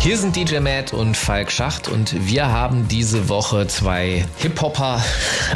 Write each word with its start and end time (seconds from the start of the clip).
Hier 0.00 0.16
sind 0.16 0.36
DJ 0.36 0.60
Matt 0.60 0.92
und 0.92 1.16
Falk 1.16 1.50
Schacht 1.50 1.88
und 1.88 2.28
wir 2.28 2.52
haben 2.52 2.86
diese 2.86 3.28
Woche 3.28 3.66
zwei 3.66 4.24
Hip-Hopper 4.38 5.02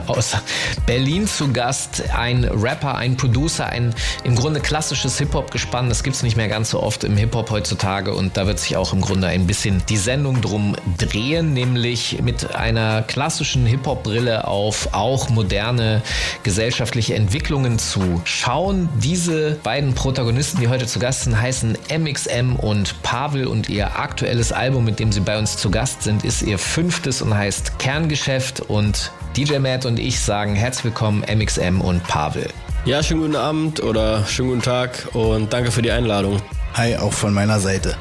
aus 0.09 0.37
Berlin 0.85 1.29
zu 1.29 1.53
Gast. 1.53 2.03
Ein 2.13 2.45
Rapper, 2.45 2.97
ein 2.97 3.17
Producer, 3.17 3.67
ein 3.67 3.95
im 4.25 4.35
Grunde 4.35 4.59
klassisches 4.59 5.17
Hip-Hop-Gespann. 5.19 5.89
Das 5.89 6.03
gibt 6.03 6.17
es 6.17 6.25
nicht 6.25 6.37
mehr 6.37 6.49
ganz 6.49 6.71
so 6.71 6.83
oft 6.83 7.05
im 7.05 7.17
Hip-Hop 7.17 7.51
heutzutage 7.51 8.13
und 8.13 8.37
da 8.37 8.49
wird 8.49 8.59
sich 8.59 8.77
auch 8.77 8.93
im 8.93 9.01
Grunde 9.01 9.29
ein 9.29 9.47
bisschen 9.47 9.81
die 9.89 9.97
Sendung 9.97 10.41
drum 10.43 10.75
drehen, 10.99 11.53
nämlich 11.55 12.21
mit 12.21 12.55
einer 12.57 13.03
klassischen 13.03 13.65
Hip-Hop-Brille 13.65 14.49
auf 14.49 14.89
auch 14.93 15.31
moderne 15.31 16.03
gesellschaftliche 16.43 17.15
Entwicklungen 17.15 17.79
zu 17.79 18.21
schauen. 18.25 18.89
Diese 18.97 19.53
beiden 19.63 19.95
Protagonisten, 19.95 20.61
die 20.61 20.69
heute 20.69 20.87
zu 20.87 20.99
Gast 20.99 21.23
sind, 21.23 21.41
heißen 21.41 21.79
MXM 21.97 22.57
und 22.57 23.03
Pavel 23.05 23.47
und 23.47 23.69
ihr 23.69 23.99
aktuelles 23.99 24.32
Album, 24.53 24.87
mit 24.87 24.99
dem 24.99 25.13
sie 25.13 25.21
bei 25.21 25.39
uns 25.39 25.59
zu 25.59 25.71
Gast 25.71 26.03
sind, 26.03 26.25
ist 26.25 26.41
ihr 26.41 26.59
fünftes 26.59 27.21
und 27.21 27.37
heißt 27.37 27.79
Kerngeschäft 27.79 28.61
und 28.61 29.13
DJ 29.37 29.59
Matt 29.59 29.85
und 29.85 29.99
ich 29.99 30.21
sagen 30.21 30.55
herzlich 30.55 30.85
willkommen 30.85 31.23
MXM 31.23 31.83
und 31.83 32.03
Pavel. 32.05 32.49
Ja, 32.87 33.03
schönen 33.03 33.21
guten 33.21 33.37
Abend 33.37 33.83
oder 33.83 34.25
schönen 34.25 34.49
guten 34.49 34.63
Tag 34.63 35.09
und 35.13 35.53
danke 35.53 35.71
für 35.71 35.83
die 35.83 35.91
Einladung. 35.91 36.41
Hi, 36.75 36.97
auch 36.97 37.13
von 37.13 37.35
meiner 37.35 37.61
Seite. 37.61 37.95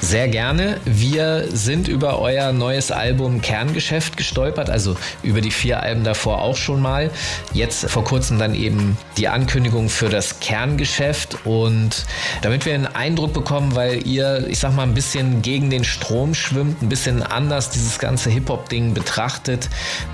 Sehr 0.00 0.28
gerne. 0.28 0.80
Wir 0.84 1.46
sind 1.50 1.88
über 1.88 2.18
euer 2.18 2.52
neues 2.52 2.90
Album 2.90 3.40
Kerngeschäft 3.40 4.16
gestolpert, 4.16 4.68
also 4.68 4.96
über 5.22 5.40
die 5.40 5.50
vier 5.50 5.82
Alben 5.82 6.04
davor 6.04 6.42
auch 6.42 6.56
schon 6.56 6.80
mal. 6.80 7.10
Jetzt 7.52 7.88
vor 7.88 8.04
kurzem 8.04 8.38
dann 8.38 8.54
eben 8.54 8.98
die 9.16 9.28
Ankündigung 9.28 9.88
für 9.88 10.08
das 10.08 10.40
Kerngeschäft 10.40 11.38
und 11.44 12.04
damit 12.42 12.66
wir 12.66 12.74
einen 12.74 12.86
Eindruck 12.86 13.32
bekommen, 13.32 13.74
weil 13.74 14.06
ihr, 14.06 14.46
ich 14.48 14.58
sag 14.58 14.74
mal, 14.74 14.82
ein 14.82 14.94
bisschen 14.94 15.42
gegen 15.42 15.70
den 15.70 15.84
Strom 15.84 16.34
schwimmt, 16.34 16.82
ein 16.82 16.88
bisschen 16.88 17.22
anders 17.22 17.70
dieses 17.70 17.98
ganze 17.98 18.30
Hip-Hop-Ding 18.30 18.94
betrachtet. 18.94 19.68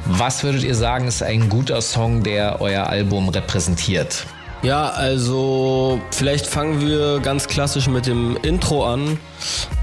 Was 0.05 0.44
würdet 0.44 0.62
ihr 0.62 0.75
sagen, 0.75 1.09
ist 1.09 1.22
ein 1.22 1.48
guter 1.48 1.81
Song, 1.81 2.22
der 2.22 2.61
euer 2.61 2.87
Album 2.87 3.28
repräsentiert? 3.28 4.27
Ja, 4.62 4.91
also 4.91 6.00
vielleicht 6.11 6.47
fangen 6.47 6.86
wir 6.86 7.20
ganz 7.20 7.47
klassisch 7.47 7.89
mit 7.89 8.06
dem 8.06 8.36
Intro 8.42 8.84
an. 8.84 9.19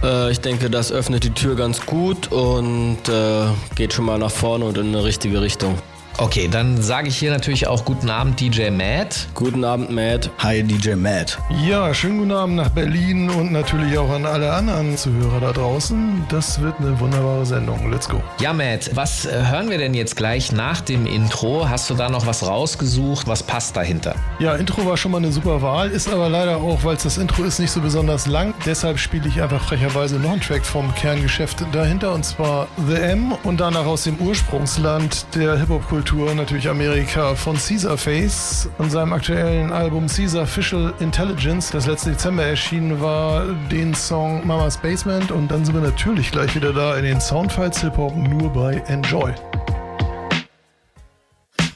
Äh, 0.03 0.31
ich 0.31 0.39
denke, 0.39 0.69
das 0.69 0.91
öffnet 0.91 1.23
die 1.23 1.31
Tür 1.31 1.55
ganz 1.55 1.83
gut 1.85 2.31
und 2.31 2.99
äh, 3.09 3.45
geht 3.75 3.93
schon 3.93 4.05
mal 4.05 4.19
nach 4.19 4.29
vorne 4.29 4.65
und 4.65 4.77
in 4.77 4.89
eine 4.89 5.03
richtige 5.03 5.41
Richtung. 5.41 5.75
Okay, 6.19 6.47
dann 6.47 6.81
sage 6.81 7.09
ich 7.09 7.17
hier 7.17 7.29
natürlich 7.29 7.67
auch 7.67 7.85
guten 7.85 8.09
Abend 8.09 8.39
DJ 8.39 8.71
Matt. 8.71 9.27
Guten 9.35 9.63
Abend, 9.63 9.91
Matt. 9.91 10.31
Hi, 10.39 10.63
DJ 10.63 10.95
Matt. 10.95 11.37
Ja, 11.63 11.93
schönen 11.93 12.17
guten 12.17 12.31
Abend 12.31 12.55
nach 12.55 12.69
Berlin 12.69 13.29
und 13.29 13.51
natürlich 13.51 13.95
auch 13.99 14.09
an 14.09 14.25
alle 14.25 14.51
anderen 14.51 14.97
Zuhörer 14.97 15.39
da 15.39 15.51
draußen. 15.51 16.25
Das 16.27 16.59
wird 16.59 16.73
eine 16.79 16.99
wunderbare 16.99 17.45
Sendung. 17.45 17.91
Let's 17.91 18.09
go. 18.09 18.19
Ja, 18.39 18.51
Matt, 18.51 18.89
was 18.95 19.27
äh, 19.27 19.45
hören 19.45 19.69
wir 19.69 19.77
denn 19.77 19.93
jetzt 19.93 20.15
gleich 20.15 20.51
nach 20.51 20.81
dem 20.81 21.05
Intro? 21.05 21.69
Hast 21.69 21.87
du 21.91 21.93
da 21.93 22.09
noch 22.09 22.25
was 22.25 22.47
rausgesucht? 22.47 23.27
Was 23.27 23.43
passt 23.43 23.77
dahinter? 23.77 24.15
Ja, 24.39 24.55
Intro 24.55 24.87
war 24.87 24.97
schon 24.97 25.11
mal 25.11 25.19
eine 25.19 25.31
super 25.31 25.61
Wahl, 25.61 25.91
ist 25.91 26.11
aber 26.11 26.29
leider 26.29 26.57
auch, 26.57 26.83
weil 26.83 26.95
es 26.95 27.03
das 27.03 27.19
Intro 27.19 27.43
ist, 27.43 27.59
nicht 27.59 27.71
so 27.71 27.79
besonders 27.79 28.25
lang. 28.25 28.55
Deshalb 28.65 28.97
spiele 28.97 29.27
ich 29.27 29.39
einfach 29.39 29.63
frecherweise 29.63 30.15
noch 30.15 30.31
einen 30.31 30.41
Track 30.41 30.65
vom 30.65 30.95
Kerngeschäft 30.95 31.63
dahinter 31.73 32.11
und 32.15 32.25
zwar 32.25 32.67
The 32.87 32.95
M 32.95 33.33
und 33.43 33.59
danach 33.59 33.85
aus 33.85 34.05
dem 34.05 34.17
Ursprungsland 34.17 35.27
der 35.35 35.55
Hip-Hop-Kultur 35.59 36.06
natürlich 36.15 36.69
Amerika 36.69 37.35
von 37.35 37.57
Caesar 37.57 37.97
Face 37.97 38.69
und 38.77 38.89
seinem 38.91 39.11
aktuellen 39.13 39.71
Album 39.73 40.07
Caesar 40.07 40.43
Official 40.43 40.93
Intelligence, 40.99 41.69
das 41.69 41.85
letzten 41.85 42.11
Dezember 42.11 42.43
erschienen 42.43 43.01
war, 43.01 43.45
den 43.69 43.93
Song 43.93 44.45
Mama's 44.45 44.77
Basement 44.77 45.31
und 45.31 45.51
dann 45.51 45.65
sind 45.65 45.75
wir 45.75 45.81
natürlich 45.81 46.31
gleich 46.31 46.55
wieder 46.55 46.71
da 46.71 46.95
in 46.95 47.03
den 47.03 47.19
Soundfiles 47.19 47.81
Hip-Hop 47.81 48.15
nur 48.15 48.51
bei 48.53 48.75
Enjoy. 48.87 49.33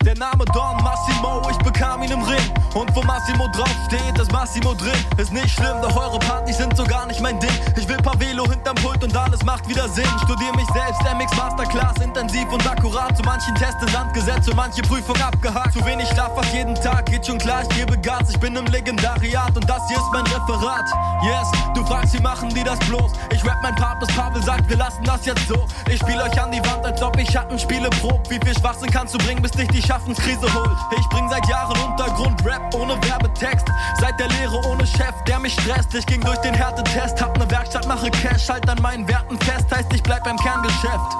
Der 0.03 0.17
Name 0.17 0.45
Don 0.45 0.83
Massimo, 0.83 1.47
ich 1.51 1.57
bekam 1.59 2.01
ihn 2.01 2.11
im 2.11 2.23
Ring. 2.23 2.41
Und 2.73 2.95
wo 2.95 3.03
Massimo 3.03 3.47
draufsteht, 3.49 4.17
ist 4.19 4.31
Massimo 4.31 4.73
drin. 4.73 4.97
Ist 5.17 5.31
nicht 5.31 5.49
schlimm, 5.51 5.79
doch 5.81 5.95
eure 5.95 6.17
Partys 6.17 6.57
sind 6.57 6.75
so 6.75 6.83
gar 6.85 7.05
nicht 7.05 7.21
mein 7.21 7.39
Ding. 7.39 7.51
Ich 7.77 7.87
will 7.87 7.97
Pavelo 7.97 8.49
hinterm 8.49 8.75
Pult 8.75 9.03
und 9.03 9.15
alles 9.15 9.43
macht 9.43 9.67
wieder 9.69 9.87
Sinn. 9.89 10.07
Studier 10.23 10.55
mich 10.55 10.65
selbst, 10.73 11.01
MX 11.03 11.37
Masterclass, 11.37 11.97
intensiv 12.03 12.51
und 12.51 12.65
akkurat. 12.67 13.15
Zu 13.15 13.21
manchen 13.23 13.53
Tests 13.55 13.91
Sand 13.91 14.13
gesetzt 14.15 14.49
und 14.49 14.55
manche 14.55 14.81
Prüfung 14.81 15.21
abgehakt. 15.21 15.73
Zu 15.73 15.85
wenig 15.85 16.07
Schlaf 16.09 16.33
fast 16.35 16.51
jeden 16.51 16.73
Tag, 16.75 17.05
geht 17.05 17.27
schon 17.27 17.37
klar, 17.37 17.61
ich 17.61 17.69
gebe 17.69 17.95
Gas. 17.99 18.31
Ich 18.31 18.39
bin 18.39 18.55
im 18.55 18.65
Legendariat 18.65 19.55
und 19.55 19.69
das 19.69 19.87
hier 19.87 19.97
ist 19.97 20.11
mein 20.11 20.25
Referat. 20.25 20.85
Yes, 21.23 21.51
du 21.75 21.85
fragst, 21.85 22.13
wie 22.13 22.21
machen 22.21 22.49
die 22.49 22.63
das 22.63 22.79
bloß? 22.79 23.11
Ich 23.31 23.45
rap 23.45 23.59
mein 23.61 23.75
Part, 23.75 23.99
bis 23.99 24.09
Pavel 24.15 24.41
sagt, 24.41 24.67
wir 24.67 24.77
lassen 24.77 25.03
das 25.03 25.25
jetzt 25.25 25.47
so. 25.47 25.67
Ich 25.87 25.99
spiel 25.99 26.19
euch 26.19 26.41
an 26.41 26.51
die 26.51 26.63
Wand, 26.65 26.85
als 26.85 27.01
ob 27.03 27.17
ich 27.19 27.29
Schattenspiele 27.29 27.89
prob. 28.01 28.27
Wie 28.29 28.39
viel 28.43 28.57
Schwachsinn 28.57 28.89
kannst 28.89 29.13
du 29.13 29.17
bringen, 29.19 29.41
bis 29.41 29.51
dich 29.51 29.67
die 29.67 29.90
Schaffenskrise 29.91 30.53
holt? 30.53 30.77
Ich 30.97 31.09
bring 31.09 31.27
seit 31.27 31.45
Jahren 31.49 31.77
Untergrund-Rap 31.81 32.73
ohne 32.75 32.93
Werbetext. 33.03 33.67
Seit 33.99 34.17
der 34.21 34.29
Lehre 34.29 34.55
ohne 34.69 34.87
Chef, 34.87 35.13
der 35.27 35.37
mich 35.37 35.51
stresst. 35.51 35.93
Ich 35.93 36.05
ging 36.05 36.21
durch 36.21 36.37
den 36.37 36.53
Härtetest, 36.53 37.21
hab 37.21 37.37
ne 37.37 37.51
Werkstatt, 37.51 37.85
mache 37.89 38.09
Cash, 38.09 38.47
halt 38.47 38.69
an 38.69 38.81
meinen 38.81 39.05
Werten 39.09 39.37
fest. 39.39 39.65
Heißt, 39.69 39.93
ich 39.93 40.01
bleib 40.01 40.23
beim 40.23 40.37
Kerngeschäft. 40.37 41.17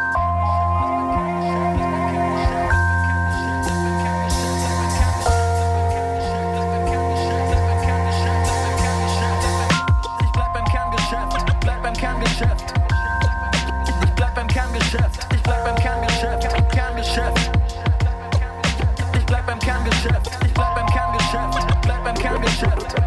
Beim 22.62 23.01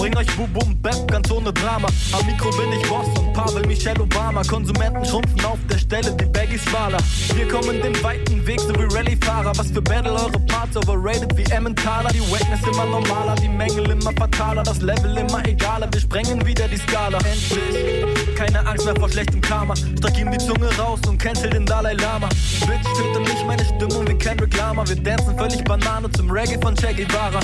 bring 0.00 0.16
euch 0.16 0.26
Boom 0.34 0.80
Bap 0.80 1.06
ganz 1.08 1.30
ohne 1.30 1.52
Drama. 1.52 1.88
Am 2.12 2.24
Mikro 2.24 2.50
bin 2.50 2.72
ich 2.72 2.88
Boss 2.88 3.06
und 3.18 3.34
Pavel 3.34 3.66
Michelle 3.66 4.00
Obama. 4.00 4.42
Konsumenten 4.42 5.04
schrumpfen 5.04 5.44
auf 5.44 5.58
der 5.70 5.76
Stelle, 5.76 6.10
die 6.12 6.24
Baggies 6.24 6.62
schmaler. 6.62 6.96
Wir 7.34 7.46
kommen 7.46 7.82
den 7.82 8.02
weiten 8.02 8.46
Weg, 8.46 8.60
so 8.60 8.70
wie 8.70 8.94
Rallye-Fahrer. 8.94 9.52
Was 9.56 9.70
für 9.70 9.82
Battle, 9.82 10.12
eure 10.12 10.40
Parts 10.48 10.76
overrated 10.78 11.36
wie 11.36 11.44
Emmentaler. 11.52 12.08
Die 12.12 12.22
Wackness 12.32 12.60
immer 12.66 12.86
normaler, 12.86 13.34
die 13.36 13.48
Mängel 13.48 13.90
immer 13.90 14.12
fataler. 14.16 14.62
Das 14.62 14.80
Level 14.80 15.18
immer 15.18 15.46
egaler, 15.46 15.86
wir 15.92 16.00
sprengen 16.00 16.46
wieder 16.46 16.66
die 16.66 16.78
Skala. 16.78 17.18
Endlich, 17.18 18.36
keine 18.36 18.66
Angst 18.66 18.86
mehr 18.86 18.96
vor 18.96 19.10
schlechtem 19.10 19.42
Karma. 19.42 19.76
Streck 19.76 20.18
ihm 20.18 20.30
die 20.30 20.38
Zunge 20.38 20.70
raus 20.78 21.00
und 21.06 21.18
cancel 21.18 21.50
den 21.50 21.66
Dalai 21.66 21.92
Lama. 21.92 22.28
Bitch, 22.60 22.88
töte 22.96 23.20
nicht 23.20 23.46
meine 23.46 23.64
Stimmung 23.66 24.08
wie 24.08 24.14
Kendrick 24.14 24.56
Lamar. 24.56 24.88
Wir 24.88 24.96
dancen 24.96 25.36
völlig 25.36 25.62
Banane 25.64 26.10
zum 26.12 26.30
Reggae 26.30 26.58
von 26.62 26.74
Che 26.74 26.94
Guevara. 26.94 27.40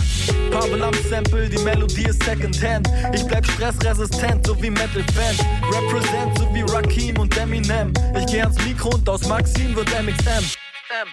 Pavel 0.50 0.82
am 0.82 0.94
Sample, 1.10 1.50
die 1.50 1.58
Melodie 1.58 2.06
ist 2.06 2.24
Secondhand. 2.52 2.88
Ich 3.12 3.26
bleib 3.26 3.44
stressresistent, 3.46 4.46
so 4.46 4.60
wie 4.62 4.70
Metal-Fans. 4.70 5.38
Represent, 5.72 6.38
so 6.38 6.54
wie 6.54 6.62
Rakim 6.62 7.18
und 7.18 7.36
Eminem. 7.36 7.92
Ich 8.16 8.26
geh 8.26 8.42
ans 8.42 8.56
Mikro 8.64 8.90
und 8.90 9.08
aus 9.08 9.26
Maxim 9.26 9.74
wird 9.74 9.88
MXM. 9.88 10.28
M, 10.28 11.08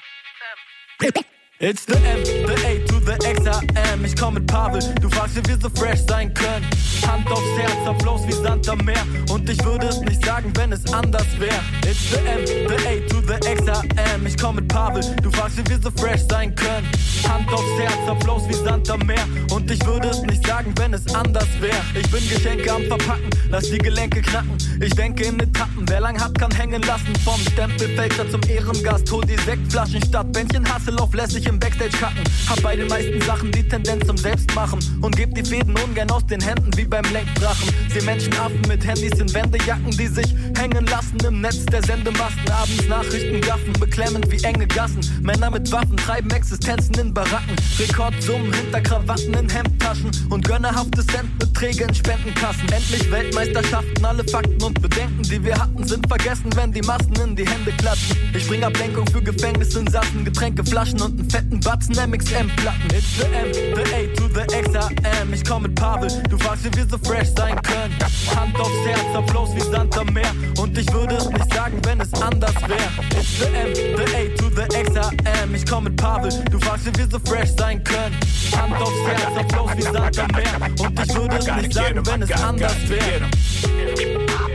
M. 0.99 1.11
It's 1.59 1.85
the 1.85 1.93
M, 1.93 2.23
the 2.23 2.53
A 2.65 2.72
to 3.17 3.21
the 3.21 3.33
XAM. 3.33 4.05
Ich 4.05 4.15
komm 4.15 4.35
mit 4.35 4.47
Pavel, 4.47 4.81
du 5.01 5.09
fragst, 5.09 5.35
wie 5.35 5.47
wir 5.47 5.57
so 5.61 5.69
fresh 5.69 5.99
sein 6.07 6.33
können. 6.33 6.65
Hand 7.07 7.29
aufs 7.31 7.41
Herz, 7.57 7.87
auf 7.87 7.97
Flows 8.01 8.21
wie 8.27 8.31
Sand 8.31 8.67
am 8.69 8.77
Meer. 8.79 9.03
Und 9.29 9.49
ich 9.49 9.63
würde 9.63 9.87
es 9.87 9.99
nicht 10.01 10.25
sagen, 10.25 10.51
wenn 10.55 10.71
es 10.71 10.91
anders 10.93 11.27
wäre. 11.39 11.59
It's 11.85 12.09
the 12.11 12.17
M, 12.17 12.45
the 12.67 12.75
A 12.87 13.07
to 13.09 13.21
the 13.21 13.39
XAM. 13.55 14.25
Ich 14.25 14.37
komm 14.37 14.55
mit 14.55 14.67
Pavel, 14.67 15.03
du 15.21 15.31
fragst, 15.31 15.57
wie 15.57 15.69
wir 15.69 15.79
so 15.81 15.91
fresh 15.91 16.21
sein 16.29 16.53
können. 16.55 16.87
Hand 17.27 17.51
aufs 17.51 17.79
Herz, 17.79 18.09
auf 18.09 18.21
Flows 18.23 18.43
wie 18.47 18.53
Sand 18.53 18.89
am 18.89 18.99
Meer. 19.05 19.25
Und 19.51 19.69
ich 19.69 19.85
würde 19.85 20.09
es 20.09 20.21
nicht 20.21 20.45
sagen, 20.45 20.73
wenn 20.77 20.93
es 20.93 21.13
anders 21.13 21.47
wäre. 21.59 21.81
Ich 21.93 22.09
bin 22.09 22.27
Geschenke 22.29 22.71
am 22.71 22.83
Verpacken, 22.83 23.29
lass 23.49 23.69
die 23.69 23.77
Gelenke 23.77 24.21
knacken. 24.21 24.57
Ich 24.81 24.93
denke 24.95 25.23
in 25.23 25.39
Etappen, 25.39 25.85
wer 25.87 26.01
lang 26.01 26.19
hat, 26.19 26.37
kann 26.37 26.51
hängen 26.51 26.81
lassen. 26.83 27.13
Vom 27.23 27.39
Stempelfälscher 27.51 28.29
zum 28.29 28.41
Ehrengast, 28.49 29.11
hol 29.11 29.23
die 29.25 29.37
Sektflaschen 29.37 30.03
statt 30.05 30.31
Bändchen 30.31 30.67
Hassel 30.71 30.97
auf 30.99 31.13
lässig 31.13 31.45
im 31.47 31.59
Backstage 31.59 31.97
kacken. 31.97 32.23
Hab 32.49 32.61
bei 32.61 32.75
den 32.75 32.87
meisten 32.87 33.02
meisten 33.03 33.21
Sachen 33.21 33.51
die 33.51 33.67
Tendenz 33.67 34.05
zum 34.05 34.17
Selbstmachen 34.17 34.79
und 35.01 35.15
gebt 35.15 35.37
die 35.37 35.43
Fäden 35.43 35.75
ungern 35.77 36.09
aus 36.11 36.25
den 36.25 36.41
Händen 36.41 36.75
wie 36.77 36.85
beim 36.85 37.03
Lenkdrachen. 37.11 37.69
Sie 37.89 38.01
Menschenaffen 38.05 38.61
mit 38.67 38.85
Handys 38.85 39.19
in 39.19 39.33
Wendejacken, 39.33 39.91
die 39.91 40.07
sich 40.07 40.33
hängen 40.57 40.85
lassen 40.85 41.17
im 41.25 41.41
Netz 41.41 41.65
der 41.65 41.83
Sendemasten. 41.83 42.49
Abends 42.51 42.87
Nachrichten 42.87 43.41
gaffen, 43.41 43.73
beklemmend 43.79 44.31
wie 44.31 44.43
enge 44.43 44.67
Gassen. 44.67 45.01
Männer 45.21 45.51
mit 45.51 45.71
Waffen 45.71 45.97
treiben 45.97 46.29
Existenzen 46.31 46.97
in 46.99 47.13
Baracken. 47.13 47.55
Rekordsummen 47.79 48.53
hinter 48.53 48.81
Krawatten 48.81 49.33
in 49.33 49.49
Hemdtaschen 49.49 50.11
und 50.29 50.47
gönnerhafte 50.47 51.05
Centbeträge 51.05 51.85
in 51.85 51.93
Spendenkassen. 51.93 52.69
Endlich 52.71 53.11
Weltmeisterschaften, 53.11 54.05
alle 54.05 54.23
Fakten 54.25 54.61
und 54.63 54.81
Bedenken, 54.81 55.23
die 55.23 55.43
wir 55.43 55.55
hatten, 55.59 55.85
sind 55.85 56.07
vergessen, 56.07 56.49
wenn 56.55 56.71
die 56.71 56.81
Massen 56.81 57.15
in 57.23 57.35
die 57.35 57.47
Hände 57.47 57.71
klatschen. 57.73 58.15
Ich 58.33 58.47
bring 58.47 58.63
Ablenkung 58.63 59.05
für 59.07 59.21
Gefängnisinsassen, 59.21 60.25
Getränkeflaschen 60.25 61.01
und 61.01 61.19
einen 61.19 61.29
fetten 61.29 61.59
Batzen 61.59 61.95
MXM-Platten. 61.95 62.92
It's 62.95 63.17
the 63.17 63.25
M, 63.25 63.51
the 63.51 63.81
A 63.95 64.07
to 64.17 64.27
the 64.27 64.43
X, 64.55 64.75
I 64.75 64.93
am. 65.17 65.33
Ich 65.33 65.43
komm 65.43 65.63
mit 65.63 65.73
Pavel, 65.73 66.09
du 66.29 66.37
fragst, 66.37 66.63
wie 66.63 66.77
wir 66.77 66.85
so 66.87 66.99
fresh 66.99 67.29
sein 67.35 67.59
können. 67.63 67.95
Hand 68.35 68.55
aufs 68.59 68.69
Herz, 68.85 69.15
am 69.15 69.27
Flows 69.29 69.55
wie 69.55 69.61
Sand 69.61 69.97
am 69.97 70.13
Meer. 70.13 70.29
Und 70.59 70.77
ich 70.77 70.93
würde 70.93 71.15
es 71.15 71.27
nicht 71.27 71.51
sagen, 71.51 71.81
wenn 71.85 72.01
es 72.01 72.13
anders 72.21 72.53
wäre. 72.67 72.91
It's 73.09 73.39
the 73.39 73.45
M, 73.45 73.73
the 73.97 74.03
A 74.15 74.37
to 74.37 74.49
the 74.49 74.79
X, 74.79 74.91
I 74.95 75.41
am. 75.41 75.55
Ich 75.55 75.65
komm 75.65 75.85
mit 75.85 75.95
Pavel, 75.95 76.29
du 76.51 76.59
fragst, 76.59 76.85
wie 76.85 76.95
wir 76.95 77.07
so 77.09 77.17
fresh 77.17 77.49
sein 77.57 77.83
können. 77.83 78.15
Hand 78.55 78.79
aufs 78.79 78.93
Herz, 79.07 79.37
am 79.39 79.49
Flows 79.49 79.71
wie 79.75 79.81
Sand 79.81 80.19
am 80.19 80.27
Meer. 80.35 80.85
Und 80.85 80.99
ich 80.99 81.15
würde 81.15 81.37
es 81.37 81.47
nicht 81.47 81.73
sagen, 81.73 82.05
wenn 82.05 82.21
es 82.21 82.31
anders 82.31 82.77
wäre. 82.87 84.52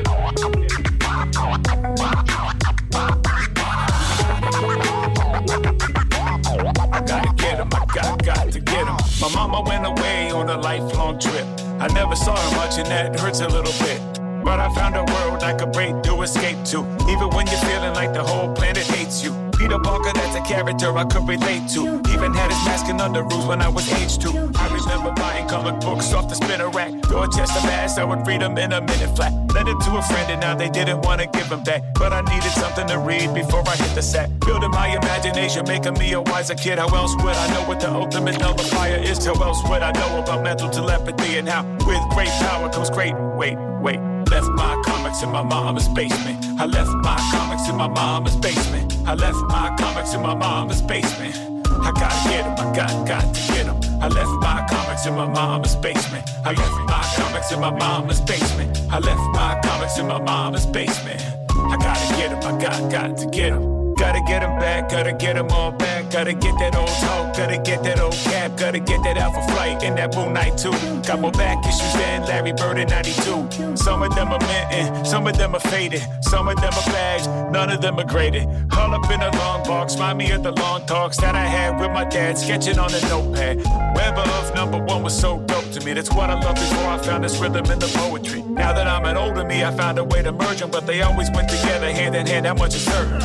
My 9.20 9.28
mama 9.34 9.62
went 9.62 9.84
away 9.84 10.30
on 10.30 10.48
a 10.48 10.56
lifelong 10.56 11.18
trip. 11.18 11.44
I 11.80 11.88
never 11.88 12.14
saw 12.14 12.36
her 12.36 12.56
much, 12.56 12.78
and 12.78 12.86
that 12.86 13.18
hurts 13.18 13.40
a 13.40 13.48
little 13.48 13.72
bit. 13.84 14.00
But 14.44 14.60
I 14.60 14.72
found 14.72 14.94
a 14.94 15.02
world 15.12 15.42
I 15.42 15.54
could 15.54 15.72
break 15.72 16.04
through, 16.04 16.22
escape 16.22 16.64
to. 16.66 16.86
Even 17.10 17.28
when 17.30 17.48
you're 17.48 17.58
feeling 17.66 17.94
like 17.94 18.12
the 18.12 18.22
whole 18.22 18.54
planet 18.54 18.86
hates 18.86 19.24
you. 19.24 19.47
Peter 19.58 19.78
Parker, 19.80 20.12
that's 20.14 20.36
a 20.36 20.40
character 20.42 20.96
I 20.96 21.04
could 21.04 21.26
relate 21.26 21.68
to. 21.70 22.00
Even 22.14 22.32
had 22.32 22.48
his 22.52 22.64
mask 22.64 22.86
and 22.86 23.00
underoos 23.00 23.46
when 23.48 23.60
I 23.60 23.68
was 23.68 23.92
age 23.94 24.16
two. 24.16 24.30
I 24.54 24.68
remember 24.68 25.10
buying 25.10 25.48
comic 25.48 25.80
books 25.80 26.12
off 26.12 26.28
the 26.28 26.36
spinner 26.36 26.70
rack. 26.70 26.92
Dorchester 27.02 27.66
Mass, 27.66 27.98
I 27.98 28.04
would 28.04 28.24
read 28.24 28.40
them 28.40 28.56
in 28.56 28.72
a 28.72 28.80
minute 28.80 29.16
flat. 29.16 29.32
Lent 29.52 29.68
it 29.68 29.80
to 29.80 29.96
a 29.96 30.02
friend 30.02 30.30
and 30.30 30.40
now 30.40 30.54
they 30.54 30.70
didn't 30.70 31.00
want 31.00 31.20
to 31.20 31.26
give 31.26 31.48
them 31.48 31.64
back. 31.64 31.82
But 31.94 32.12
I 32.12 32.20
needed 32.20 32.52
something 32.52 32.86
to 32.86 32.98
read 33.00 33.34
before 33.34 33.66
I 33.66 33.74
hit 33.74 33.94
the 33.96 34.02
sack. 34.02 34.30
Building 34.46 34.70
my 34.70 34.94
imagination, 34.94 35.64
making 35.66 35.94
me 35.94 36.12
a 36.12 36.20
wiser 36.20 36.54
kid. 36.54 36.78
How 36.78 36.94
else 36.94 37.16
would 37.16 37.34
I 37.34 37.52
know 37.52 37.66
what 37.66 37.80
the 37.80 37.90
ultimate 37.90 38.38
nullifier 38.38 39.02
is? 39.02 39.26
How 39.26 39.34
else 39.42 39.60
would 39.68 39.82
I 39.82 39.90
know 39.90 40.22
about 40.22 40.44
mental 40.44 40.70
telepathy 40.70 41.36
and 41.38 41.48
how 41.48 41.64
with 41.84 42.02
great 42.10 42.30
power 42.46 42.70
comes 42.70 42.90
great. 42.90 43.14
Wait, 43.36 43.56
wait. 43.82 43.98
Left 44.30 44.48
my 44.54 44.80
comics 45.08 45.22
in 45.22 45.30
my 45.30 45.42
mama's 45.42 45.88
basement. 45.88 46.44
I 46.60 46.66
left 46.66 46.90
my 46.90 47.16
comics 47.32 47.66
in 47.66 47.76
my 47.76 47.88
mama's 47.88 48.36
basement. 48.36 48.92
I 49.06 49.14
left 49.14 49.38
my 49.48 49.74
comics 49.78 50.12
in 50.12 50.20
my 50.20 50.34
mama's 50.34 50.82
basement. 50.82 51.34
I 51.80 51.92
gotta 51.92 52.28
get 52.28 52.44
'em, 52.44 52.52
I 52.58 52.76
got, 52.76 53.06
got 53.06 53.34
to 53.34 53.40
get 53.52 53.66
'em. 53.66 53.80
I 54.02 54.08
left 54.08 54.30
my 54.42 54.66
comics 54.68 55.06
in 55.06 55.14
my 55.14 55.26
mama's 55.26 55.76
basement. 55.76 56.28
I 56.44 56.52
left 56.52 56.76
my 56.92 57.02
comics 57.16 57.50
in 57.50 57.58
my 57.60 57.70
mama's 57.70 58.20
basement. 58.20 58.78
I 58.90 58.98
left 58.98 59.22
my 59.32 59.58
comics 59.64 59.98
in 59.98 60.06
my 60.06 60.20
mama's 60.20 60.66
basement. 60.66 61.22
I 61.56 61.76
gotta 61.78 62.16
get 62.18 62.30
'em, 62.30 62.40
I 62.44 62.60
got, 62.60 62.90
got 62.90 63.16
to 63.16 63.26
get 63.28 63.52
'em. 63.52 63.77
Gotta 63.98 64.20
get 64.20 64.42
'em 64.42 64.58
back, 64.58 64.88
gotta 64.88 65.12
get 65.12 65.36
'em 65.36 65.48
all 65.50 65.72
back. 65.72 66.10
Gotta 66.10 66.32
get 66.32 66.54
that 66.58 66.76
old 66.76 66.88
talk, 66.88 67.36
gotta 67.36 67.58
get 67.58 67.82
that 67.82 68.00
old 68.00 68.14
cap, 68.14 68.56
gotta 68.56 68.78
get 68.78 69.02
that 69.02 69.18
alpha 69.18 69.42
flight 69.52 69.82
and 69.82 69.98
that 69.98 70.14
moon 70.16 70.32
night 70.32 70.56
too. 70.56 70.72
Got 71.06 71.20
more 71.20 71.32
back 71.32 71.58
issues 71.66 71.92
than 71.94 72.24
Larry 72.26 72.52
Bird 72.52 72.78
in 72.78 72.88
92. 72.88 73.46
Some 73.76 74.02
of 74.02 74.14
them 74.14 74.28
are 74.32 74.38
minting, 74.46 75.04
some 75.04 75.26
of 75.26 75.36
them 75.36 75.54
are 75.54 75.60
faded, 75.60 76.02
some 76.22 76.48
of 76.48 76.56
them 76.60 76.72
are 76.72 76.92
bags, 76.92 77.26
none 77.50 77.70
of 77.70 77.80
them 77.80 77.98
are 77.98 78.04
graded. 78.04 78.46
All 78.76 78.94
up 78.94 79.10
in 79.10 79.20
a 79.20 79.30
long 79.36 79.62
box, 79.64 79.94
remind 79.94 80.18
me 80.18 80.30
of 80.30 80.42
the 80.42 80.52
long 80.52 80.86
talks 80.86 81.16
that 81.18 81.34
I 81.34 81.46
had 81.46 81.78
with 81.80 81.90
my 81.90 82.04
dad, 82.04 82.38
sketching 82.38 82.78
on 82.78 82.94
a 82.94 83.00
notepad. 83.08 83.56
Weber 83.94 84.26
of 84.38 84.54
number 84.54 84.78
one 84.78 85.02
was 85.02 85.18
so 85.18 85.38
dope 85.40 85.70
to 85.72 85.80
me. 85.84 85.92
That's 85.92 86.10
what 86.10 86.30
I 86.30 86.34
loved 86.34 86.58
before 86.58 86.88
I 86.88 86.98
found 86.98 87.24
this 87.24 87.38
rhythm 87.38 87.66
in 87.70 87.78
the 87.78 87.88
poetry. 87.88 88.42
Now 88.42 88.72
that 88.72 88.86
I'm 88.86 89.04
an 89.04 89.16
older 89.16 89.44
me, 89.44 89.64
I 89.64 89.70
found 89.72 89.98
a 89.98 90.04
way 90.04 90.22
to 90.22 90.32
merge 90.32 90.60
them, 90.60 90.70
but 90.70 90.86
they 90.86 91.02
always 91.02 91.30
went 91.32 91.48
together 91.48 91.90
hand 91.92 92.14
in 92.14 92.26
hand. 92.26 92.46
That 92.46 92.56
much 92.56 92.74
is 92.74 92.84
certain? 92.84 93.20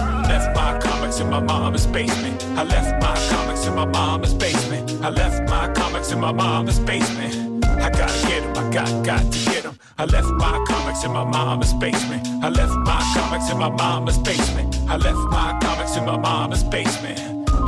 My 0.56 0.63
comics 0.80 1.20
in 1.20 1.30
my 1.30 1.40
mama's 1.40 1.86
basement. 1.88 2.44
I 2.58 2.64
left 2.64 2.92
my 3.02 3.16
comics 3.32 3.66
in 3.66 3.76
my 3.76 3.86
mama's 3.86 4.34
basement. 4.34 4.92
I 5.04 5.10
left 5.10 5.50
my 5.50 5.72
comics 5.74 6.12
in 6.12 6.20
my 6.20 6.32
mama's 6.32 6.80
basement. 6.80 7.66
I 7.86 7.90
gotta 7.90 8.28
get 8.28 8.44
'em, 8.44 8.54
I 8.58 8.64
got, 8.72 8.90
got 9.06 9.24
to 9.32 9.40
get 9.52 9.66
'em. 9.66 9.76
I 9.98 10.06
left 10.06 10.30
my 10.44 10.64
comics 10.68 11.04
in 11.04 11.12
my 11.12 11.26
mama's 11.26 11.74
basement. 11.74 12.28
I 12.44 12.50
left 12.50 12.74
my 12.92 13.02
comics 13.16 13.50
in 13.52 13.58
my 13.58 13.70
mama's 13.70 14.18
basement. 14.18 14.70
I 14.90 14.96
left 14.98 15.22
my 15.38 15.58
comics 15.62 15.96
in 15.98 16.06
my 16.06 16.18
mama's 16.18 16.64
basement. 16.64 17.20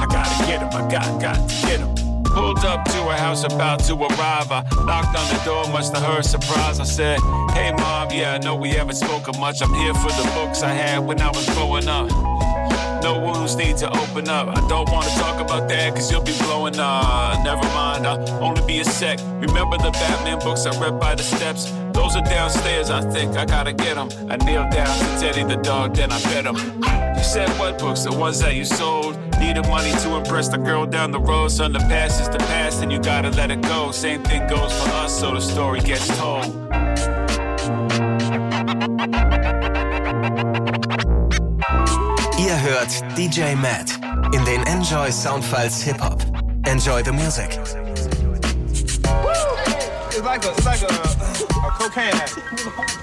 I 0.01 0.06
gotta 0.06 0.45
get 0.47 0.62
'em, 0.62 0.69
I 0.81 0.83
got, 0.89 1.21
got 1.21 1.50
to 1.50 1.56
get 1.68 1.80
'em. 1.81 1.94
Pulled 2.36 2.65
up 2.65 2.83
to 2.94 3.00
a 3.09 3.15
house 3.25 3.44
about 3.45 3.80
to 3.88 3.94
arrive. 3.95 4.51
I 4.51 4.62
knocked 4.88 5.15
on 5.21 5.27
the 5.33 5.42
door, 5.45 5.63
much 5.69 5.89
to 5.92 6.00
her 6.01 6.21
surprise. 6.21 6.81
I 6.81 6.83
said, 6.83 7.19
Hey 7.53 7.71
mom, 7.71 8.09
yeah, 8.12 8.33
I 8.33 8.38
know 8.39 8.56
we 8.56 8.69
haven't 8.71 8.97
spoken 8.97 9.39
much. 9.39 9.62
I'm 9.62 9.74
here 9.74 9.94
for 9.94 10.12
the 10.19 10.30
books 10.36 10.62
I 10.62 10.74
had 10.74 11.00
when 11.00 11.21
I 11.21 11.30
was 11.30 11.47
growing 11.56 11.88
up. 11.88 12.09
No 13.06 13.19
wounds 13.19 13.56
need 13.56 13.78
to 13.78 13.90
open 14.02 14.28
up. 14.30 14.48
I 14.48 14.68
don't 14.68 14.90
wanna 14.92 15.12
talk 15.12 15.40
about 15.40 15.69
that, 15.69 15.94
cause 15.94 16.12
you'll 16.12 16.24
be 16.24 16.36
blowing 16.40 16.80
up. 16.80 17.44
Never 17.44 17.62
mind, 17.66 18.07
I'll 18.07 18.44
only 18.44 18.66
be 18.66 18.80
a 18.80 18.84
sec. 18.84 19.19
Remember 19.40 19.78
the 19.78 19.92
Batman 19.92 20.40
books 20.40 20.66
I 20.66 20.72
read 20.81 21.00
by 21.00 21.13
the 21.13 21.22
steps? 21.22 21.72
Those 21.94 22.16
are 22.16 22.24
downstairs, 22.24 22.90
I 22.90 23.02
think 23.12 23.38
I 23.38 23.46
gotta 23.46 23.74
get 23.74 23.94
them. 23.94 24.10
I 24.28 24.38
kneel 24.38 24.68
down 24.72 24.88
to 24.88 25.06
Teddy 25.22 25.44
the 25.44 25.57
dog, 25.57 25.94
then 25.94 26.12
I 26.12 26.18
fed 26.18 26.48
him. 26.48 26.56
You 27.16 27.24
said 27.24 27.48
what 27.60 27.78
books? 27.78 28.06
The 28.06 28.12
ones 28.12 28.40
that 28.40 28.56
you 28.56 28.66
sold. 28.66 29.19
Needed 29.40 29.68
money 29.68 29.92
to 29.92 30.16
impress 30.16 30.48
the 30.48 30.57
girl 30.57 30.88
down 30.88 31.12
the 31.12 31.19
road. 31.19 31.50
Son, 31.50 31.74
the 31.74 31.80
past 31.81 32.19
is 32.19 32.30
the 32.30 32.40
past, 32.40 32.81
and 32.81 32.92
you 32.92 32.98
gotta 32.98 33.30
let 33.30 33.52
it 33.52 33.62
go. 33.62 33.92
Same 33.92 34.24
thing 34.24 34.48
goes 34.48 34.74
for 34.81 34.90
us, 35.04 35.19
so 35.19 35.36
the 35.36 35.42
story 35.42 35.80
gets 35.80 36.07
told. 36.18 36.46
Hört 42.65 43.03
DJ 43.15 43.56
Matt 43.56 43.91
in 44.33 44.44
den 44.44 44.63
Enjoy 44.63 45.12
Soundfiles 45.12 45.83
Hip 45.83 46.00
Hop. 46.01 46.23
Enjoy 46.65 47.03
the 47.03 47.13
music. 47.13 47.59
It's 50.09 50.21
like 50.23 50.44
a, 50.45 50.50
it's 50.50 50.65
like 50.65 50.81
a, 50.81 50.88
a 50.88 51.71
cocaine 51.77 52.15
addict. 52.15 52.41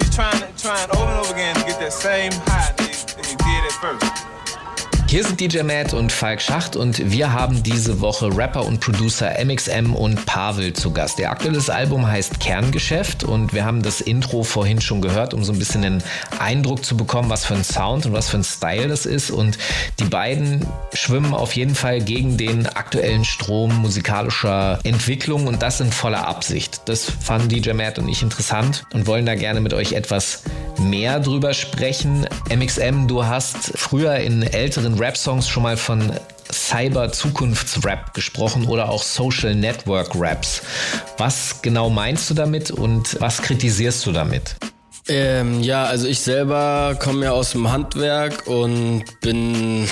He's 0.00 0.14
trying, 0.14 0.42
trying 0.56 0.90
over 0.90 1.04
and 1.04 1.20
over 1.20 1.32
again 1.32 1.54
to 1.54 1.62
get 1.64 1.78
that 1.78 1.92
same 1.92 2.32
high 2.46 2.72
that 2.76 2.88
he, 2.88 2.94
that 3.14 3.26
he 3.26 3.36
did 3.36 3.64
at 3.64 3.72
first. 3.72 4.31
Hier 5.12 5.24
sind 5.24 5.38
DJ 5.38 5.60
Matt 5.60 5.92
und 5.92 6.10
Falk 6.10 6.40
Schacht 6.40 6.74
und 6.74 7.12
wir 7.12 7.34
haben 7.34 7.62
diese 7.62 8.00
Woche 8.00 8.34
Rapper 8.34 8.64
und 8.64 8.80
Producer 8.80 9.30
MXM 9.44 9.94
und 9.94 10.24
Pavel 10.24 10.72
zu 10.72 10.90
Gast. 10.90 11.18
Ihr 11.18 11.30
aktuelles 11.30 11.68
Album 11.68 12.06
heißt 12.06 12.40
Kerngeschäft 12.40 13.22
und 13.22 13.52
wir 13.52 13.66
haben 13.66 13.82
das 13.82 14.00
Intro 14.00 14.42
vorhin 14.42 14.80
schon 14.80 15.02
gehört, 15.02 15.34
um 15.34 15.44
so 15.44 15.52
ein 15.52 15.58
bisschen 15.58 15.82
den 15.82 16.02
Eindruck 16.38 16.82
zu 16.82 16.96
bekommen, 16.96 17.28
was 17.28 17.44
für 17.44 17.52
ein 17.52 17.62
Sound 17.62 18.06
und 18.06 18.14
was 18.14 18.30
für 18.30 18.38
ein 18.38 18.42
Style 18.42 18.88
das 18.88 19.04
ist. 19.04 19.30
Und 19.30 19.58
die 20.00 20.04
beiden 20.04 20.66
schwimmen 20.94 21.34
auf 21.34 21.54
jeden 21.56 21.74
Fall 21.74 22.00
gegen 22.00 22.38
den 22.38 22.66
aktuellen 22.66 23.26
Strom 23.26 23.82
musikalischer 23.82 24.78
Entwicklung 24.82 25.46
und 25.46 25.60
das 25.60 25.78
in 25.82 25.92
voller 25.92 26.26
Absicht. 26.26 26.80
Das 26.86 27.04
fanden 27.04 27.50
DJ 27.50 27.72
Matt 27.74 27.98
und 27.98 28.08
ich 28.08 28.22
interessant 28.22 28.86
und 28.94 29.06
wollen 29.06 29.26
da 29.26 29.34
gerne 29.34 29.60
mit 29.60 29.74
euch 29.74 29.92
etwas 29.92 30.44
mehr 30.78 31.20
drüber 31.20 31.52
sprechen. 31.52 32.26
MXM, 32.50 33.08
du 33.08 33.26
hast 33.26 33.72
früher 33.76 34.14
in 34.16 34.42
älteren 34.42 34.98
Rap-Songs 35.02 35.48
schon 35.48 35.64
mal 35.64 35.76
von 35.76 36.12
Cyber-Zukunfts-Rap 36.52 38.14
gesprochen 38.14 38.66
oder 38.68 38.88
auch 38.88 39.02
Social 39.02 39.52
Network-Raps. 39.52 40.62
Was 41.18 41.60
genau 41.60 41.90
meinst 41.90 42.30
du 42.30 42.34
damit 42.34 42.70
und 42.70 43.20
was 43.20 43.42
kritisierst 43.42 44.06
du 44.06 44.12
damit? 44.12 44.54
Ähm, 45.08 45.60
ja, 45.60 45.86
also 45.86 46.06
ich 46.06 46.20
selber 46.20 46.96
komme 47.00 47.24
ja 47.24 47.32
aus 47.32 47.50
dem 47.50 47.72
Handwerk 47.72 48.46
und 48.46 49.02
bin 49.20 49.88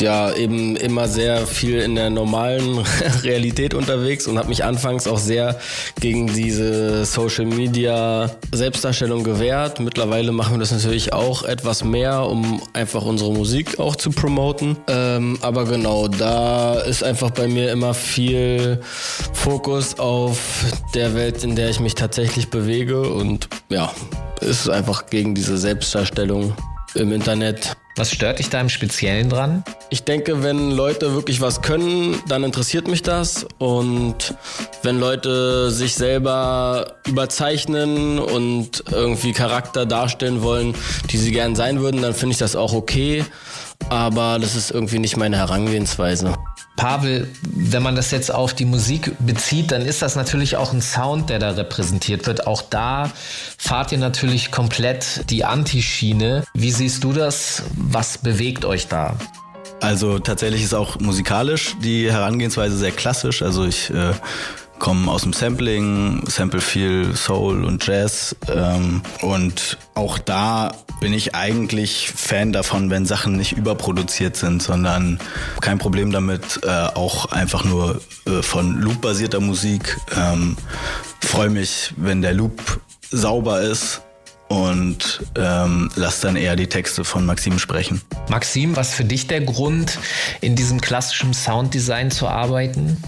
ja 0.00 0.32
eben 0.32 0.76
immer 0.76 1.08
sehr 1.08 1.46
viel 1.46 1.80
in 1.80 1.94
der 1.94 2.10
normalen 2.10 2.78
Realität 3.22 3.74
unterwegs 3.74 4.26
und 4.26 4.38
habe 4.38 4.48
mich 4.48 4.64
anfangs 4.64 5.06
auch 5.06 5.18
sehr 5.18 5.58
gegen 6.00 6.26
diese 6.26 7.04
Social 7.04 7.46
Media 7.46 8.30
Selbstdarstellung 8.52 9.24
gewehrt. 9.24 9.80
Mittlerweile 9.80 10.32
machen 10.32 10.54
wir 10.54 10.60
das 10.60 10.72
natürlich 10.72 11.12
auch 11.12 11.42
etwas 11.42 11.84
mehr, 11.84 12.22
um 12.22 12.62
einfach 12.72 13.04
unsere 13.04 13.32
Musik 13.32 13.78
auch 13.78 13.96
zu 13.96 14.10
promoten. 14.10 14.76
Ähm, 14.88 15.38
aber 15.42 15.64
genau, 15.64 16.08
da 16.08 16.74
ist 16.80 17.02
einfach 17.02 17.30
bei 17.30 17.48
mir 17.48 17.72
immer 17.72 17.94
viel 17.94 18.80
Fokus 19.32 19.98
auf 19.98 20.38
der 20.94 21.14
Welt, 21.14 21.44
in 21.44 21.56
der 21.56 21.70
ich 21.70 21.80
mich 21.80 21.94
tatsächlich 21.94 22.50
bewege 22.50 23.02
und 23.02 23.48
ja, 23.68 23.92
ist 24.40 24.68
einfach 24.68 25.06
gegen 25.06 25.34
diese 25.34 25.58
Selbstdarstellung 25.58 26.54
im 26.94 27.12
Internet. 27.12 27.76
Was 27.96 28.12
stört 28.12 28.38
dich 28.38 28.48
da 28.48 28.60
im 28.60 28.68
Speziellen 28.68 29.28
dran? 29.28 29.64
Ich 29.90 30.04
denke, 30.04 30.42
wenn 30.44 30.70
Leute 30.70 31.14
wirklich 31.14 31.40
was 31.40 31.62
können, 31.62 32.16
dann 32.28 32.44
interessiert 32.44 32.86
mich 32.86 33.02
das. 33.02 33.44
Und 33.58 34.34
wenn 34.82 35.00
Leute 35.00 35.70
sich 35.70 35.94
selber 35.94 36.94
überzeichnen 37.06 38.20
und 38.20 38.84
irgendwie 38.90 39.32
Charakter 39.32 39.84
darstellen 39.84 40.42
wollen, 40.42 40.76
die 41.10 41.18
sie 41.18 41.32
gern 41.32 41.56
sein 41.56 41.80
würden, 41.80 42.00
dann 42.00 42.14
finde 42.14 42.34
ich 42.34 42.38
das 42.38 42.54
auch 42.54 42.72
okay. 42.72 43.24
Aber 43.88 44.38
das 44.38 44.54
ist 44.54 44.70
irgendwie 44.70 45.00
nicht 45.00 45.16
meine 45.16 45.36
Herangehensweise. 45.36 46.34
Pavel, 46.78 47.28
wenn 47.42 47.82
man 47.82 47.96
das 47.96 48.12
jetzt 48.12 48.32
auf 48.32 48.54
die 48.54 48.64
Musik 48.64 49.12
bezieht, 49.18 49.72
dann 49.72 49.82
ist 49.82 50.00
das 50.00 50.14
natürlich 50.14 50.56
auch 50.56 50.72
ein 50.72 50.80
Sound, 50.80 51.28
der 51.28 51.40
da 51.40 51.50
repräsentiert 51.50 52.26
wird. 52.26 52.46
Auch 52.46 52.62
da 52.62 53.10
fahrt 53.58 53.90
ihr 53.90 53.98
natürlich 53.98 54.52
komplett 54.52 55.28
die 55.28 55.44
Anti-Schiene. 55.44 56.44
Wie 56.54 56.70
siehst 56.70 57.02
du 57.02 57.12
das? 57.12 57.64
Was 57.74 58.18
bewegt 58.18 58.64
euch 58.64 58.86
da? 58.86 59.16
Also 59.80 60.20
tatsächlich 60.20 60.62
ist 60.62 60.72
auch 60.72 61.00
musikalisch 61.00 61.74
die 61.82 62.10
Herangehensweise 62.10 62.76
sehr 62.76 62.92
klassisch. 62.92 63.42
Also 63.42 63.64
ich 63.64 63.90
äh, 63.90 64.12
komme 64.78 65.10
aus 65.10 65.22
dem 65.22 65.32
Sampling, 65.32 66.22
sample 66.26 66.60
viel 66.60 67.14
Soul 67.16 67.64
und 67.64 67.86
Jazz 67.86 68.36
ähm, 68.52 69.02
und 69.22 69.78
auch 69.94 70.18
da 70.18 70.72
bin 71.00 71.12
ich 71.12 71.34
eigentlich 71.34 72.10
Fan 72.10 72.52
davon, 72.52 72.90
wenn 72.90 73.06
Sachen 73.06 73.36
nicht 73.36 73.52
überproduziert 73.52 74.36
sind, 74.36 74.62
sondern 74.62 75.20
kein 75.60 75.78
Problem 75.78 76.10
damit, 76.10 76.60
äh, 76.64 76.68
auch 76.68 77.26
einfach 77.26 77.64
nur 77.64 78.00
äh, 78.26 78.42
von 78.42 78.80
Loop-basierter 78.80 79.40
Musik. 79.40 79.96
Ähm, 80.16 80.56
Freue 81.20 81.50
mich, 81.50 81.92
wenn 81.96 82.22
der 82.22 82.32
Loop 82.32 82.80
sauber 83.10 83.60
ist 83.60 84.02
und 84.48 85.22
ähm, 85.36 85.90
lass 85.94 86.20
dann 86.20 86.36
eher 86.36 86.56
die 86.56 86.68
Texte 86.68 87.04
von 87.04 87.26
Maxim 87.26 87.58
sprechen. 87.58 88.00
Maxim, 88.28 88.76
was 88.76 88.94
für 88.94 89.04
dich 89.04 89.26
der 89.26 89.42
Grund, 89.42 89.98
in 90.40 90.56
diesem 90.56 90.80
klassischen 90.80 91.34
Sounddesign 91.34 92.10
zu 92.10 92.26
arbeiten? 92.26 93.02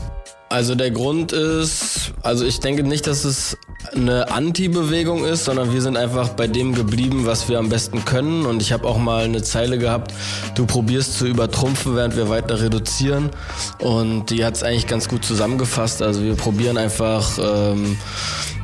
Also 0.51 0.75
der 0.75 0.91
Grund 0.91 1.31
ist, 1.31 2.13
also 2.25 2.45
ich 2.45 2.59
denke 2.59 2.83
nicht, 2.83 3.07
dass 3.07 3.25
es 3.25 3.57
eine 3.95 4.33
Anti-Bewegung 4.33 5.25
ist, 5.25 5.45
sondern 5.45 5.73
wir 5.73 5.81
sind 5.81 5.97
einfach 5.97 6.31
bei 6.31 6.49
dem 6.49 6.75
geblieben, 6.75 7.25
was 7.25 7.49
wir 7.49 7.61
am 7.61 7.69
besten 7.69 8.05
können. 8.05 8.45
Und 8.47 8.61
ich 8.61 8.73
habe 8.73 8.85
auch 8.89 8.99
mal 8.99 9.23
eine 9.25 9.45
Zeile 9.45 9.79
gehabt, 9.79 10.13
du 10.57 10.67
probierst 10.67 11.17
zu 11.17 11.27
übertrumpfen, 11.29 11.95
während 11.95 12.17
wir 12.17 12.29
weiter 12.29 12.61
reduzieren. 12.61 13.31
Und 13.79 14.31
die 14.31 14.45
hat 14.45 14.57
es 14.57 14.65
eigentlich 14.65 14.89
ganz 14.89 15.09
gut 15.09 15.25
zusammengefasst. 15.25 16.03
Also 16.03 16.25
wir 16.25 16.35
probieren 16.35 16.79
einfach 16.79 17.39
ähm, 17.39 17.97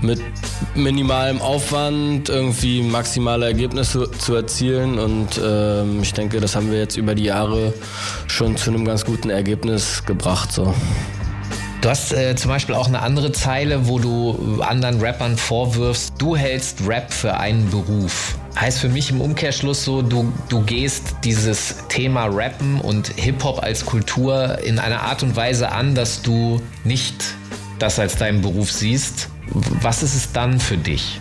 mit 0.02 0.20
minimalem 0.74 1.40
Aufwand 1.40 2.28
irgendwie 2.28 2.82
maximale 2.82 3.46
Ergebnisse 3.46 4.10
zu 4.10 4.34
erzielen. 4.34 4.98
Und 4.98 5.40
ähm, 5.40 6.00
ich 6.02 6.12
denke, 6.14 6.40
das 6.40 6.56
haben 6.56 6.72
wir 6.72 6.80
jetzt 6.80 6.96
über 6.96 7.14
die 7.14 7.24
Jahre 7.24 7.72
schon 8.26 8.56
zu 8.56 8.70
einem 8.70 8.84
ganz 8.84 9.04
guten 9.04 9.30
Ergebnis 9.30 10.02
gebracht. 10.04 10.50
So. 10.50 10.74
Du 11.80 11.90
hast 11.90 12.12
äh, 12.12 12.35
zum 12.35 12.50
Beispiel 12.50 12.75
auch 12.75 12.88
eine 12.88 13.02
andere 13.02 13.33
Zeile, 13.33 13.87
wo 13.87 13.99
du 13.99 14.61
anderen 14.62 15.00
Rappern 15.00 15.37
vorwirfst, 15.37 16.14
du 16.18 16.37
hältst 16.37 16.87
Rap 16.87 17.12
für 17.12 17.37
einen 17.37 17.71
Beruf. 17.71 18.37
Heißt 18.59 18.80
für 18.80 18.88
mich 18.88 19.11
im 19.11 19.21
Umkehrschluss 19.21 19.85
so, 19.85 20.02
du, 20.02 20.33
du 20.49 20.62
gehst 20.62 21.16
dieses 21.23 21.87
Thema 21.88 22.26
Rappen 22.26 22.80
und 22.80 23.09
Hip-Hop 23.16 23.62
als 23.62 23.85
Kultur 23.85 24.59
in 24.64 24.78
einer 24.78 25.02
Art 25.02 25.23
und 25.23 25.37
Weise 25.37 25.71
an, 25.71 25.95
dass 25.95 26.23
du 26.23 26.61
nicht 26.85 27.14
das 27.78 27.99
als 27.99 28.16
deinen 28.16 28.40
Beruf 28.40 28.73
siehst. 28.73 29.28
Was 29.83 30.02
ist 30.02 30.14
es 30.14 30.33
dann 30.33 30.59
für 30.59 30.78
dich? 30.78 31.21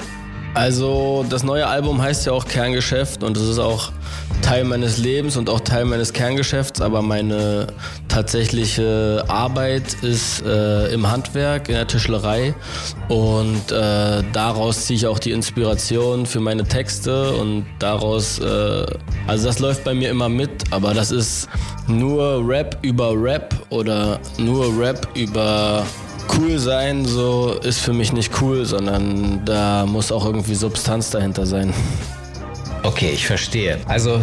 Also 0.56 1.26
das 1.30 1.44
neue 1.44 1.68
Album 1.68 2.02
heißt 2.02 2.26
ja 2.26 2.32
auch 2.32 2.46
Kerngeschäft 2.46 3.24
und 3.24 3.36
es 3.36 3.48
ist 3.48 3.60
auch 3.60 3.92
Teil 4.42 4.64
meines 4.64 4.98
Lebens 4.98 5.36
und 5.36 5.50
auch 5.50 5.60
Teil 5.60 5.84
meines 5.84 6.14
Kerngeschäfts, 6.14 6.80
aber 6.80 7.02
meine 7.02 7.68
tatsächliche 8.08 9.26
Arbeit 9.28 9.96
ist 10.02 10.46
äh, 10.46 10.94
im 10.94 11.12
Handwerk, 11.12 11.68
in 11.68 11.76
der 11.76 11.88
Tischlerei 11.88 12.54
und 13.10 13.70
äh, 13.72 14.24
daraus 14.32 14.86
ziehe 14.86 14.96
ich 14.96 15.08
auch 15.08 15.20
die 15.20 15.32
Inspiration 15.32 16.26
für 16.26 16.40
meine 16.40 16.64
Texte 16.64 17.34
und 17.34 17.66
daraus, 17.80 18.40
äh, 18.40 18.86
also 19.28 19.48
das 19.48 19.60
läuft 19.60 19.84
bei 19.84 19.94
mir 19.94 20.10
immer 20.10 20.30
mit, 20.30 20.72
aber 20.72 20.94
das 20.94 21.12
ist 21.12 21.50
nur 21.88 22.42
Rap 22.48 22.78
über 22.82 23.12
Rap 23.14 23.54
oder 23.72 24.22
nur 24.38 24.80
Rap 24.80 25.06
über 25.16 25.86
cool 26.38 26.60
sein, 26.60 27.06
so 27.06 27.58
ist 27.64 27.80
für 27.80 27.94
mich 27.94 28.14
nicht 28.14 28.42
cool, 28.42 28.66
sondern 28.66 29.44
da 29.46 29.86
muss 29.86 30.12
auch 30.12 30.26
irgendwie 30.26 30.56
Substanz 30.56 31.10
dahinter 31.10 31.46
sein. 31.46 31.74
Okay, 32.84 33.12
ich 33.14 33.26
verstehe. 33.26 33.80
Also 33.88 34.22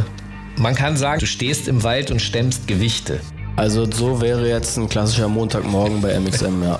man 0.56 0.74
kann 0.74 0.96
sagen, 0.96 1.20
du 1.20 1.26
stehst 1.26 1.68
im 1.68 1.82
Wald 1.82 2.10
und 2.10 2.20
stemmst 2.20 2.66
Gewichte. 2.66 3.20
Also 3.56 3.90
so 3.90 4.20
wäre 4.20 4.48
jetzt 4.48 4.78
ein 4.78 4.88
klassischer 4.88 5.28
Montagmorgen 5.28 6.00
bei 6.00 6.18
MXM, 6.18 6.62
ja. 6.62 6.78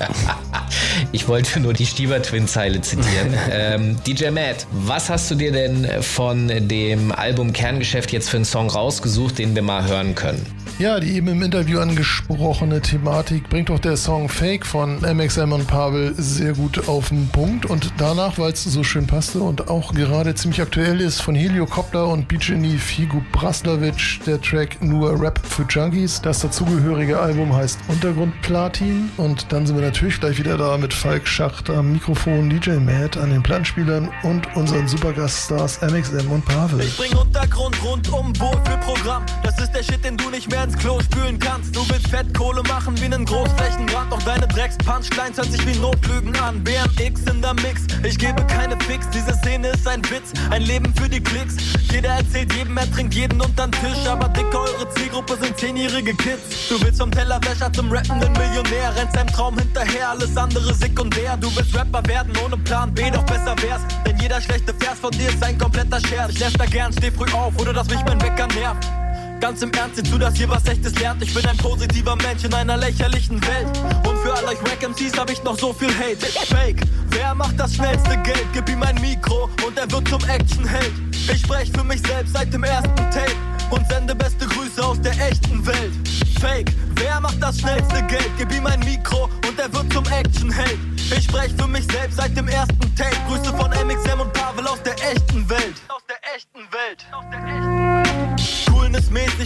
ich 1.12 1.29
wollte 1.29 1.61
nur 1.61 1.75
die 1.75 1.85
Stieber-Twin-Zeile 1.85 2.81
zitieren. 2.81 3.35
ähm, 3.50 3.97
DJ 4.07 4.31
Matt, 4.31 4.67
was 4.73 5.11
hast 5.11 5.31
du 5.31 5.35
dir 5.35 5.52
denn 5.52 5.87
von 6.00 6.49
dem 6.49 7.12
Album 7.12 7.52
Kerngeschäft 7.52 8.12
jetzt 8.12 8.31
für 8.31 8.38
einen 8.38 8.47
Song 8.47 8.71
rausgesucht, 8.71 9.38
den 9.38 9.55
wir 9.55 9.62
mal 9.62 9.87
hören 9.87 10.14
können? 10.14 10.47
Ja, 10.79 10.99
die 10.99 11.12
eben 11.12 11.29
im 11.29 11.43
Interview 11.43 11.79
angesprochene 11.79 12.81
Thematik 12.81 13.49
bringt 13.49 13.69
doch 13.69 13.79
der 13.79 13.97
Song 13.97 14.29
Fake 14.29 14.67
von 14.67 15.00
MXM 15.00 15.52
und 15.52 15.67
Pavel 15.69 16.14
sehr 16.17 16.55
gut 16.55 16.88
auf 16.88 17.11
den 17.11 17.29
Punkt. 17.29 17.67
Und 17.67 17.93
danach, 17.99 18.38
weil 18.38 18.52
es 18.52 18.64
so 18.64 18.83
schön 18.83 19.07
passte 19.07 19.41
und 19.41 19.69
auch 19.69 19.95
gerade 19.95 20.35
ziemlich 20.35 20.61
aktuell 20.61 21.00
ist, 21.00 21.21
von 21.21 21.35
Heliocopter 21.35 22.09
und 22.09 22.26
Bijani 22.26 22.79
Figu 22.79 23.21
Braslavic 23.33 24.21
der 24.26 24.41
Track 24.41 24.83
Nur 24.83 25.21
Rap 25.21 25.41
für 25.47 25.64
Junkies. 25.69 26.21
Das 26.21 26.41
dazugehörige 26.41 27.21
Album 27.21 27.55
heißt 27.55 27.79
Untergrund 27.88 28.41
Platin. 28.43 29.11
Und 29.19 29.52
dann 29.52 29.67
sind 29.67 29.76
wir 29.76 29.85
natürlich 29.85 30.19
gleich 30.19 30.38
wieder 30.38 30.57
da 30.57 30.79
mit 30.79 30.93
Falk 30.93 31.29
Schacht 31.29 31.71
am 31.71 31.93
Mikrofon, 31.93 32.50
DJ 32.50 32.73
Matt 32.73 33.17
an 33.17 33.31
den 33.31 33.43
Planspielern 33.43 34.11
und 34.23 34.57
unseren 34.57 34.88
Supergaststars 34.88 35.81
MXM 35.83 36.31
und 36.31 36.45
Pavel. 36.45 36.81
Ich 36.81 36.97
bring 36.97 37.14
Untergrund 37.14 37.76
rundum 37.85 38.33
Wohlfühlprogramm. 38.41 39.25
Das 39.45 39.61
ist 39.61 39.71
der 39.73 39.83
Shit, 39.83 40.05
den 40.05 40.17
du 40.17 40.31
nicht 40.31 40.50
mehr 40.50 40.62
ins 40.62 40.76
Klo 40.76 41.00
spülen 41.00 41.38
kannst. 41.38 41.75
Du 41.75 41.81
willst 41.88 42.09
Fettkohle 42.09 42.62
machen 42.64 43.00
wie 43.00 43.09
nen 43.09 43.25
Großflächenbrand, 43.25 44.12
doch 44.12 44.23
deine 44.23 44.47
Drecks-Punchlines 44.47 45.37
hört 45.37 45.50
sich 45.50 45.66
wie 45.66 45.78
Notlügen 45.78 46.35
an. 46.37 46.62
BMX 46.62 47.23
in 47.31 47.42
der 47.42 47.54
Mix, 47.54 47.83
ich 48.02 48.19
gebe 48.19 48.45
keine 48.47 48.78
Fix. 48.81 49.09
Diese 49.11 49.33
Szene 49.35 49.69
ist 49.69 49.87
ein 49.88 50.02
Witz, 50.11 50.33
ein 50.50 50.62
Leben 50.62 50.95
für 50.95 51.09
die 51.09 51.21
Klicks. 51.21 51.57
Jeder 51.90 52.11
erzählt 52.11 52.52
jedem, 52.54 52.76
er 52.76 52.90
trinkt 52.90 53.14
jeden 53.14 53.40
untern 53.40 53.73
Tisch, 53.73 54.07
aber 54.07 54.28
dicke 54.28 54.59
eure 54.59 54.88
Zielgruppe 54.90 55.37
sind 55.40 55.57
zehnjährige 55.59 56.14
Kids. 56.14 56.69
Du 56.69 56.81
willst 56.81 57.00
vom 57.00 57.11
Tellerwäscher 57.11 57.73
zum 57.73 57.90
rappenden 57.90 58.33
Millionär, 58.33 58.95
rennst 58.97 59.16
deinem 59.16 59.28
Traum 59.28 59.59
hinterher, 59.59 60.11
alles 60.11 60.37
andere 60.37 60.75
sekundär. 60.75 61.37
Du 61.38 61.54
willst 61.57 61.75
Rapper 61.75 62.07
werden 62.07 62.33
ohne 62.45 62.57
Plan 62.59 62.95
B, 62.95 63.11
doch 63.11 63.25
besser 63.25 63.57
wär's, 63.62 63.83
denn 64.07 64.19
jeder 64.19 64.40
schlechte 64.40 64.73
Vers 64.75 64.99
von 65.00 65.11
dir 65.11 65.28
ist 65.28 65.42
ein 65.42 65.59
kompletter 65.59 66.00
Scherz. 66.00 66.33
Ich 66.33 66.38
lässt 66.38 66.61
da 66.61 66.66
gern, 66.66 66.92
steh 66.92 67.11
früh 67.11 67.31
auf, 67.33 67.59
oder 67.59 67.73
dass 67.73 67.88
mich 67.88 68.00
mein 68.07 68.21
Wecker 68.21 68.47
nervt. 68.49 69.02
Ganz 69.43 69.61
im 69.61 69.73
Ernst, 69.73 69.97
siehst 69.97 70.13
du, 70.13 70.19
dass 70.19 70.37
hier 70.37 70.49
was 70.49 70.65
echtes 70.67 70.97
lernt? 71.01 71.21
Ich 71.21 71.35
bin 71.35 71.45
ein 71.45 71.57
positiver 71.57 72.15
Mensch 72.15 72.45
in 72.45 72.55
einer 72.55 72.77
lächerlichen 72.77 73.45
Welt. 73.45 73.67
Und 74.07 74.17
für 74.19 74.33
alle 74.33 74.51
euch 74.51 74.63
Wack 74.63 74.89
MCs 74.89 75.19
hab 75.19 75.29
ich 75.31 75.43
noch 75.43 75.59
so 75.59 75.73
viel 75.73 75.93
Hate. 75.99 76.27
Fake, 76.47 76.81
wer 77.11 77.35
macht 77.35 77.59
das 77.59 77.75
schnellste 77.75 78.17
Geld? 78.19 78.47
Gib 78.53 78.69
ihm 78.69 78.81
ein 78.85 78.95
Mikro 79.01 79.51
und 79.67 79.77
er 79.77 79.91
wird 79.91 80.07
zum 80.07 80.23
Actionheld. 80.29 80.93
Ich 81.11 81.41
sprech 81.41 81.73
für 81.73 81.83
mich 81.83 82.01
selbst 82.07 82.35
seit 82.35 82.55
dem 82.55 82.63
ersten 82.63 82.95
Tape 82.95 83.35
und 83.71 83.85
sende 83.89 84.15
beste 84.15 84.47
Grüße 84.47 84.81
aus 84.81 85.01
der 85.01 85.19
echten 85.19 85.67
Welt. 85.67 85.93
Fake, 86.41 86.71
wer 86.95 87.19
macht 87.19 87.43
das 87.43 87.59
schnellste 87.59 88.01
Geld? 88.05 88.31
Gib 88.39 88.53
ihm 88.53 88.67
ein 88.69 88.79
Mikro 88.79 89.29
und 89.49 89.59
er 89.59 89.73
wird 89.75 89.93
zum 89.93 90.07
Actionheld. 90.07 90.79
Ich 91.17 91.25
sprech 91.25 91.53
für 91.59 91.67
mich 91.67 91.85
selbst 91.91 92.17
seit 92.17 92.37
dem 92.37 92.47
ersten 92.47 92.95
Tape. 92.95 93.17
Grüße 93.27 93.53
von 93.57 93.71
MXM 93.71 94.21
und 94.21 94.33
Pavel 94.35 94.69
aus 94.69 94.81
der 94.85 94.95
echten 95.11 95.51
Welt. 95.51 95.75
Aus 95.89 96.03
der 96.09 96.33
echten 96.33 96.61
Welt. 96.73 97.05
Aus 97.11 97.25
der 97.33 97.41
echten 97.41 98.05
Welt. 98.05 98.12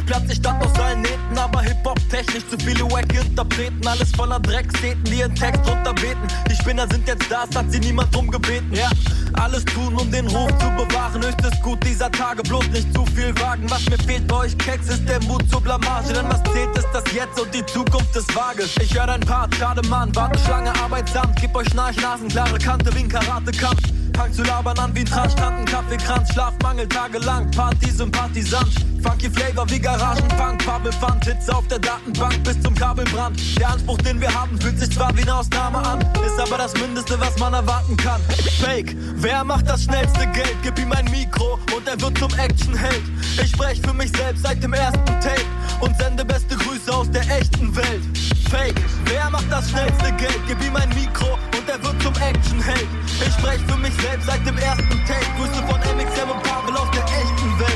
Die 0.07 0.35
Stadt 0.35 0.65
aus 0.65 0.79
allen 0.81 1.03
Nähten, 1.03 1.37
aber 1.37 1.63
Hip-Hop-technisch 1.63 2.49
zu 2.49 2.57
viele 2.59 2.85
wacke 2.91 3.19
Interpreten. 3.19 3.87
Alles 3.87 4.11
voller 4.13 4.41
Dreckstäten, 4.41 5.03
die 5.05 5.19
ihren 5.19 5.35
Text 5.35 5.61
runterbeten. 5.69 6.23
Die 6.49 6.55
Spinner 6.55 6.87
sind 6.89 7.07
jetzt 7.07 7.31
da, 7.31 7.45
es 7.49 7.57
hat 7.57 7.71
sie 7.71 7.81
niemand 7.81 8.15
drum 8.15 8.31
gebeten. 8.31 8.73
Ja, 8.73 8.89
alles 9.35 9.65
tun, 9.65 9.95
um 9.97 10.11
den 10.11 10.27
Ruf 10.29 10.51
zu 10.59 10.71
bewahren. 10.71 11.23
Höchstes 11.25 11.61
Gut 11.63 11.85
dieser 11.85 12.11
Tage, 12.11 12.43
bloß 12.43 12.69
nicht 12.69 12.93
zu 12.95 13.05
viel 13.07 13.35
wagen. 13.41 13.69
Was 13.69 13.89
mir 13.89 13.99
fehlt 13.99 14.27
bei 14.27 14.37
euch 14.37 14.57
Keks 14.59 14.89
ist 14.89 15.09
der 15.09 15.23
Mut 15.25 15.49
zur 15.51 15.61
Blamage. 15.61 16.13
Denn 16.13 16.29
was 16.29 16.43
zählt 16.53 16.77
ist 16.77 16.89
das 16.93 17.05
Jetzt 17.13 17.41
und 17.41 17.53
die 17.55 17.65
Zukunft 17.67 18.15
des 18.15 18.27
Wages. 18.35 18.77
Ich 18.81 18.95
hör 18.97 19.07
dein 19.07 19.21
Part, 19.21 19.55
schade 19.57 19.87
Mann, 19.89 20.15
Warteschlange, 20.15 20.73
Arbeitsamt. 20.83 21.37
Gib 21.41 21.55
euch 21.55 21.69
Schnarchnasen, 21.69 22.29
klare 22.29 22.59
Kante 22.59 22.95
wie 22.95 23.01
ein 23.01 23.09
Karatekampf. 23.09 23.96
Fang 24.17 24.33
zu 24.33 24.43
labern 24.45 24.79
an 24.79 24.95
wie 24.95 25.01
ein 25.01 25.07
Transtrand, 25.07 25.59
ein 25.59 25.65
Kaffeekranz, 25.67 26.33
Schlafmangel 26.33 26.89
tagelang, 26.89 27.51
Party, 27.51 27.91
Sympathisant. 27.91 28.73
Funky 29.03 29.29
Flavor 29.31 29.69
wie 29.71 29.79
Garagenpunk, 29.79 30.63
Fabelfund, 30.63 31.25
Hits 31.25 31.51
auf 31.51 31.67
der 31.69 31.79
Datenbank 31.79 32.43
bis 32.43 32.59
zum 32.63 32.75
Kabelbrand. 32.75 33.39
Der 33.59 33.69
Anspruch, 33.69 33.99
den 33.99 34.19
wir 34.19 34.33
haben, 34.33 34.59
fühlt 34.59 34.79
sich 34.79 34.91
zwar 34.91 35.15
wie 35.17 35.23
eine 35.23 35.35
Ausnahme 35.35 35.79
an, 35.79 36.01
ist 36.01 36.41
aber 36.41 36.57
das 36.57 36.73
Mindeste, 36.75 37.21
was 37.21 37.39
man 37.39 37.53
erwarten 37.53 37.97
kann. 37.99 38.23
Fake, 38.59 38.97
wer 39.17 39.45
macht 39.45 39.69
das 39.69 39.85
schnellste 39.85 40.27
Geld? 40.29 40.57
Gib 40.63 40.79
ihm 40.79 40.93
ein 40.93 41.05
Mikro 41.11 41.59
und 41.77 41.87
er 41.87 42.01
wird 42.01 42.17
zum 42.19 42.33
Actionheld. 42.39 43.03
Ich 43.43 43.51
sprech 43.51 43.81
für 43.83 43.93
mich 43.93 44.11
selbst 44.17 44.43
seit 44.45 44.63
dem 44.63 44.73
ersten 44.73 45.05
Tape 45.21 45.45
und 45.81 45.95
sende 45.99 46.25
beste 46.25 46.57
Grüße 46.57 46.93
aus 46.93 47.11
der 47.11 47.23
echten 47.23 47.77
Welt. 47.77 48.03
Fake, 48.51 48.81
wer 49.05 49.29
macht 49.29 49.51
das 49.51 49.71
schnellste 49.71 50.11
Geld? 50.13 50.41
Gib 50.49 50.65
ihm 50.65 50.75
ein 50.75 50.89
Mikro 50.91 51.39
und 51.67 51.73
er 51.73 51.83
wird 51.83 52.03
zum 52.03 52.15
Actionheld. 52.15 52.89
Ich 53.07 53.33
sprech 53.33 53.61
für 53.67 53.77
mich 53.79 53.93
selbst 54.01 54.27
seit 54.27 54.47
dem 54.47 54.57
ersten 54.57 55.05
Tape. 55.07 55.27
Grüße 55.37 55.63
von 55.67 55.81
MXM 55.97 56.31
und 56.31 56.43
Pavel 56.43 56.77
aus 56.77 56.91
der 56.93 57.05
echten 57.05 57.59
Welt. 57.59 57.76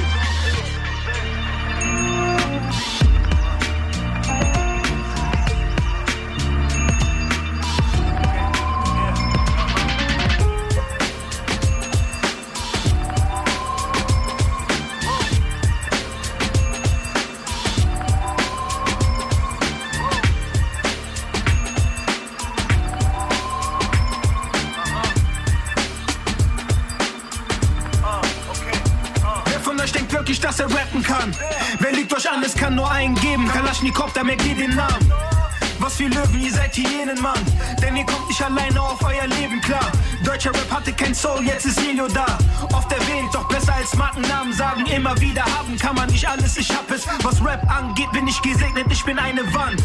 Kann 32.71 32.77
nur 32.77 32.91
einen 32.91 33.15
geben. 33.17 33.49
Kalaschnikow, 33.49 34.13
da 34.13 34.23
merkt 34.23 34.47
ihr 34.47 34.55
den 34.55 34.77
Namen. 34.77 35.40
Was 35.81 35.97
für 35.97 36.09
Löwen, 36.09 36.41
ihr 36.41 36.53
seid 36.53 36.77
Hyänen, 36.77 37.21
Mann. 37.23 37.39
Denn 37.83 37.97
ihr 37.97 38.05
kommt 38.05 38.29
nicht 38.29 38.43
alleine 38.43 38.81
auf 38.81 39.03
euer 39.03 39.27
Leben 39.27 39.61
klar. 39.63 39.91
Deutscher 40.23 40.51
Rap 40.51 40.71
hatte 40.71 40.93
kein 40.93 41.15
Soul, 41.15 41.43
jetzt 41.43 41.65
ist 41.65 41.81
Helio 41.81 42.07
da. 42.09 42.27
Oft 42.75 42.93
erwähnt, 42.93 43.35
doch 43.35 43.49
besser 43.49 43.75
als 43.75 43.97
Markennamen 43.97 44.53
sagen. 44.53 44.85
Immer 44.87 45.19
wieder 45.21 45.43
haben 45.43 45.79
kann 45.79 45.95
man 45.95 46.09
nicht 46.11 46.29
alles, 46.29 46.59
ich 46.59 46.69
hab 46.71 46.91
es. 46.91 47.07
Was 47.23 47.43
Rap 47.43 47.63
angeht, 47.71 48.13
bin 48.13 48.29
ich 48.29 48.41
gesegnet, 48.43 48.87
ich 48.91 49.03
bin 49.05 49.19
eine 49.19 49.43
Wand. 49.55 49.83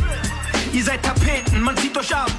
Ihr 0.74 0.84
seid 0.84 1.02
Tapeten, 1.04 1.62
man 1.62 1.78
zieht 1.78 1.98
euch 1.98 2.14
ab. 2.14 2.30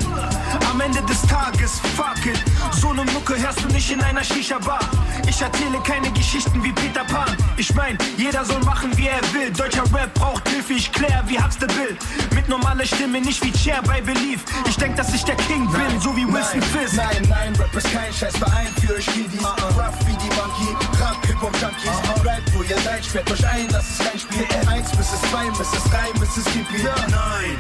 Am 0.71 0.79
Ende 0.81 1.01
des 1.03 1.23
Tages, 1.23 1.81
fuck 1.97 2.27
it. 2.27 2.39
So 2.73 2.93
ne 2.93 3.03
Mucke 3.15 3.35
hörst 3.41 3.65
du 3.65 3.69
nicht 3.69 3.91
in 3.91 4.03
einer 4.03 4.23
Shisha-Bar. 4.23 4.81
Ich 5.27 5.41
erzähle 5.41 5.79
keine 5.83 6.11
Geschichten 6.13 6.63
wie 6.63 6.73
Peter 6.73 7.05
Pan. 7.05 7.35
Ich 7.57 7.75
mein, 7.75 7.97
jeder 8.19 8.45
soll 8.45 8.61
machen, 8.61 8.91
wie 8.99 9.07
er 9.07 9.23
will. 9.33 9.51
Deutscher 9.53 9.85
Rap 9.95 10.13
braucht 10.13 10.47
Hilfe, 10.49 10.75
ich 10.75 10.93
klär 10.93 11.25
wie 11.27 11.41
Huxter 11.41 11.67
Bill. 11.69 11.97
Mit 12.35 12.47
normaler 12.49 12.85
Stimme, 12.85 13.23
nicht 13.23 13.43
wie 13.43 13.46
Cher 13.53 13.83
bei 13.83 14.00
Belief. 14.00 14.45
Ich 14.69 14.76
denk, 14.76 14.97
dass 14.97 15.12
ich 15.12 15.25
der 15.25 15.37
King 15.37 15.71
bin, 15.71 16.00
so 16.00 16.17
wie 16.17 16.26
Wilson 16.26 16.62
Fisk. 16.62 16.97
Nein, 16.97 17.26
nein, 17.29 17.55
Rap 17.57 17.75
ist 17.75 17.93
kein 17.93 18.12
Scheißverein 18.12 18.69
für 18.81 18.95
euch 18.95 19.07
Kiddies. 19.07 19.45
Rough 19.45 19.99
wie 20.07 20.17
die 20.17 20.31
Monkey, 20.35 20.75
Rap, 21.00 21.26
Hip-Hop-Junkies. 21.26 22.23
Bleibt, 22.23 22.55
wo 22.55 22.62
ihr 22.62 22.79
seid, 22.81 23.05
sperrt 23.05 23.31
euch 23.31 23.47
ein, 23.47 23.69
das 23.69 23.91
ist 23.91 23.99
kein 23.99 24.19
Spiel. 24.19 24.47
Eins, 24.69 24.91
bis 24.91 25.12
es 25.12 25.21
zwei, 25.31 25.49
bis 25.50 25.73
es 25.73 25.85
drei, 25.91 26.12
bis 26.19 26.37
es 26.37 26.45
Kippy. 26.45 26.83
Nein, 26.83 27.57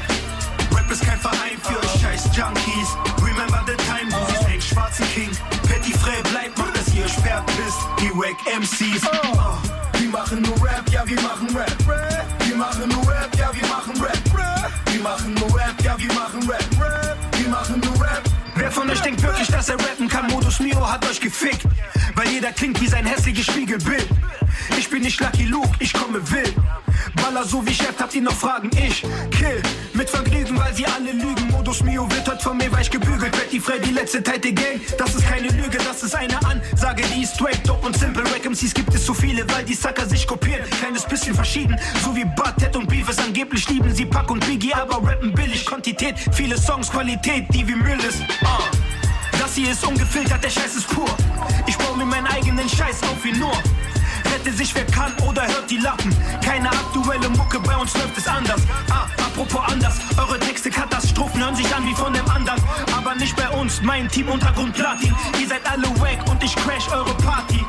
Rap 0.74 0.90
ist 0.90 1.04
kein 1.04 1.18
Verein 1.18 1.58
für 1.62 1.78
euch 1.78 2.00
scheiß 2.00 2.24
Junkies. 2.36 2.88
Remember 3.22 3.62
the 3.66 3.76
time, 3.84 4.10
du 4.10 4.32
siehst 4.32 4.46
einen 4.46 4.60
schwarzen 4.60 5.06
King. 5.14 5.30
Petty 5.68 5.92
Frey 5.92 6.22
bleibt, 6.30 6.58
macht, 6.58 6.76
dass 6.76 6.92
ihr 6.94 7.08
sperrt 7.08 7.46
bist. 7.46 7.78
Die 8.00 8.10
Wack 8.16 8.36
MCs. 8.46 9.02
Oh. 9.06 9.58
Wir 9.98 10.10
machen 10.10 10.42
nur 10.42 10.56
Rap, 10.64 10.88
ja, 10.90 11.06
wir 11.06 11.20
machen 11.22 11.48
Rap. 11.56 12.25
Wir 12.56 12.64
machen 12.64 12.88
nur 12.88 13.06
Rap, 13.06 13.36
ja, 13.36 13.50
wir 13.52 13.68
machen 13.68 14.00
Rap. 14.00 14.18
Wir 14.90 15.02
machen 15.02 15.34
nur 15.34 15.58
Rap, 15.58 15.74
ja, 15.84 15.94
wir 15.98 16.14
machen 16.14 16.48
Rap. 16.48 16.64
Wir 17.38 17.50
machen 17.50 17.82
nur 17.84 18.02
Rap. 18.02 18.22
Wer 18.56 18.72
von 18.72 18.88
euch 18.88 19.00
denkt 19.00 19.22
wirklich, 19.22 19.48
dass 19.48 19.68
er 19.68 19.74
rappen 19.74 20.08
kann? 20.08 20.28
Modus 20.28 20.60
Mio 20.60 20.90
hat 20.90 21.04
euch 21.08 21.20
gefickt, 21.20 21.62
weil 22.14 22.28
jeder 22.28 22.52
klingt 22.52 22.80
wie 22.80 22.88
sein 22.88 23.04
hässliches 23.04 23.46
Spiegelbild. 23.46 24.08
Ich 24.78 24.88
bin 24.88 25.02
nicht 25.02 25.20
Lucky 25.20 25.44
Luke, 25.44 25.68
ich 25.78 25.92
komme 25.92 26.18
wild. 26.30 26.54
Baller 27.16 27.44
so 27.44 27.64
wie 27.66 27.74
Chef, 27.74 27.94
habt 27.98 28.14
ihr 28.14 28.22
noch 28.22 28.32
Fragen? 28.32 28.70
Ich 28.72 29.02
kill 29.30 29.62
mit 29.92 30.08
Vergnügen, 30.08 30.58
weil 30.58 30.74
sie 30.74 30.86
alle 30.86 31.12
lügen. 31.12 31.48
Modus 31.50 31.82
Mio 31.82 32.10
wird 32.10 32.28
heute 32.28 32.42
von 32.42 32.56
mir 32.56 32.72
weich 32.72 32.90
gebügelt. 32.90 33.32
Betty 33.32 33.60
Freddy, 33.60 33.90
letzte 33.90 34.22
Zeit 34.22 34.42
der 34.44 34.52
Gang. 34.52 34.80
Das 34.96 35.14
ist 35.14 35.26
keine 35.26 35.48
Lüge, 35.48 35.78
das 35.78 36.02
ist 36.02 36.14
eine 36.14 36.38
Ansage, 36.46 37.02
die 37.14 37.22
ist 37.22 37.34
straight, 37.34 37.60
dope 37.68 37.86
und 37.86 37.96
simple. 37.98 38.24
Rack 38.24 38.44
MCs 38.44 38.72
gibt 38.72 38.94
es 38.94 39.04
so 39.04 39.12
viele, 39.12 39.48
weil 39.52 39.64
die 39.64 39.74
Sucker 39.74 40.06
sich 40.06 40.26
kopieren. 40.26 40.68
Kleines 40.80 41.04
bisschen 41.04 41.34
verschieden, 41.34 41.78
so 42.02 42.16
wie 42.16 42.24
Bud, 42.24 42.54
Ted 42.58 42.74
und 42.76 42.88
Beef 42.88 43.08
es 43.08 43.18
angeblich 43.18 43.68
lieben 43.68 43.94
sie 43.94 44.06
Pack 44.06 44.30
und 44.30 44.44
Biggie, 44.46 44.72
aber 44.74 45.06
rappen 45.06 45.32
billig. 45.32 45.66
Quantität, 45.66 46.16
viele 46.32 46.56
Songs, 46.58 46.90
Qualität, 46.90 47.44
die 47.52 47.66
wie 47.68 47.74
Müll 47.74 47.98
ist. 48.08 48.22
Ah. 48.46 48.62
Das 49.38 49.54
hier 49.54 49.70
ist 49.72 49.84
ungefiltert, 49.84 50.42
der 50.42 50.50
Scheiß 50.50 50.76
ist 50.76 50.88
pur. 50.88 51.08
Ich 51.66 51.76
baue 51.76 51.96
mir 51.96 52.06
meinen 52.06 52.26
eigenen 52.26 52.68
Scheiß 52.68 53.02
auf 53.02 53.22
wie 53.22 53.32
nur. 53.32 53.52
Rette 54.32 54.52
sich 54.52 54.74
wer 54.74 54.86
kann 54.86 55.12
oder 55.28 55.46
hört 55.46 55.70
die 55.70 55.78
Lappen. 55.78 56.14
Keine 56.44 56.68
aktuelle 56.70 57.28
Mucke, 57.30 57.58
bei 57.60 57.76
uns 57.76 57.94
läuft 57.94 58.16
es 58.16 58.26
anders. 58.26 58.60
Ah, 58.90 59.06
apropos 59.24 59.60
anders, 59.72 59.96
eure 60.16 60.38
Texte 60.38 60.70
Katastrophen 60.70 61.40
hören 61.40 61.56
sich 61.56 61.74
an 61.74 61.86
wie 61.86 61.94
von 61.94 62.12
dem 62.12 62.28
anderen. 62.30 62.60
Aber 62.96 63.14
nicht 63.14 63.36
bei 63.36 63.48
uns, 63.50 63.82
mein 63.82 64.08
Team 64.08 64.28
Untergrund 64.28 64.74
Platin. 64.74 65.14
Ihr 65.40 65.48
seid 65.48 65.68
alle 65.70 65.88
wack 66.00 66.18
und 66.30 66.42
ich 66.42 66.54
crash 66.56 66.88
eure 66.90 67.14
Party. 67.14 67.64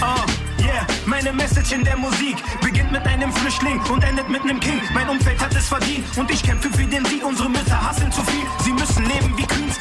Ah, 0.00 0.26
yeah, 0.60 0.86
meine 1.06 1.32
Message 1.32 1.72
in 1.72 1.84
der 1.84 1.96
Musik 1.96 2.36
beginnt 2.60 2.90
mit 2.90 3.06
einem 3.06 3.32
Flüchtling 3.32 3.80
und 3.90 4.02
endet 4.02 4.28
mit 4.28 4.42
einem 4.42 4.58
King. 4.58 4.80
Mein 4.92 5.08
Umfeld 5.08 5.40
hat 5.40 5.54
es 5.54 5.68
verdient 5.68 6.04
und 6.16 6.30
ich 6.30 6.42
kämpfe 6.42 6.68
für 6.70 6.84
den 6.84 7.04
Sieg. 7.04 7.24
Unsere 7.24 7.48
Mütter 7.48 7.80
hasseln 7.80 8.10
zu 8.10 8.22
viel, 8.24 8.46
sie 8.64 8.72
müssen 8.72 9.04
leben 9.06 9.32
wie 9.36 9.46
Queens. 9.46 9.71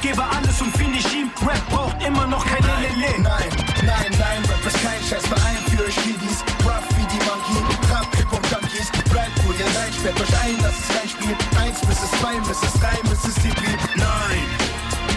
Ich 0.00 0.08
gebe 0.08 0.22
alles 0.22 0.60
und 0.60 0.74
finish 0.76 1.12
ihm. 1.12 1.30
Rap 1.46 1.60
braucht 1.68 2.02
immer 2.02 2.26
noch 2.26 2.44
kein 2.44 2.62
Lele. 2.62 3.20
Nein, 3.20 3.50
nein, 3.84 4.10
nein, 4.18 4.40
Rap 4.48 4.66
ist 4.66 4.82
kein 4.82 5.00
Scheißverein 5.02 5.58
für 5.68 5.84
euch 5.84 5.96
Kiddies. 5.96 6.40
Rough 6.64 6.88
wie 6.96 7.06
die 7.12 7.20
Monkey, 7.28 7.58
Rap, 7.92 8.08
Hip-Hop-Junkies. 8.16 8.90
Bleibt, 9.10 9.36
wo 9.44 9.52
ihr 9.52 9.70
seid, 9.72 9.92
sperrt 9.94 10.20
euch 10.20 10.34
ein, 10.42 10.56
das 10.62 10.78
ist 10.78 10.88
kein 10.94 11.08
Spiel. 11.08 11.36
Eins, 11.60 11.80
bis 11.80 12.02
es 12.02 12.10
zwei, 12.20 12.36
bis 12.40 12.62
es 12.62 12.72
drei, 12.80 12.96
Mississippi. 13.08 13.72
Nein, 13.96 14.44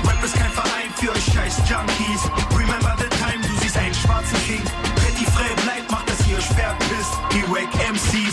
Rap 0.05 0.23
ist 0.23 0.35
kein 0.35 0.51
Verein 0.51 0.89
für 0.95 1.11
euch 1.11 1.25
scheiß 1.33 1.57
Junkies. 1.69 2.23
Remember 2.57 2.95
the 2.97 3.09
time, 3.23 3.41
du 3.41 3.53
siehst 3.61 3.77
einen 3.77 3.93
schwarzen 3.93 4.37
King. 4.45 4.63
Petty 4.95 5.25
Frey 5.31 5.53
bleibt, 5.63 5.91
macht, 5.91 6.09
dass 6.09 6.27
ihr 6.27 6.37
euch 6.37 6.45
sperrt 6.45 6.79
bist. 6.89 7.13
Die 7.31 7.43
Wack 7.51 7.71
MCs. 7.91 8.32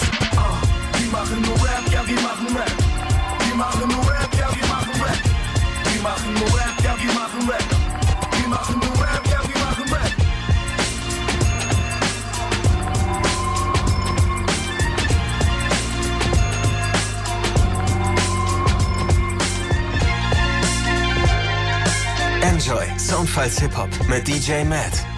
Enjoy 23.30 23.48
Soundfiles 23.48 23.60
Hip 23.60 23.76
Hop 23.76 24.08
mit 24.08 24.26
DJ 24.26 24.64
Matt. 24.64 25.09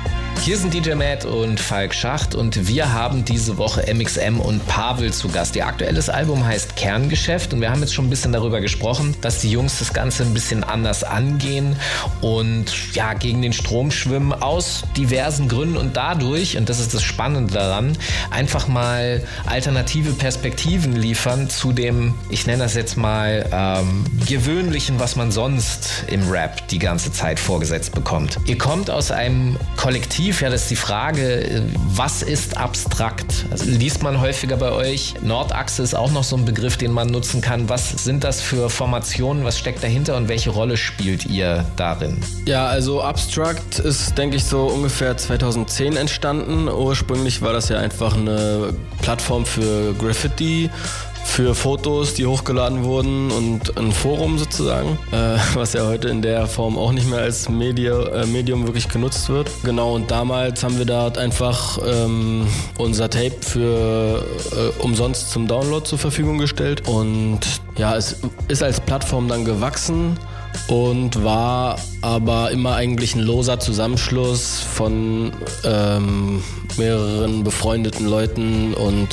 Hier 0.45 0.59
sind 0.59 0.75
DJ 0.75 0.95
Matt 0.95 1.25
und 1.25 1.61
Falk 1.61 1.95
Schacht 1.95 2.35
und 2.35 2.67
wir 2.67 2.93
haben 2.93 3.25
diese 3.25 3.59
Woche 3.59 3.85
MXM 3.95 4.41
und 4.41 4.67
Pavel 4.67 5.13
zu 5.13 5.29
Gast. 5.29 5.55
Ihr 5.55 5.65
aktuelles 5.65 6.09
Album 6.09 6.45
heißt 6.45 6.75
Kerngeschäft 6.75 7.55
und 7.55 7.61
wir 7.61 7.71
haben 7.71 7.81
jetzt 7.81 7.95
schon 7.95 8.07
ein 8.07 8.11
bisschen 8.11 8.33
darüber 8.33 8.61
gesprochen, 8.61 9.15
dass 9.21 9.39
die 9.39 9.53
Jungs 9.53 9.79
das 9.79 9.93
Ganze 9.93 10.25
ein 10.25 10.35
bisschen 10.35 10.65
anders 10.65 11.05
angehen 11.05 11.77
und 12.23 12.93
ja, 12.93 13.15
gegen 13.15 13.41
den 13.41 13.53
Strom 13.53 13.93
schwimmen 13.93 14.33
aus 14.33 14.83
diversen 14.97 15.47
Gründen 15.47 15.77
und 15.77 15.97
dadurch, 15.97 16.57
und 16.57 16.69
das 16.69 16.81
ist 16.81 16.93
das 16.93 17.05
Spannende 17.05 17.55
daran, 17.55 17.97
einfach 18.33 18.67
mal 18.67 19.23
alternative 19.47 20.11
Perspektiven 20.11 20.97
liefern 20.97 21.51
zu 21.51 21.73
dem, 21.73 22.15
ich 22.31 22.49
nenne 22.49 22.65
das 22.65 22.75
jetzt 22.75 22.97
mal, 22.97 23.49
ähm, 23.53 24.05
gewöhnlichen, 24.27 24.99
was 24.99 25.15
man 25.15 25.31
sonst 25.31 26.03
im 26.09 26.29
Rap 26.29 26.67
die 26.67 26.81
ganze 26.81 27.13
Zeit 27.13 27.39
vorgesetzt 27.39 27.95
bekommt. 27.95 28.41
Ihr 28.47 28.59
kommt 28.59 28.91
aus 28.91 29.13
einem 29.13 29.57
Kollektiv, 29.77 30.32
das 30.41 30.63
ist 30.63 30.71
die 30.71 30.77
Frage, 30.77 31.63
was 31.95 32.23
ist 32.23 32.57
abstrakt? 32.57 33.47
Also 33.51 33.67
liest 33.67 34.03
man 34.03 34.21
häufiger 34.21 34.57
bei 34.57 34.73
euch. 34.73 35.15
Nordachse 35.23 35.83
ist 35.83 35.95
auch 35.95 36.11
noch 36.11 36.25
so 36.25 36.37
ein 36.37 36.45
Begriff, 36.45 36.77
den 36.77 36.93
man 36.93 37.09
nutzen 37.09 37.41
kann. 37.41 37.69
Was 37.69 37.91
sind 37.91 38.25
das 38.25 38.41
für 38.41 38.71
Formationen? 38.71 39.45
Was 39.45 39.59
steckt 39.59 39.83
dahinter 39.83 40.17
und 40.17 40.29
welche 40.29 40.51
Rolle 40.51 40.77
spielt 40.77 41.27
ihr 41.27 41.65
darin? 41.77 42.19
Ja, 42.47 42.67
also 42.67 43.03
Abstract 43.03 43.79
ist, 43.79 44.17
denke 44.17 44.37
ich, 44.37 44.45
so 44.45 44.67
ungefähr 44.67 45.17
2010 45.17 45.97
entstanden. 45.97 46.69
Ursprünglich 46.69 47.43
war 47.43 47.53
das 47.53 47.69
ja 47.69 47.79
einfach 47.79 48.17
eine 48.17 48.75
Plattform 49.03 49.45
für 49.45 49.95
Graffiti. 49.95 50.71
Für 51.33 51.55
Fotos, 51.55 52.13
die 52.13 52.27
hochgeladen 52.27 52.85
wurden 52.85 53.31
und 53.31 53.79
ein 53.79 53.91
Forum 53.91 54.39
sozusagen, 54.39 54.99
äh, 55.13 55.39
was 55.55 55.73
ja 55.73 55.87
heute 55.87 56.11
in 56.11 56.21
der 56.21 56.47
Form 56.47 56.77
auch 56.77 56.93
nicht 56.93 57.09
mehr 57.09 57.21
als 57.21 57.49
Media, 57.49 57.99
äh, 58.09 58.27
Medium 58.27 58.67
wirklich 58.67 58.87
genutzt 58.87 59.31
wird. 59.31 59.51
Genau, 59.65 59.95
und 59.95 60.11
damals 60.11 60.63
haben 60.63 60.77
wir 60.77 60.85
da 60.85 61.09
einfach 61.09 61.79
ähm, 61.87 62.47
unser 62.77 63.09
Tape 63.09 63.37
für 63.41 64.23
äh, 64.53 64.83
umsonst 64.83 65.31
zum 65.31 65.49
Download 65.49 65.87
zur 65.87 65.99
Verfügung 65.99 66.37
gestellt 66.37 66.87
und 66.87 67.41
ja, 67.79 67.97
es 67.97 68.17
ist 68.49 68.63
als 68.63 68.81
Plattform 68.81 69.27
dann 69.27 69.47
gewachsen 69.47 70.19
und 70.69 71.23
war 71.25 71.77
aber 72.01 72.51
immer 72.51 72.75
eigentlich 72.75 73.15
ein 73.15 73.21
loser 73.21 73.59
Zusammenschluss 73.61 74.61
von 74.61 75.33
ähm, 75.65 76.43
mehreren 76.77 77.45
befreundeten 77.45 78.07
Leuten 78.07 78.75
und 78.75 79.09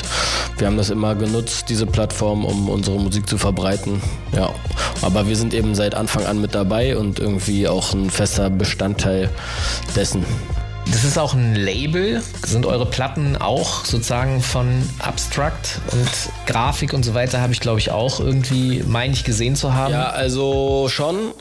wir 0.57 0.67
haben 0.67 0.77
das 0.77 0.89
immer 0.89 1.15
genutzt, 1.15 1.65
diese 1.69 1.85
Plattform, 1.85 2.43
um 2.45 2.69
unsere 2.69 2.99
Musik 2.99 3.27
zu 3.29 3.37
verbreiten. 3.37 4.01
Ja, 4.35 4.53
aber 5.01 5.27
wir 5.27 5.35
sind 5.35 5.53
eben 5.53 5.75
seit 5.75 5.95
Anfang 5.95 6.25
an 6.25 6.41
mit 6.41 6.53
dabei 6.53 6.97
und 6.97 7.19
irgendwie 7.19 7.67
auch 7.67 7.93
ein 7.93 8.09
fester 8.09 8.49
Bestandteil 8.49 9.29
dessen. 9.95 10.25
Das 10.91 11.03
ist 11.03 11.17
auch 11.17 11.33
ein 11.33 11.55
Label. 11.55 12.21
Sind 12.45 12.65
eure 12.65 12.85
Platten 12.85 13.37
auch 13.37 13.85
sozusagen 13.85 14.41
von 14.41 14.87
Abstract 14.99 15.79
und 15.91 16.09
Grafik 16.45 16.93
und 16.93 17.03
so 17.03 17.13
weiter, 17.13 17.41
habe 17.41 17.53
ich 17.53 17.59
glaube 17.59 17.79
ich 17.79 17.91
auch 17.91 18.19
irgendwie, 18.19 18.83
meine 18.87 19.13
ich, 19.13 19.23
gesehen 19.23 19.55
zu 19.55 19.73
haben? 19.73 19.93
Ja, 19.93 20.09
also 20.09 20.87
schon, 20.89 21.31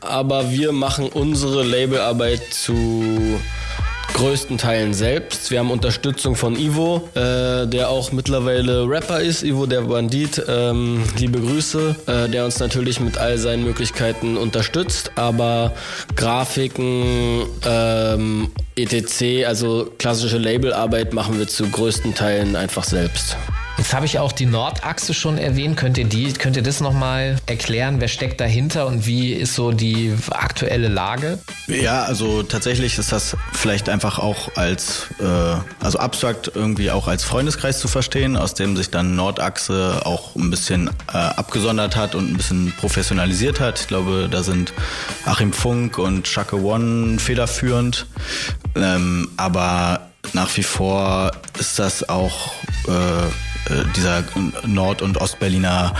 aber 0.00 0.50
wir 0.50 0.72
machen 0.72 1.08
unsere 1.08 1.62
Labelarbeit 1.62 2.42
zu 2.52 3.40
größten 4.14 4.58
Teilen 4.58 4.94
selbst. 4.94 5.50
Wir 5.50 5.60
haben 5.60 5.70
Unterstützung 5.70 6.34
von 6.34 6.56
Ivo, 6.56 7.08
äh, 7.14 7.66
der 7.66 7.88
auch 7.88 8.12
mittlerweile 8.12 8.88
Rapper 8.88 9.20
ist, 9.20 9.42
Ivo 9.42 9.66
der 9.66 9.82
Bandit. 9.82 10.42
Ähm, 10.48 11.02
liebe 11.18 11.40
Grüße, 11.40 11.96
äh, 12.06 12.28
der 12.28 12.44
uns 12.44 12.58
natürlich 12.58 13.00
mit 13.00 13.18
all 13.18 13.38
seinen 13.38 13.64
Möglichkeiten 13.64 14.36
unterstützt, 14.36 15.12
aber 15.16 15.74
Grafiken, 16.16 17.46
ähm, 17.64 18.50
etc., 18.76 19.46
also 19.46 19.90
klassische 19.98 20.38
Labelarbeit 20.38 21.12
machen 21.12 21.38
wir 21.38 21.48
zu 21.48 21.68
größten 21.68 22.14
Teilen 22.14 22.56
einfach 22.56 22.84
selbst. 22.84 23.36
Jetzt 23.78 23.94
habe 23.94 24.06
ich 24.06 24.18
auch 24.18 24.32
die 24.32 24.46
Nordachse 24.46 25.14
schon 25.14 25.38
erwähnt. 25.38 25.76
Könnt 25.76 25.98
ihr 25.98 26.04
die, 26.04 26.32
könnt 26.32 26.56
ihr 26.56 26.64
das 26.64 26.80
nochmal 26.80 27.36
erklären? 27.46 28.00
Wer 28.00 28.08
steckt 28.08 28.40
dahinter 28.40 28.88
und 28.88 29.06
wie 29.06 29.32
ist 29.32 29.54
so 29.54 29.70
die 29.70 30.12
aktuelle 30.30 30.88
Lage? 30.88 31.38
Ja, 31.68 32.02
also 32.02 32.42
tatsächlich 32.42 32.98
ist 32.98 33.12
das 33.12 33.36
vielleicht 33.52 33.88
einfach 33.88 34.18
auch 34.18 34.56
als, 34.56 35.06
äh, 35.20 35.84
also 35.84 36.00
abstrakt 36.00 36.50
irgendwie 36.52 36.90
auch 36.90 37.06
als 37.06 37.22
Freundeskreis 37.22 37.78
zu 37.78 37.86
verstehen, 37.86 38.36
aus 38.36 38.54
dem 38.54 38.76
sich 38.76 38.90
dann 38.90 39.14
Nordachse 39.14 40.02
auch 40.04 40.34
ein 40.34 40.50
bisschen 40.50 40.90
äh, 41.12 41.16
abgesondert 41.16 41.94
hat 41.94 42.16
und 42.16 42.32
ein 42.32 42.36
bisschen 42.36 42.72
professionalisiert 42.78 43.60
hat. 43.60 43.78
Ich 43.78 43.86
glaube, 43.86 44.28
da 44.28 44.42
sind 44.42 44.72
Achim 45.24 45.52
Funk 45.52 45.98
und 45.98 46.26
Shaka 46.26 46.56
One 46.56 47.20
federführend. 47.20 48.06
Ähm, 48.74 49.28
aber 49.36 50.08
nach 50.32 50.56
wie 50.56 50.62
vor 50.64 51.30
ist 51.58 51.78
das 51.78 52.08
auch 52.08 52.52
äh, 52.88 53.30
dieser 53.96 54.24
Nord- 54.64 55.02
und 55.02 55.18
Ostberliner 55.18 55.94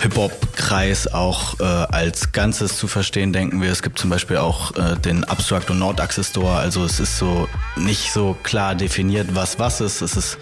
Hip-Hop-Kreis 0.00 1.08
auch 1.08 1.58
äh, 1.58 1.64
als 1.64 2.32
Ganzes 2.32 2.76
zu 2.76 2.86
verstehen, 2.86 3.32
denken 3.32 3.60
wir. 3.60 3.70
Es 3.70 3.82
gibt 3.82 3.98
zum 3.98 4.10
Beispiel 4.10 4.36
auch 4.36 4.76
äh, 4.76 4.96
den 4.96 5.24
Abstract 5.24 5.70
und 5.70 5.78
Nordachse 5.78 6.22
Store. 6.22 6.56
Also 6.56 6.84
es 6.84 7.00
ist 7.00 7.18
so 7.18 7.48
nicht 7.76 8.12
so 8.12 8.36
klar 8.42 8.74
definiert, 8.74 9.34
was 9.34 9.58
was 9.58 9.80
ist. 9.80 10.00
Es 10.00 10.16
ist 10.16 10.38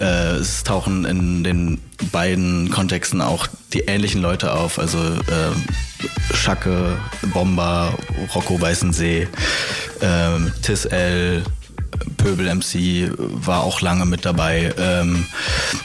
äh, 0.00 0.36
es 0.36 0.64
tauchen 0.64 1.04
in 1.04 1.44
den 1.44 1.80
beiden 2.12 2.70
Kontexten 2.70 3.20
auch 3.20 3.46
die 3.72 3.80
ähnlichen 3.80 4.22
Leute 4.22 4.52
auf. 4.52 4.78
Also 4.78 4.98
äh, 4.98 6.34
Schacke, 6.34 6.96
Bomber, 7.32 7.92
Rocco 8.34 8.60
Weißensee, 8.60 9.28
äh, 10.00 10.50
Tis 10.62 10.86
L, 10.86 11.42
Pöbel 12.16 12.52
MC 12.54 13.12
war 13.18 13.62
auch 13.62 13.80
lange 13.80 14.04
mit 14.04 14.24
dabei. 14.24 14.74
Ähm, 14.78 15.26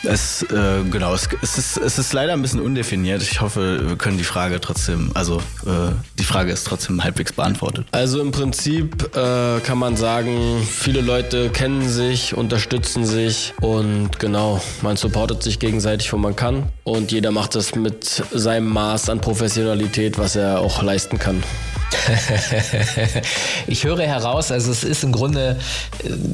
es, 0.04 0.44
äh, 0.44 0.84
genau, 0.90 1.14
es, 1.14 1.30
es, 1.42 1.58
ist, 1.58 1.78
es 1.78 2.00
ist 2.00 2.14
leider 2.14 2.34
ein 2.34 2.42
bisschen 2.42 2.62
undefiniert. 2.62 3.22
Ich 3.22 3.42
hoffe, 3.42 3.88
wir 3.88 3.96
können 3.96 4.18
die 4.18 4.24
Frage 4.24 4.60
trotzdem, 4.60 5.12
also 5.14 5.38
äh, 5.66 5.92
die 6.18 6.24
Frage 6.24 6.52
ist 6.52 6.66
trotzdem 6.66 7.04
halbwegs 7.04 7.34
beantwortet. 7.34 7.86
Also 7.92 8.22
im 8.22 8.32
Prinzip 8.32 9.16
äh, 9.16 9.60
kann 9.60 9.78
man 9.78 9.96
sagen, 9.98 10.62
viele 10.68 11.02
Leute 11.02 11.50
kennen 11.50 11.88
sich, 11.88 12.36
unterstützen 12.36 13.06
sich 13.06 13.54
und 13.62 14.20
genau, 14.20 14.62
man 14.82 14.98
supportet 14.98 15.44
sich 15.44 15.60
gegenseitig, 15.60 16.12
wo 16.14 16.18
man 16.18 16.36
kann 16.36 16.70
und 16.84 17.12
jeder 17.12 17.32
macht 17.32 17.56
das 17.56 17.76
mit 17.76 18.24
seinem 18.32 18.68
Maß 18.70 19.10
an 19.10 19.22
Professionalität, 19.22 20.18
was 20.18 20.36
er 20.36 20.60
auch 20.60 20.82
leisten 20.82 21.20
kann. 21.20 21.44
ich 23.68 23.84
höre 23.84 24.02
heraus, 24.02 24.52
also 24.52 24.72
es 24.72 24.84
ist 24.84 25.04
im 25.04 25.12
Grunde 25.12 25.60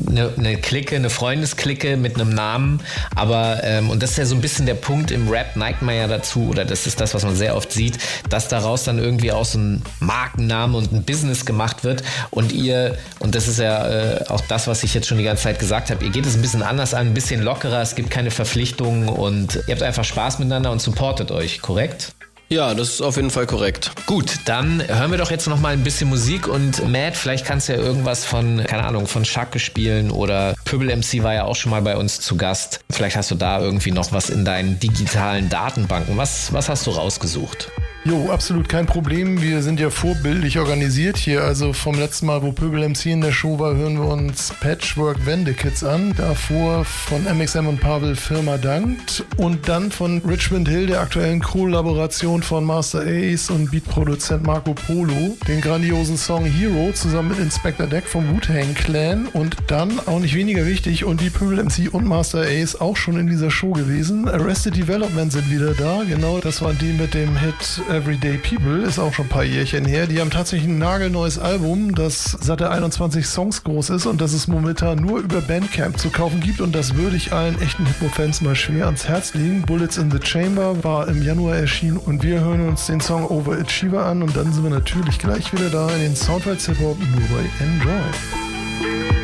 eine, 0.08 0.22
äh, 0.22 0.30
eine 0.38 0.58
Clique, 0.58 0.96
eine 0.96 1.10
Freundesklicke 1.10 1.98
mit 1.98 2.15
einem 2.15 2.30
Namen, 2.30 2.82
aber 3.15 3.63
ähm, 3.63 3.89
und 3.89 4.04
das 4.04 4.12
ist 4.12 4.17
ja 4.17 4.26
so 4.26 4.36
ein 4.36 4.41
bisschen 4.41 4.65
der 4.65 4.76
Punkt 4.76 5.12
im 5.12 5.30
Rap, 5.30 5.56
neigt 5.56 5.82
man 5.82 5.96
ja 5.96 6.08
dazu, 6.08 6.48
oder 6.50 6.65
das 6.65 6.88
ist 6.88 7.02
das, 7.02 7.13
was 7.13 7.24
man 7.24 7.36
sehr 7.36 7.56
oft 7.56 7.72
sieht, 7.72 7.98
dass 8.30 8.48
daraus 8.48 8.84
dann 8.84 9.00
irgendwie 9.00 9.32
auch 9.32 9.46
so 9.46 9.60
ein 9.60 9.82
Markenname 10.00 10.78
und 10.78 10.91
ein 10.91 11.04
Business 11.04 11.46
gemacht 11.46 11.84
wird 11.84 12.04
und 12.30 12.52
ihr, 12.52 12.98
und 13.20 13.36
das 13.36 13.48
ist 13.48 13.60
ja 13.60 13.88
äh, 13.88 14.26
auch 14.28 14.41
das, 14.41 14.67
was 14.67 14.84
ich 14.84 14.93
jetzt 14.93 15.08
schon 15.08 15.17
die 15.17 15.24
ganze 15.24 15.43
Zeit 15.43 15.60
gesagt 15.60 15.89
habe, 15.89 16.04
ihr 16.06 16.12
geht 16.12 16.26
es 16.26 16.36
ein 16.36 16.41
bisschen 16.41 16.63
anders 16.63 16.93
an, 16.93 17.08
ein 17.08 17.13
bisschen 17.13 17.41
lockerer, 17.41 17.82
es 17.82 17.96
gibt 17.96 18.12
keine 18.12 18.32
Verpflichtungen 18.32 19.10
und 19.10 19.56
ihr 19.67 19.74
habt 19.74 19.84
einfach 19.84 20.04
Spaß 20.06 20.39
miteinander 20.39 20.72
und 20.72 20.82
supportet 20.82 21.32
euch, 21.32 21.62
korrekt? 21.62 22.13
Ja, 22.50 22.74
das 22.74 22.90
ist 22.90 23.02
auf 23.02 23.18
jeden 23.18 23.30
Fall 23.30 23.46
korrekt. 23.46 23.92
Gut, 24.06 24.40
dann 24.46 24.82
hören 24.88 25.12
wir 25.12 25.18
doch 25.18 25.32
jetzt 25.32 25.48
noch 25.48 25.60
mal 25.60 25.74
ein 25.74 25.84
bisschen 25.84 26.08
Musik 26.08 26.48
und 26.48 26.88
Matt, 26.90 27.18
vielleicht 27.18 27.46
kannst 27.46 27.68
du 27.68 27.74
ja 27.74 27.80
irgendwas 27.80 28.24
von, 28.24 28.64
keine 28.66 28.86
Ahnung, 28.86 29.06
von 29.06 29.26
Schacke 29.26 29.60
spielen 29.60 30.12
oder 30.12 30.56
Pöbel 30.64 30.96
MC 30.96 31.24
war 31.24 31.34
ja 31.34 31.44
auch 31.44 31.58
schon 31.58 31.72
mal 31.72 31.82
bei 31.82 31.98
uns 31.98 32.22
zu 32.22 32.38
Gast. 32.38 32.80
Vielleicht 32.90 33.18
hast 33.18 33.32
du 33.32 33.36
da 33.36 33.60
irgendwie 33.60 33.92
noch 33.92 34.14
was 34.14 34.30
in 34.30 34.46
deinen 34.46 34.80
digitalen 34.80 35.50
Datenbanken. 35.50 36.16
Was, 36.16 36.54
was 36.54 36.70
hast 36.70 36.88
du 36.88 36.92
rausgesucht? 36.92 37.70
Jo, 38.08 38.32
absolut 38.32 38.70
kein 38.70 38.86
Problem. 38.86 39.42
Wir 39.42 39.62
sind 39.62 39.82
ja 39.82 39.90
vorbildlich 39.90 40.58
organisiert 40.60 41.18
hier. 41.18 41.44
Also 41.44 41.74
vom 41.74 42.00
letzten 42.00 42.28
Mal, 42.28 42.42
wo 42.42 42.54
Pöbel 42.54 42.88
MC 42.88 43.08
in 43.08 43.20
der 43.20 43.34
Show 43.34 43.60
war, 43.60 43.76
hören 43.76 43.98
wir 44.00 44.08
uns 44.08 44.54
Patchwork 44.62 45.26
Wendekits 45.26 45.84
an. 45.84 46.14
Davor 46.16 46.86
von 46.86 47.26
MXM 47.26 47.68
und 47.68 47.82
Pavel 47.82 48.16
Firma 48.16 48.58
dankt. 48.58 49.26
Und 49.36 49.68
dann 49.68 49.92
von 49.92 50.20
Richmond 50.20 50.70
Hill, 50.70 50.88
der 50.88 51.02
aktuellen 51.02 51.42
Kollaboration 51.42 52.37
von 52.45 52.63
Master 52.65 53.04
Ace 53.06 53.50
und 53.50 53.71
Beatproduzent 53.71 54.45
Marco 54.45 54.73
Polo. 54.73 55.38
Den 55.47 55.62
grandiosen 55.62 56.17
Song 56.17 56.45
Hero 56.45 56.91
zusammen 56.93 57.30
mit 57.30 57.39
Inspector 57.39 57.88
Deck 57.88 58.06
vom 58.06 58.28
Wu-Tang 58.30 58.73
Clan. 58.73 59.28
Und 59.28 59.58
dann, 59.67 60.00
auch 60.06 60.19
nicht 60.19 60.36
weniger 60.36 60.65
wichtig, 60.65 61.06
und 61.06 61.21
die 61.21 61.30
Pöbel 61.30 61.63
MC 61.63 61.93
und 61.93 62.06
Master 62.06 62.41
Ace 62.41 62.80
auch 62.80 62.97
schon 62.97 63.19
in 63.19 63.28
dieser 63.28 63.52
Show 63.52 63.71
gewesen. 63.71 64.28
Arrested 64.28 64.76
Development 64.76 65.32
sind 65.32 65.50
wieder 65.50 65.73
da. 65.73 66.04
Genau, 66.08 66.39
das 66.39 66.62
war 66.62 66.73
die 66.73 66.93
mit 66.93 67.13
dem 67.13 67.38
Hit 67.38 67.82
Everyday 67.89 68.38
People, 68.38 68.84
ist 68.84 69.00
auch 69.00 69.13
schon 69.13 69.26
ein 69.26 69.30
paar 69.30 69.43
Jährchen 69.43 69.86
her. 69.86 70.08
Die 70.08 70.19
haben 70.19 70.30
tatsächlich 70.30 70.69
ein 70.69 70.78
nagelneues 70.78 71.39
Album, 71.39 71.95
das 71.95 72.38
satte 72.39 72.69
21 72.69 73.26
Songs 73.26 73.63
groß 73.63 73.91
ist 73.91 74.06
und 74.06 74.21
das 74.21 74.34
es 74.34 74.47
momentan 74.47 75.00
nur 75.00 75.19
über 75.19 75.41
Bandcamp 75.41 75.97
zu 75.97 76.10
kaufen 76.10 76.39
gibt 76.39 76.62
und 76.62 76.76
das 76.76 76.95
würde 76.95 77.15
ich 77.15 77.34
allen 77.34 77.60
echten 77.62 77.86
Hip-Hop-Fans 77.86 78.41
mal 78.41 78.56
schwer 78.56 78.86
ans 78.86 79.08
Herz 79.08 79.34
legen. 79.34 79.63
Bullets 79.63 79.97
in 79.97 80.12
the 80.12 80.19
Chamber 80.21 80.84
war 80.84 81.08
im 81.08 81.23
Januar 81.23 81.56
erschienen 81.56 81.97
und 81.97 82.23
wir 82.23 82.27
hören 82.36 82.68
uns 82.68 82.88
den 82.88 83.00
Song 83.00 83.26
Overachiever 83.26 84.06
an 84.06 84.22
und 84.22 84.36
dann 84.36 84.52
sind 84.52 84.63
wir 84.63 84.70
natürlich 84.70 85.18
gleich 85.18 85.54
wieder 85.54 85.70
da 85.70 85.90
in 85.96 86.02
den 86.02 86.16
Soundfiles 86.16 86.66
Hip-Hop 86.66 86.98
nur 87.00 87.28
bei 87.30 87.63
Enjoy. 87.63 89.17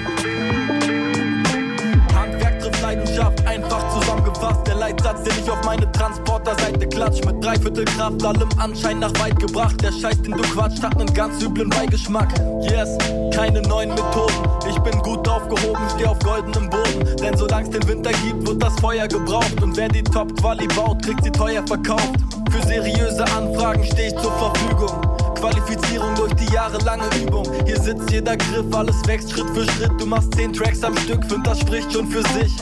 Klatsch. 7.04 7.26
Mit 7.26 7.44
Dreiviertelkraft, 7.44 8.24
allem 8.24 8.50
Anschein 8.58 9.00
nach 9.00 9.14
weit 9.20 9.40
gebracht. 9.40 9.82
Der 9.82 9.92
Scheiß, 9.92 10.22
den 10.22 10.34
du 10.34 10.44
quatscht, 10.44 10.82
hat 10.84 10.98
nen 10.98 11.12
ganz 11.14 11.42
üblen 11.44 11.70
Beigeschmack. 11.70 12.30
Yes, 12.62 12.98
keine 13.34 13.62
neuen 13.64 13.90
Methoden. 13.90 14.34
Ich 14.70 14.78
bin 14.80 14.98
gut 15.02 15.28
aufgehoben, 15.28 15.82
steh 15.96 16.06
auf 16.06 16.20
goldenem 16.20 16.70
Boden. 16.70 17.16
Denn 17.22 17.38
solang's 17.38 17.70
den 17.70 17.88
Winter 17.88 18.12
gibt, 18.24 18.48
wird 18.48 18.62
das 18.64 18.74
Feuer 18.80 19.08
gebraucht. 19.08 19.62
Und 19.62 19.76
wer 19.78 19.90
die 19.90 20.04
Top-Quali 20.04 20.68
baut, 20.68 21.04
kriegt 21.04 21.24
sie 21.24 21.32
teuer 21.32 21.66
verkauft. 21.66 22.20
Für 22.52 22.66
seriöse 22.68 23.24
Anfragen 23.36 23.84
steh 23.84 24.08
ich 24.08 24.16
zur 24.16 24.32
Verfügung. 24.34 25.02
Qualifizierung 25.36 26.16
durch 26.16 26.34
die 26.36 26.54
jahrelange 26.54 27.04
Übung. 27.22 27.46
Hier 27.66 27.80
sitzt 27.80 28.10
jeder 28.12 28.38
Griff, 28.38 28.66
alles 28.74 28.96
wächst 29.08 29.32
Schritt 29.32 29.50
für 29.54 29.66
Schritt. 29.72 29.92
Du 30.00 30.06
machst 30.06 30.34
10 30.36 30.54
Tracks 30.54 30.84
am 30.84 30.96
Stück, 30.98 31.26
find 31.26 31.46
das 31.46 31.60
spricht 31.60 31.92
schon 31.92 32.08
für 32.08 32.24
sich. 32.30 32.54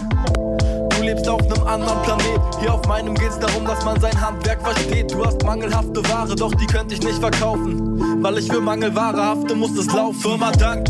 Du 1.02 1.08
lebst 1.08 1.28
auf 1.28 1.42
nem 1.42 1.66
anderen 1.66 2.00
Planet. 2.04 2.40
Hier 2.60 2.76
auf 2.76 2.88
meinem 2.88 3.16
geht's 3.16 3.40
darum, 3.40 3.66
dass 3.66 3.84
man 3.84 4.00
sein 4.00 4.22
Handwerk 4.22 4.62
versteht. 4.62 5.12
Du 5.12 5.26
hast 5.26 5.44
mangelhafte 5.44 6.08
Ware, 6.10 6.36
doch 6.36 6.54
die 6.54 6.68
könnte 6.68 6.94
ich 6.94 7.02
nicht 7.02 7.18
verkaufen. 7.18 8.22
Weil 8.22 8.38
ich 8.38 8.48
für 8.48 8.62
Mangelware 8.62 9.20
hafte, 9.20 9.56
muss 9.56 9.76
es 9.80 9.92
laufen. 9.92 10.20
Firma 10.20 10.52
dankt, 10.52 10.90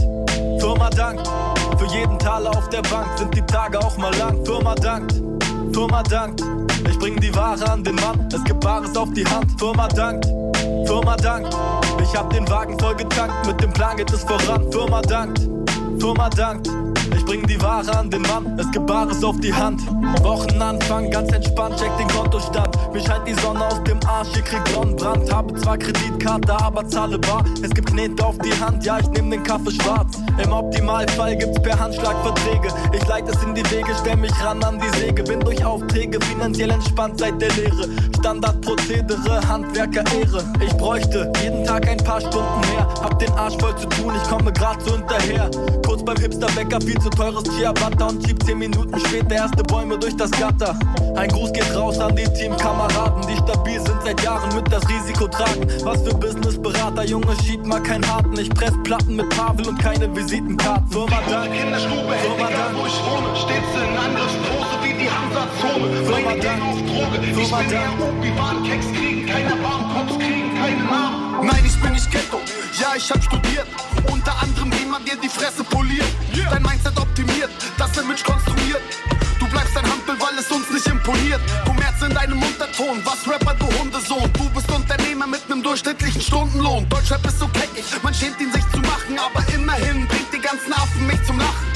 Firma 0.60 0.90
dankt. 0.90 1.26
Für 1.78 1.86
jeden 1.86 2.20
Taler 2.20 2.50
auf 2.50 2.68
der 2.68 2.82
Bank 2.82 3.08
sind 3.18 3.34
die 3.34 3.42
Tage 3.44 3.80
auch 3.80 3.96
mal 3.98 4.14
lang. 4.18 4.46
Firma 4.46 4.76
dankt. 4.76 5.14
Firma 5.72 6.04
dankt. 6.04 6.44
Ich 6.90 7.00
bring 7.00 7.18
die 7.22 7.34
Ware 7.34 7.72
an 7.72 7.82
den 7.82 7.96
Mann, 7.96 8.28
es 8.34 8.44
gibt 8.44 8.60
Bares 8.60 8.98
auf 8.98 9.14
die 9.14 9.26
Hand. 9.26 9.48
Firma 9.58 9.88
dankt. 9.88 10.26
Firma 10.88 11.16
dankt. 11.16 11.56
Ich 12.04 12.14
hab 12.18 12.30
den 12.34 12.50
Wagen 12.50 12.78
voll 12.78 12.96
getankt, 12.96 13.48
mit 13.48 13.62
dem 13.62 13.72
Plan 13.72 13.96
geht 13.96 14.12
es 14.12 14.24
voran. 14.26 14.70
Firma 14.74 15.02
dankt. 15.04 15.40
Firma 16.00 16.30
dankt. 16.30 16.70
Ich 17.62 17.68
Ware 17.68 17.96
an 17.96 18.10
den 18.10 18.24
Mann, 18.24 18.58
es 18.58 18.72
gibt 18.72 18.88
Bares 18.88 19.24
auf 19.24 19.40
die 19.40 19.54
Hand. 19.54 19.82
Wochenanfang, 20.24 21.12
ganz 21.12 21.32
entspannt, 21.32 21.78
check 21.78 21.96
den 22.00 22.08
Kontostand. 22.08 22.76
Mir 22.92 23.02
scheint 23.02 23.28
die 23.28 23.36
Sonne 23.36 23.64
aus 23.64 23.84
dem 23.84 24.00
Arsch, 24.08 24.30
ihr 24.36 24.42
kriegt 24.42 24.68
Sonnenbrand. 24.70 25.32
Habe 25.32 25.54
zwar 25.54 25.78
Kreditkarte, 25.78 26.54
aber 26.60 26.88
zahle 26.88 27.20
bar. 27.20 27.46
Es 27.62 27.70
gibt 27.70 27.92
Knete 27.92 28.26
auf 28.26 28.36
die 28.40 28.52
Hand, 28.60 28.84
ja, 28.84 28.98
ich 28.98 29.08
nehm 29.10 29.30
den 29.30 29.44
Kaffee 29.44 29.70
schwarz. 29.70 30.18
Im 30.44 30.52
Optimalfall 30.52 31.38
gibt's 31.38 31.62
per 31.62 31.80
Handschlag 31.80 32.16
Verträge. 32.24 32.70
Ich 32.94 33.08
leite 33.08 33.32
es 33.32 33.44
in 33.44 33.54
die 33.54 33.70
Wege, 33.70 33.94
stell 34.02 34.18
mich 34.18 34.34
ran 34.44 34.64
an 34.64 34.80
die 34.80 34.98
Säge. 34.98 35.22
Bin 35.22 35.40
durch 35.42 35.64
Aufträge 35.64 36.20
finanziell 36.20 36.72
entspannt 36.72 37.20
seit 37.20 37.40
der 37.40 37.52
Lehre. 37.52 37.88
Standardprozedere, 38.18 39.48
Handwerker 39.48 40.04
Ehre. 40.20 40.44
Ich 40.66 40.74
bräuchte 40.78 41.32
jeden 41.44 41.64
Tag 41.66 41.88
ein 41.88 41.98
paar 41.98 42.22
Stunden 42.22 42.60
mehr. 42.74 42.88
Hab 43.04 43.20
den 43.20 43.32
Arsch 43.34 43.58
voll 43.60 43.76
zu 43.78 43.88
tun, 43.88 44.14
ich 44.16 44.30
komme 44.30 44.52
grad 44.52 44.82
so 44.82 44.96
hinterher. 44.96 45.52
Kurz 45.86 46.04
beim 46.04 46.18
Hipsterbäcker, 46.18 46.82
viel 46.82 47.00
zu 47.00 47.10
teures 47.12 47.51
Ciabatta 47.58 48.08
und 48.08 48.26
schieb 48.26 48.44
10 48.44 48.58
Minuten 48.58 49.00
später 49.00 49.36
erste 49.36 49.64
Bäume 49.64 49.98
durch 49.98 50.16
das 50.16 50.32
Gatter. 50.32 50.78
Ein 51.16 51.30
Gruß 51.30 51.52
geht 51.54 51.76
raus 51.76 52.00
an 52.00 52.16
die 52.16 52.24
Teamkameraden, 52.24 53.22
die 53.28 53.38
stabil 53.38 53.80
sind 53.80 54.02
seit 54.04 54.22
Jahren 54.24 54.56
mit 54.56 54.72
das 54.72 54.88
Risiko 54.88 55.28
tragen. 55.28 55.68
Was 55.84 56.02
für 56.02 56.14
Businessberater, 56.16 57.04
Junge, 57.06 57.36
schieb 57.44 57.66
mal 57.66 57.82
keinen 57.82 58.08
Harten. 58.08 58.38
Ich 58.40 58.50
press 58.50 58.74
Platten 58.84 59.16
mit 59.16 59.30
Pavel 59.30 59.68
und 59.68 59.78
keine 59.80 60.14
Visitenkarten. 60.16 60.88
Firma 60.90 61.22
Dank, 61.30 61.54
Kinderstube, 61.54 62.14
Firma 62.22 62.50
egal 62.50 62.72
wo 62.76 62.86
ich 62.86 63.00
wohne, 63.06 63.36
stets 63.36 63.74
in 63.76 63.98
Angriffspose 63.98 64.76
wie 64.84 64.94
die 65.04 65.10
Hansa-Zone. 65.10 66.24
Meine 66.26 66.40
Gang 66.40 66.62
auf 66.62 66.78
Droge, 66.78 67.26
ich 67.26 67.36
Firma 67.36 67.58
bin 67.64 67.72
eher 67.72 67.94
Obi-Wan, 68.00 68.64
Keks 68.64 68.86
kriegen 68.94 69.26
keine 69.26 69.52
Warmkops, 69.64 70.20
kriegen 70.20 70.56
keinen 70.60 70.86
Namen. 70.86 71.48
Nein, 71.48 71.64
ich 71.66 71.82
bin 71.82 71.94
nicht 71.94 72.10
Ghetto, 72.12 72.38
ja, 72.80 72.94
ich 72.96 73.12
hab 73.12 73.24
studiert. 73.24 73.68
Unter 74.12 74.40
anderem, 74.42 74.72
wie 74.80 74.86
man 74.86 75.04
dir 75.06 75.16
die 75.18 75.30
Fresse 75.30 75.64
poliert. 75.64 76.08
Dein 76.50 76.64
Mindset 76.64 76.98
optimiert, 77.00 77.50
das 77.78 77.98
Image 77.98 78.24
konstruiert. 78.24 78.82
Du 79.40 79.48
bleibst 79.48 79.76
ein 79.78 79.90
Hampel, 79.90 80.16
weil 80.20 80.38
es 80.38 80.52
uns 80.52 80.70
nicht 80.70 80.88
imponiert. 80.88 81.42
Kommerz 81.66 82.02
in 82.02 82.14
deinem 82.14 82.42
Unterton, 82.42 83.02
was 83.04 83.28
Rapper, 83.28 83.56
du 83.56 83.68
Hundesohn. 83.80 84.32
Du 84.34 84.50
bist 84.50 84.72
Unternehmer 84.72 85.28
mit 85.28 85.48
nem 85.50 85.64
durchschnittlichen 85.64 86.22
Stundenlohn. 86.22 86.88
Deutschrap 86.90 87.26
ist 87.26 87.40
so 87.40 87.48
keckig, 87.48 87.86
man 88.04 88.14
schämt 88.14 88.40
ihn 88.40 88.52
sich 88.52 88.64
zu 88.72 88.80
machen, 88.80 89.18
aber 89.18 89.44
immerhin 89.54 90.08
bringt 90.08 90.34
die 90.34 90.40
ganzen 90.40 90.72
Affen 90.74 91.08
mich 91.08 91.24
zum 91.26 91.40
Lachen. 91.40 91.72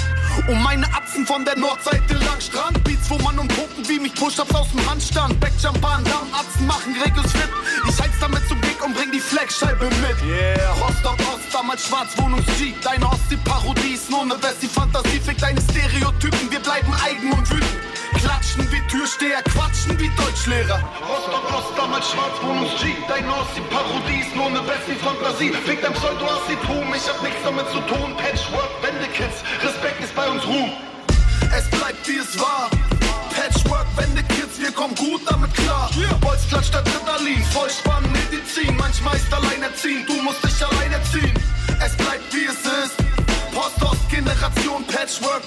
Und 0.48 0.62
meine 0.62 0.86
Atzen 1.16 1.26
von 1.26 1.46
der 1.46 1.58
Nordseite 1.58 2.14
lang 2.14 2.42
Strandbeats, 2.42 3.10
wo 3.10 3.18
man 3.20 3.40
umpumpen 3.40 3.88
wie 3.88 4.00
mich 4.00 4.14
Push-Ups 4.16 4.54
aus 4.54 4.70
dem 4.72 4.86
Handstand. 4.90 5.40
Backjumper, 5.40 6.02
Darmatzen 6.04 6.68
machen 6.68 6.94
Regels 7.02 7.32
fit. 7.32 7.48
Ich 7.88 8.02
heiz 8.02 8.12
damit 8.20 8.46
zum 8.50 8.60
Gig 8.60 8.76
und 8.84 8.94
bring 8.94 9.12
die 9.14 9.22
Flagscheibe 9.22 9.86
mit. 9.86 10.18
Yeah. 10.28 10.72
Rostock 10.72 11.18
Ost, 11.32 11.54
damals 11.54 11.88
schwarz, 11.88 12.12
Wohnungs-G. 12.18 12.74
Deine 12.84 13.08
Ostsee-Parodie 13.08 13.94
ist 13.94 14.12
nur 14.12 14.26
ne 14.26 14.36
Westie-Fantasie. 14.42 15.22
Fick 15.22 15.38
deine 15.38 15.62
Stereotypen, 15.62 16.52
wir 16.52 16.60
bleiben 16.60 16.94
eigen 17.06 17.32
und 17.32 17.50
wütend. 17.50 17.80
Klatschen 18.20 18.70
wie 18.72 18.82
Türsteher, 18.92 19.42
quatschen 19.44 19.98
wie 19.98 20.12
Deutschlehrer. 20.20 20.84
Rostock 21.08 21.48
Ost, 21.56 21.78
damals 21.78 22.12
schwarz, 22.12 22.36
Wohnungs-G. 22.44 22.92
Deine 23.08 23.32
Ostsee-Parodie 23.32 24.20
ist 24.20 24.36
nur 24.36 24.50
ne 24.50 24.60
Westie-Fantasie. 24.68 25.54
Fick 25.64 25.82
dein 25.82 25.94
Pseudo-Assitum, 25.94 26.92
ich 26.92 27.08
hab 27.08 27.24
nichts 27.24 27.40
damit 27.46 27.68
zu 27.72 27.80
tun. 27.88 28.12
Patchwork, 28.20 28.72
Wendekids, 28.84 29.48
Respekt 29.64 30.04
ist 30.04 30.14
bei 30.14 30.28
uns 30.28 30.46
Ruhm. 30.46 30.72
Es 31.56 31.70
bleibt 31.70 32.08
wie 32.08 32.18
es 32.18 32.40
war. 32.40 32.70
Patchwork, 33.36 33.88
Wendekids, 33.98 34.60
wir 34.60 34.72
kommen 34.72 34.96
gut 34.96 35.22
damit 35.30 35.54
klar. 35.54 35.90
Bolzplatz 36.22 36.68
statt 36.68 36.86
Ritalin, 36.88 37.44
Vollspann, 37.54 38.04
Medizin. 38.12 38.76
Manchmal 38.78 39.16
ist 39.16 39.34
alleinerziehend, 39.34 40.08
du 40.08 40.22
musst 40.22 40.44
dich 40.44 40.66
alleine 40.66 41.02
ziehen. 41.12 41.34
Es 41.86 41.96
bleibt 41.98 42.34
wie 42.34 42.46
es 42.46 42.60
ist. 42.86 42.96
Post-Ost-Generation, 43.54 44.86
Patchwork, 44.88 45.44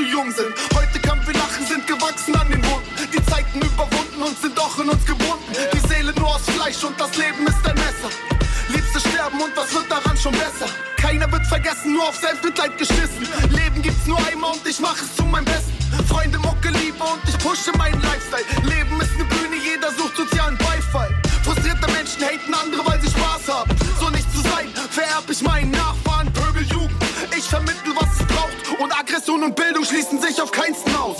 zu 0.00 0.06
jung 0.06 0.32
sind. 0.32 0.54
Heute 0.74 0.98
Kampf 1.00 1.26
wir 1.26 1.34
lachen, 1.34 1.66
sind 1.66 1.86
gewachsen 1.86 2.34
an 2.34 2.48
den 2.48 2.64
Wunden. 2.64 2.88
Die 3.12 3.22
Zeiten 3.26 3.60
überwunden 3.60 4.22
und 4.22 4.40
sind 4.40 4.56
doch 4.56 4.78
in 4.78 4.88
uns 4.88 5.04
gebunden. 5.04 5.52
Die 5.74 5.88
Seele 5.88 6.12
nur 6.14 6.36
aus 6.36 6.42
Fleisch 6.56 6.82
und 6.84 6.98
das 6.98 7.14
Leben 7.16 7.46
ist 7.46 7.60
ein 7.68 7.74
Messer. 7.74 8.10
Liebste 8.68 9.00
sterben 9.00 9.38
und 9.40 9.54
was 9.54 9.74
wird 9.74 9.90
daran 9.90 10.16
schon 10.16 10.32
besser? 10.32 10.68
Keiner 10.96 11.30
wird 11.30 11.46
vergessen, 11.46 11.92
nur 11.92 12.08
auf 12.08 12.16
Selbstmitleid 12.16 12.78
geschissen. 12.78 13.28
Leben 13.50 13.82
gibt's 13.82 14.06
nur 14.06 14.18
einmal 14.26 14.52
und 14.52 14.66
ich 14.66 14.80
mach 14.80 14.96
es 14.96 15.14
zu 15.16 15.24
meinem 15.24 15.44
Besten. 15.44 15.76
Freunde, 16.08 16.38
Mucke, 16.38 16.70
Liebe 16.70 17.04
und 17.04 17.20
ich 17.28 17.36
pushe 17.38 17.70
meinen 17.76 18.00
Lifestyle. 18.00 18.44
Leben 18.62 18.98
ist 19.02 19.18
ne 19.18 19.24
Bühne, 19.24 19.56
jeder 19.62 19.92
sucht 19.92 20.16
sozialen 20.16 20.56
Beifall. 20.56 21.10
Frustrierte 21.44 21.86
Menschen 21.92 22.24
haten 22.24 22.54
andere, 22.54 22.86
weil 22.86 23.00
sie 23.02 23.10
Spaß 23.10 23.54
haben. 23.54 23.70
So 24.00 24.08
nicht 24.08 24.32
zu 24.32 24.40
sein, 24.40 24.68
vererb 24.90 25.28
ich 25.28 25.42
meinen 25.42 25.72
Nachfahren 25.72 26.09
Sich 30.30 30.40
auf 30.40 30.52
keinsten 30.52 30.94
aus. 30.94 31.16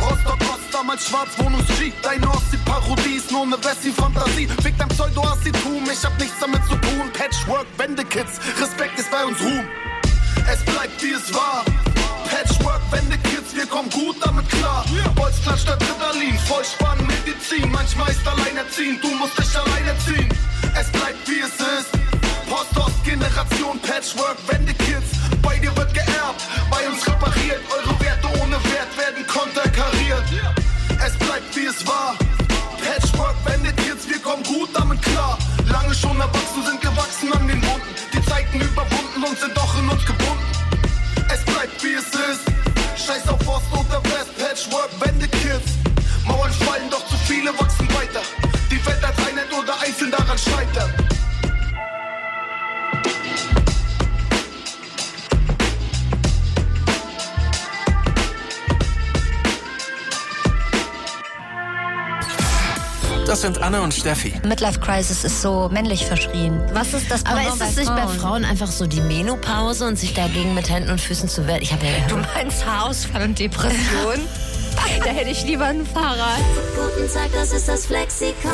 Rostock 0.00 0.40
Ost, 0.48 0.72
damals 0.72 1.06
schwarz, 1.06 1.28
Wohnungs-G. 1.36 1.92
Deine 2.02 2.26
Ostsee-Parodie 2.30 3.16
ist 3.16 3.30
nur 3.30 3.44
ne 3.44 3.58
Wessi-Fantasie. 3.62 4.48
Fick 4.62 4.78
dein 4.78 4.88
Pseudo-Assitum, 4.88 5.84
ich 5.92 6.02
hab 6.02 6.18
nichts 6.18 6.36
damit 6.40 6.64
zu 6.64 6.74
tun. 6.76 7.12
Patchwork, 7.12 7.66
Wendekids, 7.76 8.40
Respekt 8.58 8.98
ist 8.98 9.10
bei 9.10 9.26
uns 9.26 9.38
Ruhm. 9.42 9.68
Es 10.50 10.64
bleibt 10.64 11.02
wie 11.02 11.12
es 11.12 11.34
war. 11.34 11.66
Patchwork, 12.30 12.80
Wendekids, 12.90 13.54
wir 13.54 13.66
kommen 13.66 13.90
gut 13.90 14.16
damit 14.24 14.48
klar. 14.48 14.86
Bolzplatz 15.14 15.60
statt 15.60 15.82
Ritalin, 15.82 16.38
Vollspann, 16.48 17.06
Medizin. 17.06 17.70
Manchmal 17.70 18.10
ist 18.10 18.26
alleinerziehend, 18.26 19.04
du 19.04 19.08
musst 19.16 19.38
dich 19.38 19.54
alleine 19.54 19.94
ziehen. 20.06 20.32
Es 20.80 20.90
bleibt 20.92 21.28
wie 21.28 21.40
es 21.40 21.52
ist. 21.60 21.92
Post-Ost-Generation, 22.48 23.78
Patchwork, 23.80 24.38
Wendekids. 24.48 24.85
Gebunden. 40.18 40.44
Es 41.32 41.44
bleibt 41.44 41.82
wie 41.82 41.94
es 41.94 42.06
ist. 42.06 43.06
Scheiß 43.06 43.28
auf 43.28 43.48
Ost 43.48 43.66
oder 43.72 44.02
West, 44.04 44.36
Patchwork, 44.38 44.90
Wendekids. 45.00 45.35
Das 63.26 63.40
sind 63.40 63.60
Anne 63.60 63.82
und 63.82 63.92
Steffi. 63.92 64.32
Midlife 64.46 64.78
Crisis 64.78 65.24
ist 65.24 65.42
so 65.42 65.68
männlich 65.72 66.06
verschrien. 66.06 66.62
Was 66.72 66.94
ist 66.94 67.10
das 67.10 67.26
Aber 67.26 67.40
ist 67.42 67.60
es 67.60 67.76
nicht 67.76 67.92
bei 67.94 68.06
Frauen 68.06 68.44
einfach 68.44 68.70
so 68.70 68.86
die 68.86 69.00
Menopause 69.00 69.84
und 69.88 69.98
sich 69.98 70.14
dagegen 70.14 70.54
mit 70.54 70.70
Händen 70.70 70.90
und 70.90 71.00
Füßen 71.00 71.28
zu 71.28 71.44
wehren? 71.48 71.60
Ich 71.60 71.72
habe 71.72 71.84
ja 71.84 71.92
Du 72.08 72.16
meinst 72.16 72.64
Haarausfall 72.64 73.24
und 73.24 73.36
Depression? 73.36 74.20
da 75.04 75.10
hätte 75.10 75.30
ich 75.30 75.44
lieber 75.44 75.64
ein 75.64 75.84
Fahrrad. 75.84 76.38
Guten 76.76 77.12
Tag, 77.12 77.32
das 77.32 77.52
ist 77.52 77.66
das 77.68 77.86
Flexikon. 77.86 78.52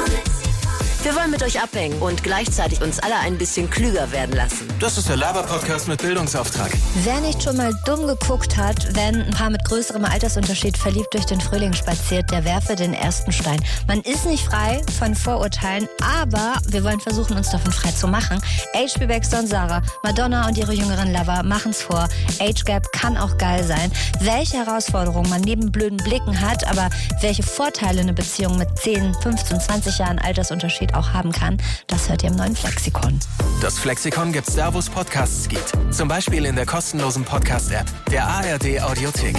Wir 1.03 1.17
wollen 1.17 1.33
mit 1.33 1.43
euch 1.43 1.61
abhängen 1.61 2.01
und 2.01 2.23
gleichzeitig 2.23 2.81
uns 2.81 3.01
alle 3.01 3.17
ein 3.17 3.37
bisschen 3.37 3.69
klüger 3.69 4.13
werden 4.13 4.37
lassen. 4.37 4.69
Das 4.79 4.97
ist 4.97 5.09
der 5.09 5.17
Laber-Podcast 5.17 5.89
mit 5.89 6.01
Bildungsauftrag. 6.01 6.71
Wer 7.03 7.21
nicht 7.21 7.43
schon 7.43 7.57
mal 7.57 7.73
dumm 7.85 8.07
geguckt 8.07 8.57
hat, 8.57 8.95
wenn 8.95 9.21
ein 9.21 9.33
Paar 9.33 9.51
mit 9.51 9.65
größerem 9.65 10.05
Altersunterschied 10.05 10.79
verliebt 10.79 11.13
durch 11.13 11.27
den 11.27 11.41
Frühling 11.41 11.73
spaziert, 11.73 12.31
der 12.31 12.45
werfe 12.45 12.77
den 12.77 12.95
ersten 12.95 13.33
Stein. 13.33 13.61
Man 13.89 14.01
ist 14.03 14.27
nicht 14.27 14.45
frei 14.45 14.81
von 14.97 15.17
Vorurteilen, 15.17 15.89
aber 16.23 16.55
wir 16.69 16.85
wollen 16.85 17.01
versuchen, 17.01 17.37
uns 17.37 17.51
davon 17.51 17.73
frei 17.73 17.91
zu 17.91 18.07
machen. 18.07 18.41
HB 18.73 19.09
Baxter 19.09 19.41
und 19.41 19.49
Sarah, 19.49 19.83
Madonna 20.05 20.47
und 20.47 20.57
ihre 20.57 20.73
jüngeren 20.73 21.13
Lover 21.13 21.43
machen's 21.43 21.83
vor. 21.83 22.09
Age 22.39 22.63
Gap 22.65 22.93
kann 22.93 23.17
auch 23.17 23.37
geil 23.39 23.65
sein. 23.65 23.91
Welche 24.21 24.59
Herausforderungen 24.59 25.29
man 25.29 25.41
neben 25.41 25.73
blöden 25.73 25.99
Blicken 25.99 26.41
hat, 26.41 26.65
aber 26.69 26.91
welche 27.23 27.43
Vorteile 27.43 28.03
eine 28.03 28.13
Beziehung 28.13 28.57
mit 28.57 28.69
10, 28.79 29.15
15, 29.15 29.61
20 29.61 29.99
Jahren 29.99 30.21
Altersunterschied 30.21 30.92
Auch 30.93 31.13
haben 31.13 31.33
kann, 31.33 31.59
das 31.87 32.09
hört 32.09 32.23
ihr 32.23 32.31
im 32.31 32.37
neuen 32.37 32.55
Flexikon. 32.55 33.19
Das 33.61 33.79
Flexikon 33.79 34.33
gibt's 34.33 34.55
da, 34.55 34.73
wo 34.75 34.79
es 34.79 34.89
Podcasts 34.91 35.49
gibt. 35.49 35.73
Zum 35.91 36.09
Beispiel 36.09 36.45
in 36.45 36.57
der 36.57 36.67
kostenlosen 36.67 37.25
Podcast-App 37.25 37.87
der 38.11 38.27
ARD 38.27 38.81
Audiothek. 38.83 39.37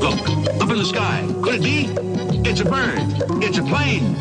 Look, 0.00 0.28
up 0.60 0.70
in 0.70 0.78
the 0.78 0.84
sky. 0.84 1.22
Could 1.42 1.56
it 1.56 1.62
be? 1.62 2.17
It's 2.50 2.60
a 2.60 2.64
bird. 2.64 3.44
It's 3.44 3.58
a 3.58 3.62
plane. 3.62 4.14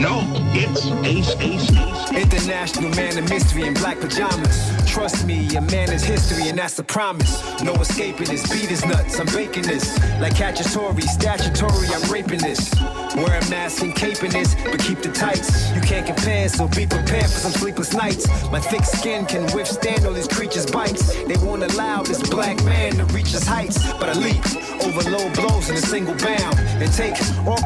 No, 0.00 0.22
it's 0.54 0.86
Ace, 1.04 1.36
Ace, 1.40 1.70
Ace. 1.70 2.12
International 2.12 2.88
man 2.96 3.18
of 3.18 3.28
mystery 3.28 3.64
in 3.64 3.74
black 3.74 4.00
pajamas. 4.00 4.72
Trust 4.90 5.26
me, 5.26 5.54
a 5.54 5.60
man 5.60 5.92
is 5.92 6.02
history, 6.02 6.48
and 6.48 6.58
that's 6.58 6.78
a 6.78 6.82
promise. 6.82 7.42
No 7.62 7.74
escaping 7.74 8.28
this. 8.28 8.50
Beat 8.50 8.70
is 8.70 8.82
nuts. 8.86 9.20
I'm 9.20 9.26
baking 9.26 9.64
this 9.64 9.98
like 10.20 10.32
Cacciatore, 10.34 11.02
statutory. 11.02 11.88
I'm 11.88 12.10
raping 12.10 12.38
this. 12.38 12.74
Wear 13.14 13.38
a 13.38 13.50
mask 13.50 13.82
and 13.82 13.94
caping 13.94 14.32
this, 14.32 14.54
but 14.54 14.80
keep 14.80 15.02
the 15.02 15.12
tights. 15.12 15.70
You 15.74 15.82
can't 15.82 16.06
compare, 16.06 16.48
so 16.48 16.68
be 16.68 16.86
prepared 16.86 17.26
for 17.26 17.40
some 17.40 17.52
sleepless 17.52 17.92
nights. 17.92 18.26
My 18.50 18.60
thick 18.60 18.84
skin 18.84 19.26
can 19.26 19.42
withstand 19.54 20.06
all 20.06 20.14
these 20.14 20.28
creatures' 20.28 20.64
bites. 20.64 21.12
They 21.24 21.36
won't 21.44 21.62
allow 21.62 22.02
this 22.02 22.26
black 22.30 22.62
man 22.64 22.92
to 22.96 23.04
reach 23.06 23.32
his 23.32 23.46
heights, 23.46 23.92
but 24.00 24.08
I 24.08 24.14
leap 24.14 24.44
over 24.82 25.10
low 25.10 25.30
blows 25.34 25.68
in 25.68 25.76
a 25.76 25.80
single 25.80 26.14
bound 26.14 26.58
and 26.80 26.92
take 26.92 27.16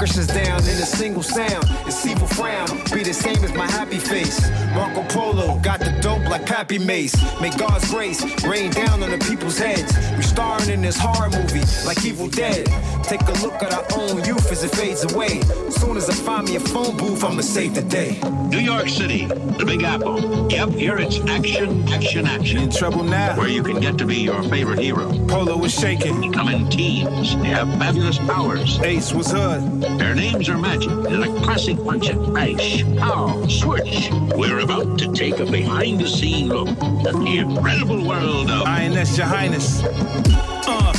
orchestras 0.00 0.28
down 0.28 0.60
in 0.60 0.78
a 0.80 0.86
single 0.86 1.22
sound. 1.22 1.62
It's 1.86 2.06
evil 2.06 2.26
frown, 2.26 2.68
be 2.94 3.02
the 3.02 3.12
same 3.12 3.44
as 3.44 3.52
my 3.52 3.70
happy 3.70 3.98
face. 3.98 4.40
Marco 4.72 5.02
Polo 5.12 5.58
got 5.58 5.80
the 5.80 5.90
dope 6.00 6.24
like 6.24 6.46
Pappy 6.46 6.78
Mace. 6.78 7.14
May 7.38 7.50
God's 7.50 7.90
grace 7.90 8.22
rain 8.44 8.70
down 8.70 9.02
on 9.02 9.10
the 9.10 9.18
people's 9.18 9.58
heads. 9.58 9.92
We're 10.12 10.22
starring 10.22 10.70
in 10.70 10.80
this 10.80 10.96
horror 10.98 11.28
movie 11.28 11.64
like 11.84 12.02
Evil 12.02 12.28
Dead. 12.28 12.64
Take 13.04 13.20
a 13.22 13.32
look 13.42 13.62
at 13.62 13.74
our 13.74 13.84
own 13.98 14.24
youth 14.24 14.50
as 14.50 14.64
it 14.64 14.70
fades 14.70 15.04
away. 15.12 15.42
Soon 15.68 15.98
as 15.98 16.08
I 16.08 16.14
find 16.14 16.48
me 16.48 16.56
a 16.56 16.60
phone 16.60 16.96
booth, 16.96 17.22
I'ma 17.22 17.42
save 17.42 17.74
the 17.74 17.82
day. 17.82 18.18
New 18.48 18.58
York 18.58 18.88
City, 18.88 19.26
the 19.26 19.64
Big 19.66 19.82
Apple. 19.82 20.50
Yep, 20.50 20.70
here 20.70 20.96
it's 20.96 21.20
action, 21.28 21.86
action, 21.88 22.26
action. 22.26 22.58
In 22.58 22.70
trouble 22.70 23.04
now. 23.04 23.36
Where 23.36 23.48
you 23.48 23.62
can 23.62 23.80
get 23.80 23.98
to 23.98 24.06
be 24.06 24.16
your 24.16 24.42
favorite 24.44 24.78
hero. 24.78 25.10
Polo 25.26 25.62
is 25.64 25.78
shaking. 25.78 26.32
Come 26.32 26.48
in 26.48 26.70
teams. 26.70 27.36
They 27.36 27.48
have 27.48 27.68
fabulous 27.78 28.18
powers. 28.18 28.80
Ace 28.80 29.12
was 29.12 29.30
hood. 29.30 29.79
Their 29.80 30.14
names 30.14 30.48
are 30.50 30.58
magic. 30.58 30.90
They're 31.04 31.22
a 31.22 31.40
classic 31.40 31.82
bunch 31.82 32.10
of 32.10 32.36
ice, 32.36 32.82
pow, 32.98 33.46
switch. 33.46 34.10
We're 34.36 34.60
about 34.60 34.98
to 34.98 35.12
take 35.12 35.38
a 35.40 35.46
behind-the-scene 35.46 36.48
look 36.48 36.68
at 36.68 37.14
the 37.14 37.38
incredible 37.38 38.06
world 38.06 38.50
of 38.50 38.66
INS 38.66 39.16
Your 39.16 39.26
Highness. 39.26 39.82
Uh, 39.82 40.92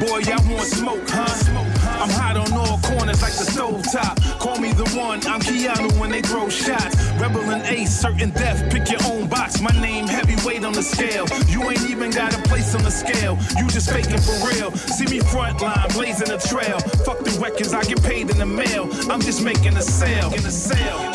boy, 0.00 0.18
y'all 0.18 0.54
want 0.54 0.68
smoke, 0.68 1.08
huh? 1.08 1.59
I'm 2.00 2.08
hot 2.08 2.36
on 2.36 2.50
all 2.54 2.78
corners 2.78 3.20
like 3.20 3.34
the 3.34 3.44
stove 3.44 3.84
top. 3.92 4.18
Call 4.40 4.58
me 4.58 4.72
the 4.72 4.88
one, 4.96 5.20
I'm 5.26 5.40
Keanu 5.40 6.00
when 6.00 6.10
they 6.10 6.22
throw 6.22 6.48
shots. 6.48 6.96
Rebel 7.20 7.42
and 7.50 7.62
ace, 7.66 7.92
certain 7.92 8.30
death, 8.30 8.72
pick 8.72 8.90
your 8.90 9.00
own 9.04 9.28
box. 9.28 9.60
My 9.60 9.70
name 9.80 10.06
heavyweight 10.06 10.64
on 10.64 10.72
the 10.72 10.82
scale. 10.82 11.26
You 11.46 11.62
ain't 11.68 11.90
even 11.90 12.10
got 12.10 12.34
a 12.34 12.40
place 12.48 12.74
on 12.74 12.82
the 12.84 12.90
scale. 12.90 13.36
You 13.58 13.68
just 13.68 13.90
faking 13.90 14.16
for 14.16 14.32
real. 14.48 14.72
See 14.72 15.04
me 15.12 15.20
front 15.20 15.60
line, 15.60 15.88
blazing 15.92 16.30
a 16.30 16.38
trail. 16.38 16.78
Fuck 17.04 17.18
the 17.18 17.38
records, 17.38 17.74
I 17.74 17.84
get 17.84 18.02
paid 18.02 18.30
in 18.30 18.38
the 18.38 18.46
mail. 18.46 18.88
I'm 19.10 19.20
just 19.20 19.44
making 19.44 19.76
a 19.76 19.82
sale. 19.82 20.32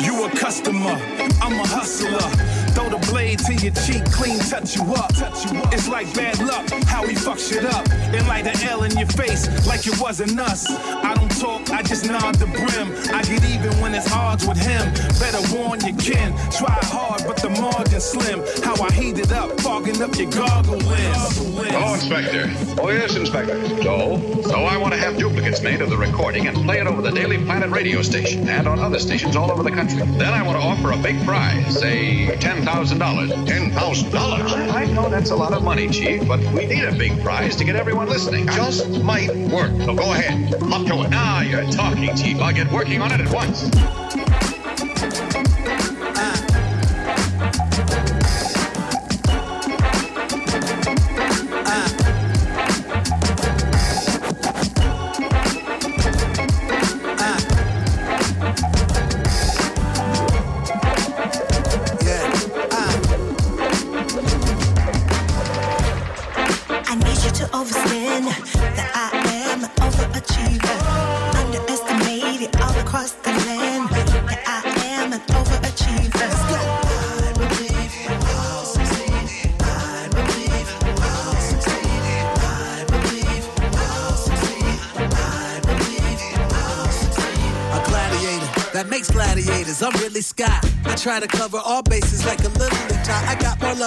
You 0.03 0.25
a 0.25 0.29
customer, 0.37 1.01
I'm 1.41 1.59
a 1.59 1.67
hustler. 1.67 2.29
Throw 2.75 2.89
the 2.89 2.99
blade 3.09 3.39
to 3.39 3.53
your 3.53 3.73
cheek, 3.73 4.03
clean, 4.11 4.38
touch 4.39 4.75
you 4.75 4.83
up. 4.95 5.13
Touch 5.15 5.49
you 5.49 5.59
up. 5.59 5.73
It's 5.73 5.88
like 5.88 6.13
bad 6.13 6.39
luck, 6.39 6.69
how 6.85 7.07
he 7.07 7.15
fuck 7.15 7.39
shit 7.39 7.63
up. 7.63 7.89
And 7.89 8.27
light 8.27 8.45
an 8.45 8.57
L 8.67 8.83
in 8.83 8.91
your 8.97 9.07
face 9.07 9.47
like 9.65 9.88
it 9.88 9.99
wasn't 9.99 10.38
us. 10.38 10.69
I 10.69 11.13
don't 11.15 11.31
talk, 11.39 11.69
I 11.71 11.81
just 11.81 12.05
nod 12.05 12.35
the 12.35 12.47
brim. 12.47 12.91
I 13.15 13.23
get 13.23 13.43
even 13.45 13.71
when 13.79 13.95
it's 13.95 14.11
odds 14.11 14.45
with 14.45 14.57
him. 14.57 14.91
Better 15.19 15.39
warn 15.55 15.79
your 15.81 15.95
kin. 15.97 16.35
Try 16.51 16.77
hard, 16.91 17.23
but 17.25 17.38
the 17.38 17.49
margin 17.49 18.01
slim. 18.01 18.43
How 18.63 18.75
I 18.83 18.91
heat 18.91 19.19
it 19.19 19.31
up, 19.31 19.57
fogging 19.61 20.01
up 20.01 20.15
your 20.17 20.29
goggle 20.29 20.77
lens. 20.77 21.39
Oh, 21.77 21.93
Inspector. 21.93 22.51
Oh, 22.81 22.89
yes, 22.89 23.15
Inspector. 23.15 23.83
So? 23.83 24.19
So 24.43 24.65
I 24.65 24.75
want 24.77 24.93
to 24.93 24.99
have 24.99 25.17
duplicates 25.17 25.61
made 25.61 25.81
of 25.81 25.89
the 25.89 25.97
recording 25.97 26.47
and 26.47 26.57
play 26.65 26.79
it 26.79 26.88
over 26.88 27.01
the 27.01 27.11
Daily 27.11 27.38
Planet 27.45 27.69
radio 27.69 28.01
station 28.01 28.47
and 28.49 28.67
on 28.67 28.79
other 28.79 28.99
stations 28.99 29.35
all 29.38 29.51
over 29.51 29.63
the 29.63 29.71
country. 29.71 29.99
Then 29.99 30.33
I 30.33 30.41
want 30.43 30.59
to 30.59 30.63
offer 30.63 30.91
a 30.91 31.01
big 31.01 31.23
prize, 31.23 31.79
say 31.79 32.35
$10,000. 32.65 33.45
$10,000? 33.45 34.71
I 34.73 34.86
know 34.86 35.08
that's 35.08 35.30
a 35.30 35.36
lot 35.36 35.54
of 35.54 35.63
money, 35.63 35.88
Chief, 35.88 36.28
but 36.28 36.39
we 36.51 36.65
need 36.65 36.84
a 36.84 36.95
big 36.95 37.21
prize 37.21 37.56
to 37.58 37.63
get 37.63 37.75
everyone 37.75 38.10
listening. 38.10 38.47
Just 38.47 39.04
might 39.04 39.30
work. 39.36 39.71
So 39.84 39.93
go 39.93 40.13
ahead. 40.13 40.54
Up 40.56 40.86
to 40.88 41.04
it. 41.04 41.10
Now 41.10 41.41
you're 41.41 41.69
talking, 41.69 42.15
Chief. 42.15 42.39
I'll 42.39 42.54
get 42.54 42.71
working 42.71 43.01
on 43.01 43.12
it 43.12 43.21
at 43.21 43.32
once. 43.32 43.69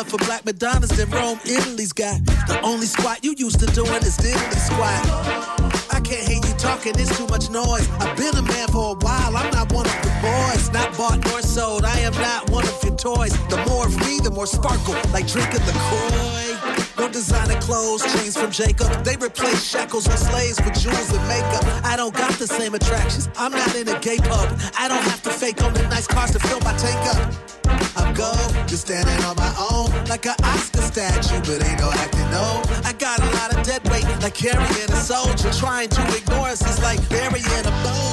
For 0.08 0.18
Black 0.24 0.44
Madonnas 0.44 0.90
than 0.96 1.10
Rome, 1.10 1.38
Italy's 1.44 1.92
got. 1.92 2.24
The 2.48 2.58
only 2.62 2.86
squat 2.86 3.22
you 3.22 3.34
used 3.36 3.60
to 3.60 3.66
doing 3.66 4.02
is 4.02 4.16
diddly 4.16 4.56
squat. 4.56 5.04
I 5.92 6.00
can't 6.00 6.26
hear 6.26 6.40
you 6.40 6.54
talking, 6.56 6.94
it's 6.96 7.16
too 7.16 7.26
much 7.26 7.50
noise. 7.50 7.88
I've 8.00 8.16
been 8.16 8.34
a 8.36 8.42
man 8.42 8.68
for 8.68 8.96
a 8.96 8.98
while, 9.04 9.36
I'm 9.36 9.50
not 9.52 9.72
one 9.72 9.86
of 9.86 9.98
the 10.00 10.12
boys. 10.24 10.72
Not 10.72 10.96
bought 10.96 11.24
nor 11.26 11.42
sold, 11.42 11.84
I 11.84 11.98
am 12.00 12.14
not 12.14 12.48
one 12.50 12.66
of 12.66 12.82
your 12.82 12.96
toys. 12.96 13.32
The 13.48 13.62
more 13.68 13.86
of 13.86 13.96
me, 14.00 14.18
the 14.20 14.30
more 14.30 14.46
sparkle, 14.46 14.94
like 15.12 15.26
drinking 15.26 15.64
the 15.66 15.76
Croy. 15.76 16.78
No 16.98 17.08
designer 17.08 17.60
clothes, 17.60 18.02
chains 18.14 18.36
from 18.36 18.50
Jacob. 18.50 18.88
They 19.04 19.16
replace 19.16 19.62
shackles 19.62 20.08
on 20.08 20.16
slaves 20.16 20.58
with 20.64 20.78
jewels 20.80 21.12
and 21.12 21.28
makeup. 21.28 21.64
I 21.84 21.96
don't 21.96 22.14
got 22.14 22.32
the 22.38 22.46
same 22.46 22.74
attractions. 22.74 23.28
I'm 23.36 23.52
not 23.52 23.74
in 23.76 23.88
a 23.88 23.98
gay 24.00 24.18
pub. 24.18 24.48
I 24.76 24.88
don't 24.88 25.02
have 25.02 25.22
to 25.22 25.30
fake 25.30 25.62
on 25.62 25.74
the 25.74 25.82
nice 25.88 26.06
cars 26.06 26.32
to 26.32 26.38
fill 26.38 26.60
my 26.60 26.74
tank 26.76 26.98
up. 27.14 27.47
Just 28.68 28.82
standing 28.86 29.24
on 29.24 29.34
my 29.36 29.54
own, 29.72 29.88
like 30.08 30.26
an 30.26 30.34
Oscar 30.44 30.82
statue, 30.82 31.40
but 31.40 31.66
ain't 31.66 31.80
no 31.80 31.90
acting, 31.90 32.30
no. 32.30 32.62
I 32.84 32.92
got 32.98 33.18
a 33.18 33.30
lot 33.36 33.56
of 33.56 33.64
dead 33.64 33.82
weight, 33.88 34.04
like 34.20 34.34
carrying 34.34 34.90
a 34.92 34.96
soldier. 34.96 35.50
Trying 35.52 35.88
to 35.88 36.02
ignore 36.14 36.48
us 36.48 36.60
is 36.68 36.78
like 36.82 37.00
burying 37.08 37.46
a 37.64 37.82
boulder. 37.82 38.07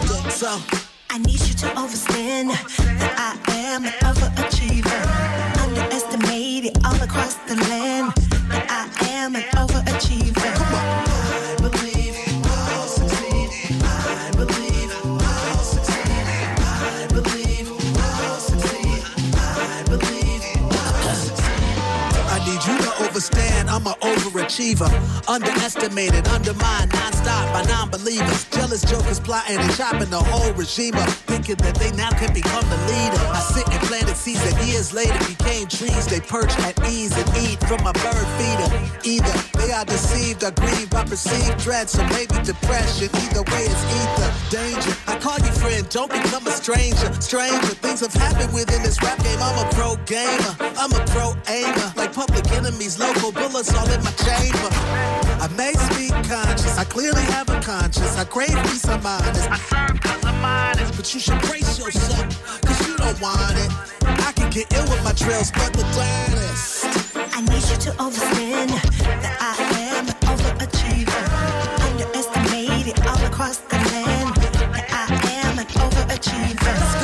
Overachiever. 24.65 25.29
Underestimated, 25.29 26.27
undermined, 26.27 26.91
non-stop 26.93 27.53
by 27.53 27.63
non-believers. 27.69 28.45
Jealous 28.49 28.81
jokers 28.83 29.19
plotting 29.19 29.57
and 29.57 29.73
chopping 29.75 30.09
the 30.09 30.17
whole 30.17 30.53
regime 30.53 30.95
up. 30.95 31.09
Thinking 31.09 31.55
that 31.57 31.75
they 31.75 31.91
now 31.91 32.09
can 32.11 32.33
become 32.33 32.63
the 32.69 32.77
leader. 32.87 33.21
I 33.31 33.39
sit 33.39 33.67
and 33.69 33.81
planted 33.87 34.15
seeds 34.15 34.43
that 34.43 34.65
years 34.65 34.93
later 34.93 35.17
became 35.25 35.67
trees. 35.67 36.07
They 36.07 36.19
perch 36.19 36.53
at 36.59 36.77
ease 36.89 37.15
and 37.17 37.27
eat 37.37 37.59
from 37.67 37.83
my 37.83 37.91
bird 37.93 38.27
feeder. 38.37 38.69
Either 39.03 39.33
they 39.57 39.71
are 39.71 39.85
deceived 39.85 40.43
or 40.43 40.51
grieved 40.51 40.91
by 40.91 41.03
perceived 41.03 41.57
dread. 41.59 41.89
So 41.89 42.03
maybe 42.09 42.35
depression. 42.43 43.09
Either 43.13 43.43
way 43.51 43.65
it's 43.65 43.83
ether. 43.99 44.29
Danger. 44.49 44.93
I 45.07 45.17
call 45.19 45.37
you 45.39 45.51
friend, 45.51 45.87
don't 45.89 46.11
become 46.11 46.45
a 46.47 46.51
stranger. 46.51 47.11
Stranger 47.21 47.73
things 47.81 48.01
have 48.01 48.13
happened 48.13 48.53
within 48.53 48.81
this 48.83 49.01
rap 49.01 49.21
game. 49.23 49.39
I'm 49.41 49.57
a 49.57 49.69
pro 49.73 49.95
gamer. 50.05 50.53
I'm 50.77 50.93
a 50.93 51.01
pro 51.09 51.35
aimer. 51.47 51.93
Like 51.95 52.13
public 52.13 52.49
enemies, 52.51 52.99
local 52.99 53.31
bullets 53.31 53.73
all 53.73 53.89
in 53.89 54.03
my 54.03 54.11
I 54.63 55.47
may 55.57 55.73
speak 55.73 56.13
conscious. 56.29 56.77
I 56.77 56.83
clearly 56.85 57.21
have 57.23 57.49
a 57.49 57.59
conscience. 57.61 58.17
I 58.17 58.25
crave 58.25 58.55
peace 58.63 58.87
of 58.87 59.03
mind. 59.03 59.23
I 59.25 59.57
serve 59.57 59.99
cause 60.01 60.25
I'm 60.25 60.43
honest. 60.45 60.95
But 60.95 61.13
you 61.13 61.19
should 61.19 61.39
brace 61.41 61.77
yourself, 61.79 62.61
cause 62.61 62.87
you 62.87 62.97
don't 62.97 63.19
want 63.21 63.57
it. 63.57 63.71
I 64.27 64.31
can 64.33 64.49
get 64.51 64.71
ill 64.73 64.83
with 64.89 65.03
my 65.03 65.13
trails, 65.13 65.51
but 65.51 65.73
the 65.73 65.83
gladdest. 65.93 66.85
I 67.15 67.41
need 67.41 67.63
you 67.69 67.77
to 67.87 68.01
understand 68.01 68.69
that 69.23 69.37
I 69.41 69.55
am 69.91 70.07
an 70.07 70.15
overachiever. 70.31 71.21
Underestimated 71.89 73.05
all 73.05 73.23
across 73.25 73.57
the 73.57 73.77
land. 73.77 74.35
That 74.73 74.87
I 74.91 75.05
am 75.45 75.59
an 75.59 75.65
overachiever. 75.65 76.94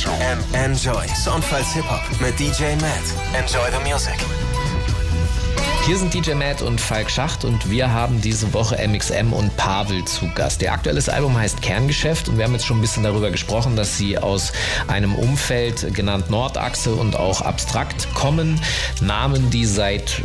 Enjoy. 0.00 0.14
En 0.22 0.38
Enjoy. 0.54 1.06
Soundfiles 1.14 1.74
Hip-Hop 1.74 2.00
mit 2.22 2.38
DJ 2.40 2.74
Matt. 2.80 3.04
Enjoy 3.34 3.70
the 3.70 3.86
music. 3.86 4.14
Hier 5.84 5.98
sind 5.98 6.14
DJ 6.14 6.32
Matt 6.32 6.62
und 6.62 6.80
Falk 6.80 7.10
Schacht 7.10 7.44
und 7.44 7.68
wir 7.68 7.92
haben 7.92 8.22
diese 8.22 8.54
Woche 8.54 8.78
MXM 8.86 9.34
und 9.34 9.54
Pavel 9.58 10.02
zu 10.06 10.30
Gast. 10.34 10.62
Ihr 10.62 10.72
aktuelles 10.72 11.10
Album 11.10 11.36
heißt 11.36 11.60
Kerngeschäft 11.60 12.30
und 12.30 12.38
wir 12.38 12.44
haben 12.44 12.54
jetzt 12.54 12.64
schon 12.64 12.78
ein 12.78 12.80
bisschen 12.80 13.02
darüber 13.02 13.30
gesprochen, 13.30 13.76
dass 13.76 13.98
sie 13.98 14.16
aus 14.16 14.52
einem 14.88 15.14
Umfeld 15.14 15.92
genannt 15.92 16.30
Nordachse 16.30 16.94
und 16.94 17.16
auch 17.16 17.42
abstrakt 17.42 18.08
kommen. 18.14 18.58
Namen, 19.02 19.50
die 19.50 19.66
seit 19.66 20.22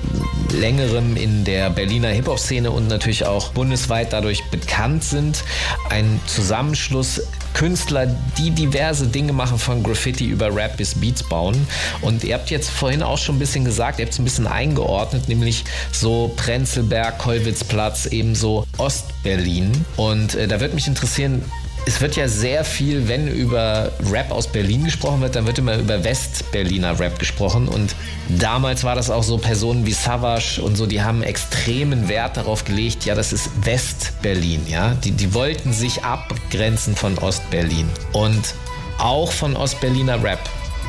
längerem 0.56 1.16
in 1.16 1.44
der 1.44 1.70
Berliner 1.70 2.10
Hip-Hop-Szene 2.10 2.72
und 2.72 2.88
natürlich 2.88 3.26
auch 3.26 3.52
bundesweit 3.52 4.14
dadurch 4.14 4.44
bekannt 4.52 5.04
sind. 5.04 5.44
Ein 5.90 6.20
Zusammenschluss 6.26 7.22
Künstler, 7.56 8.08
die 8.38 8.52
diverse 8.52 9.08
Dinge 9.08 9.32
machen, 9.32 9.58
von 9.58 9.82
Graffiti 9.82 10.26
über 10.26 10.54
Rap 10.54 10.76
bis 10.76 10.96
Beats 10.96 11.24
bauen. 11.24 11.68
Und 12.02 12.24
ihr 12.26 12.34
habt 12.34 12.50
jetzt 12.50 12.70
vorhin 12.70 13.02
auch 13.02 13.18
schon 13.18 13.38
ein 13.38 13.40
bisschen 13.40 13.64
gesagt, 13.64 13.98
ihr 13.98 14.06
habt 14.06 14.14
es 14.14 14.20
ein 14.20 14.26
bisschen 14.26 14.46
eingeordnet, 14.46 15.30
nämlich 15.30 15.64
so 15.92 16.34
Prenzlberg, 16.36 17.18
Kollwitzplatz, 17.18 18.08
ebenso 18.08 18.66
Ostberlin. 18.78 19.72
Und 19.96 20.36
äh, 20.36 20.48
da 20.48 20.60
würde 20.60 20.76
mich 20.76 20.88
interessieren, 20.88 21.44
es 21.88 22.02
wird 22.02 22.16
ja 22.16 22.28
sehr 22.28 22.66
viel, 22.66 23.08
wenn 23.08 23.28
über 23.28 23.92
Rap 24.12 24.32
aus 24.32 24.48
Berlin 24.48 24.86
gesprochen 24.86 25.22
wird, 25.22 25.36
dann 25.36 25.46
wird 25.46 25.60
immer 25.60 25.78
über 25.78 26.04
West-Berliner 26.04 27.00
Rap 27.00 27.20
gesprochen. 27.20 27.68
Und 27.68 27.96
damals 28.28 28.84
war 28.84 28.96
das 28.96 29.12
auch 29.12 29.22
so, 29.22 29.38
Personen 29.38 29.86
wie 29.86 29.92
Savage 29.92 30.62
und 30.62 30.76
so, 30.76 30.88
die 30.88 31.04
haben 31.04 31.22
extremen 31.22 32.08
Wert 32.08 32.38
darauf 32.38 32.66
gelegt, 32.66 33.06
ja, 33.06 33.14
das 33.14 33.32
ist 33.32 33.50
West-Berlin, 33.66 34.62
ja. 34.68 34.96
Die, 35.04 35.12
die 35.12 35.34
wollten 35.36 35.74
sich 35.74 36.04
abgrenzen 36.04 36.96
von 36.96 37.18
Ost-Berlin. 37.20 37.88
Und 38.14 38.56
auch 38.98 39.32
von 39.32 39.56
Ost-Berliner 39.56 40.24
Rap. 40.24 40.40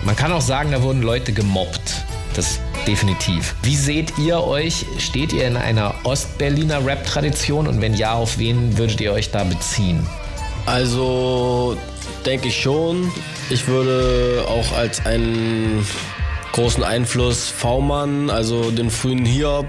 Man 0.05 0.17
kann 0.17 0.33
auch 0.33 0.41
sagen, 0.41 0.71
da 0.71 0.83
wurden 0.83 1.03
Leute 1.03 1.33
gemobbt. 1.33 2.05
Das 2.35 2.59
definitiv. 2.87 3.55
Wie 3.63 3.77
seht 3.77 4.19
ihr 4.19 4.43
euch? 4.45 4.85
Steht 4.99 5.33
ihr 5.33 5.47
in 5.47 5.57
einer 5.57 5.95
Ost-Berliner 6.05 6.85
Rap-Tradition? 6.85 7.67
Und 7.67 7.81
wenn 7.81 7.95
ja, 7.95 8.15
auf 8.15 8.39
wen 8.39 8.79
würdet 8.79 9.01
ihr 9.01 9.13
euch 9.13 9.31
da 9.31 9.45
beziehen? 9.45 10.07
Also 10.67 11.77
denke 12.25 12.49
ich 12.49 12.61
schon. 12.61 13.11
Ich 13.51 13.69
würde 13.69 14.45
auch 14.49 14.77
als 14.77 15.07
einen 15.07 15.87
großen 16.53 16.83
Einfluss 16.83 17.49
V-Mann, 17.49 18.31
also 18.31 18.71
den 18.71 18.91
frühen 18.91 19.25
Hiob, 19.25 19.69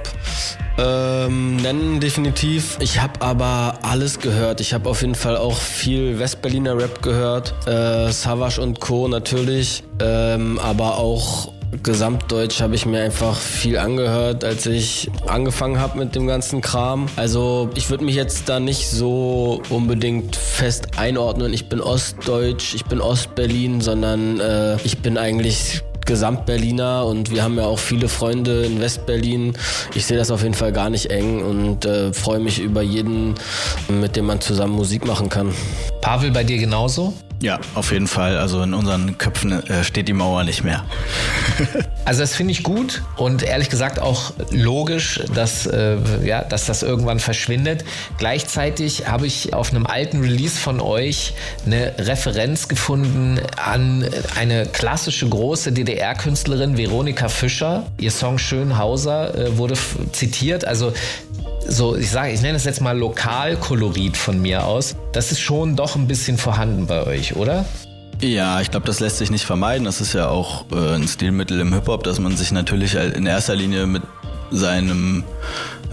ähm, 0.78 1.58
nennen 1.58 2.00
definitiv. 2.00 2.78
Ich 2.80 3.02
habe 3.02 3.22
aber 3.22 3.80
alles 3.82 4.20
gehört. 4.20 4.62
Ich 4.62 4.74
habe 4.74 4.90
auf 4.90 5.02
jeden 5.02 5.16
Fall 5.16 5.38
auch 5.38 5.58
viel 5.58 6.18
Westberliner 6.20 6.78
Rap 6.78 7.02
gehört, 7.02 7.54
äh, 7.68 8.12
Savage 8.12 8.62
und 8.62 8.80
Co. 8.80 9.08
natürlich, 9.08 9.84
ähm, 10.00 10.60
aber 10.60 10.98
auch 10.98 11.52
Gesamtdeutsch 11.84 12.62
habe 12.62 12.76
ich 12.76 12.86
mir 12.86 13.02
einfach 13.02 13.38
viel 13.38 13.78
angehört, 13.78 14.44
als 14.44 14.66
ich 14.66 15.10
angefangen 15.28 15.80
habe 15.80 16.00
mit 16.00 16.16
dem 16.16 16.28
ganzen 16.28 16.62
Kram. 16.62 17.08
Also 17.16 17.70
ich 17.76 17.90
würde 17.90 18.04
mich 18.04 18.16
jetzt 18.16 18.48
da 18.50 18.60
nicht 18.60 18.90
so 18.90 19.62
unbedingt 19.70 20.36
fest 20.36 20.98
einordnen. 20.98 21.54
Ich 21.54 21.70
bin 21.70 21.82
Ostdeutsch, 21.82 22.74
ich 22.74 22.86
bin 22.86 23.02
Ostberlin, 23.02 23.82
sondern 23.82 24.40
äh, 24.40 24.78
ich 24.84 25.00
bin 25.00 25.18
eigentlich 25.18 25.84
Gesamtberliner 26.06 27.06
und 27.06 27.32
wir 27.32 27.44
haben 27.44 27.58
ja 27.58 27.66
auch 27.66 27.80
viele 27.80 28.08
Freunde 28.08 28.64
in 28.64 28.80
Westberlin. 28.80 29.54
Ich 29.94 30.06
sehe 30.06 30.18
das 30.18 30.32
auf 30.32 30.42
jeden 30.42 30.56
Fall 30.56 30.72
gar 30.72 30.90
nicht 30.90 31.08
eng 31.08 31.44
und 31.44 31.86
äh, 31.86 32.14
freue 32.14 32.40
mich 32.40 32.60
über 32.60 32.82
jeden, 32.82 33.36
mit 33.90 34.16
dem 34.16 34.26
man 34.26 34.40
zusammen 34.40 34.74
Musik 34.74 35.06
machen 35.06 35.30
kann. 35.30 35.54
Pavel, 36.02 36.32
bei 36.32 36.46
dir 36.46 36.58
genauso? 36.58 37.14
Ja, 37.42 37.60
auf 37.76 37.92
jeden 37.92 38.08
Fall. 38.08 38.38
Also 38.38 38.62
in 38.64 38.74
unseren 38.74 39.18
Köpfen 39.18 39.52
äh, 39.52 39.84
steht 39.84 40.08
die 40.08 40.14
Mauer 40.14 40.44
nicht 40.44 40.64
mehr. 40.64 40.86
Also 42.08 42.22
das 42.22 42.36
finde 42.36 42.54
ich 42.54 42.64
gut 42.64 43.04
und 43.18 43.44
ehrlich 43.44 43.70
gesagt 43.70 44.00
auch 44.00 44.32
logisch, 44.52 45.20
dass, 45.36 45.66
äh, 45.66 45.98
ja, 46.24 46.42
dass 46.42 46.66
das 46.66 46.82
irgendwann 46.82 47.20
verschwindet. 47.20 47.84
Gleichzeitig 48.18 49.10
habe 49.10 49.28
ich 49.28 49.54
auf 49.54 49.72
einem 49.72 49.86
alten 49.86 50.22
Release 50.22 50.58
von 50.58 50.80
euch 50.80 51.34
eine 51.66 51.96
Referenz 51.98 52.70
gefunden 52.70 53.42
an 53.58 54.06
eine 54.38 54.68
klassische 54.68 55.28
große 55.28 55.74
DDR-Künstlerin 55.74 56.78
Veronika 56.78 57.28
Fischer. 57.28 57.88
Ihr 58.00 58.12
Song 58.12 58.38
Schönhauser 58.38 59.38
äh, 59.38 59.58
wurde 59.58 59.74
zitiert. 60.14 60.64
Also 60.64 60.94
so, 61.68 61.96
ich 61.96 62.10
sage, 62.10 62.32
ich 62.32 62.42
nenne 62.42 62.58
es 62.58 62.64
jetzt 62.64 62.82
mal 62.82 62.98
Lokalkolorit 62.98 64.18
von 64.18 64.42
mir 64.42 64.66
aus. 64.66 64.96
Das 65.12 65.32
ist 65.32 65.40
schon 65.40 65.76
doch 65.76 65.96
ein 65.96 66.08
bisschen 66.08 66.38
vorhanden 66.38 66.88
bei 66.88 67.06
euch, 67.06 67.36
oder? 67.36 67.66
Ja, 68.22 68.62
ich 68.62 68.72
glaube, 68.72 68.86
das 68.86 69.00
lässt 69.00 69.18
sich 69.18 69.30
nicht 69.30 69.46
vermeiden. 69.46 69.86
Das 69.86 70.02
ist 70.02 70.14
ja 70.14 70.30
auch 70.30 70.66
äh, 70.72 70.96
ein 70.96 71.08
Stilmittel 71.08 71.60
im 71.60 71.74
Hip-Hop, 71.74 72.04
dass 72.04 72.20
man 72.20 72.36
sich 72.36 72.52
natürlich 72.52 72.96
in 72.96 73.26
erster 73.26 73.56
Linie 73.56 73.86
mit 73.86 74.02
seinem 74.50 75.24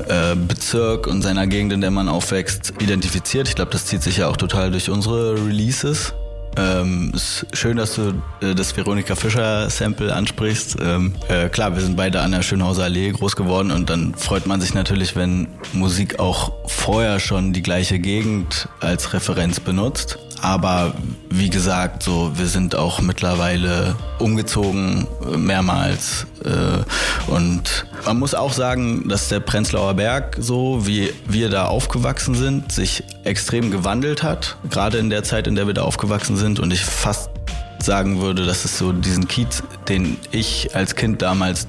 äh, 0.09 0.35
Bezirk 0.35 1.07
und 1.07 1.23
seiner 1.23 1.47
Gegend, 1.47 1.73
in 1.73 1.81
der 1.81 1.91
man 1.91 2.09
aufwächst, 2.09 2.73
identifiziert. 2.81 3.49
Ich 3.49 3.55
glaube, 3.55 3.73
das 3.73 3.87
zieht 3.87 4.03
sich 4.03 4.19
ja 4.19 4.29
auch 4.29 4.37
total 4.37 4.71
durch 4.71 4.89
unsere 4.89 5.35
Releases. 5.35 6.15
Ähm, 6.57 7.11
ist 7.15 7.47
schön, 7.53 7.77
dass 7.77 7.97
du 7.97 8.23
äh, 8.41 8.55
das 8.55 8.77
Veronika 8.77 9.17
Fischer 9.17 9.69
Sample 9.71 10.15
ansprichst. 10.15 10.77
Ähm, 10.81 11.15
äh, 11.29 11.49
klar, 11.49 11.75
wir 11.75 11.83
sind 11.83 11.97
beide 11.97 12.21
an 12.21 12.33
der 12.33 12.43
Schönhauser 12.43 12.85
Allee 12.85 13.11
groß 13.11 13.35
geworden 13.35 13.71
und 13.71 13.91
dann 13.91 14.15
freut 14.15 14.47
man 14.47 14.61
sich 14.61 14.75
natürlich, 14.75 15.17
wenn 15.17 15.49
Musik 15.73 16.21
auch 16.21 16.53
vorher 16.67 17.19
schon 17.19 17.53
die 17.53 17.63
gleiche 17.63 17.99
Gegend 17.99 18.69
als 18.81 19.13
Referenz 19.13 19.59
benutzt. 19.59 20.19
Aber 20.45 20.93
wie 21.31 21.49
gesagt, 21.49 22.03
so 22.03 22.33
wir 22.37 22.49
sind 22.49 22.75
auch 22.75 23.01
mittlerweile 23.01 23.97
umgezogen 24.19 25.07
äh, 25.27 25.39
mehrmals 25.39 26.27
äh, 26.45 27.31
und 27.33 27.87
man 28.05 28.19
muss 28.19 28.35
auch 28.35 28.53
sagen, 28.53 29.09
dass 29.09 29.31
der 29.31 29.41
Prenzlauer 29.41 29.95
Berg 29.95 30.37
so 30.39 30.87
wie 30.87 31.15
wir 31.27 31.49
da 31.49 31.65
aufgewachsen 31.65 32.35
sind, 32.35 32.73
sich 32.73 33.05
extrem 33.25 33.71
gewandelt 33.71 34.23
hat. 34.23 34.59
Gerade 34.69 34.99
in 34.99 35.09
der 35.09 35.25
Zeit, 35.25 35.47
in 35.47 35.55
der 35.55 35.67
wir 35.67 35.73
da 35.73 35.81
aufgewachsen 35.81 36.37
sind 36.37 36.61
und 36.61 36.75
ich 36.75 36.85
fast 36.85 37.31
sagen 37.79 38.21
würde, 38.21 38.45
dass 38.45 38.67
es 38.67 38.77
so 38.77 38.93
diesen 38.93 39.27
Kiez, 39.27 39.63
den 39.89 40.19
ich 40.31 40.77
als 40.77 40.95
Kind 40.95 41.23
damals 41.23 41.69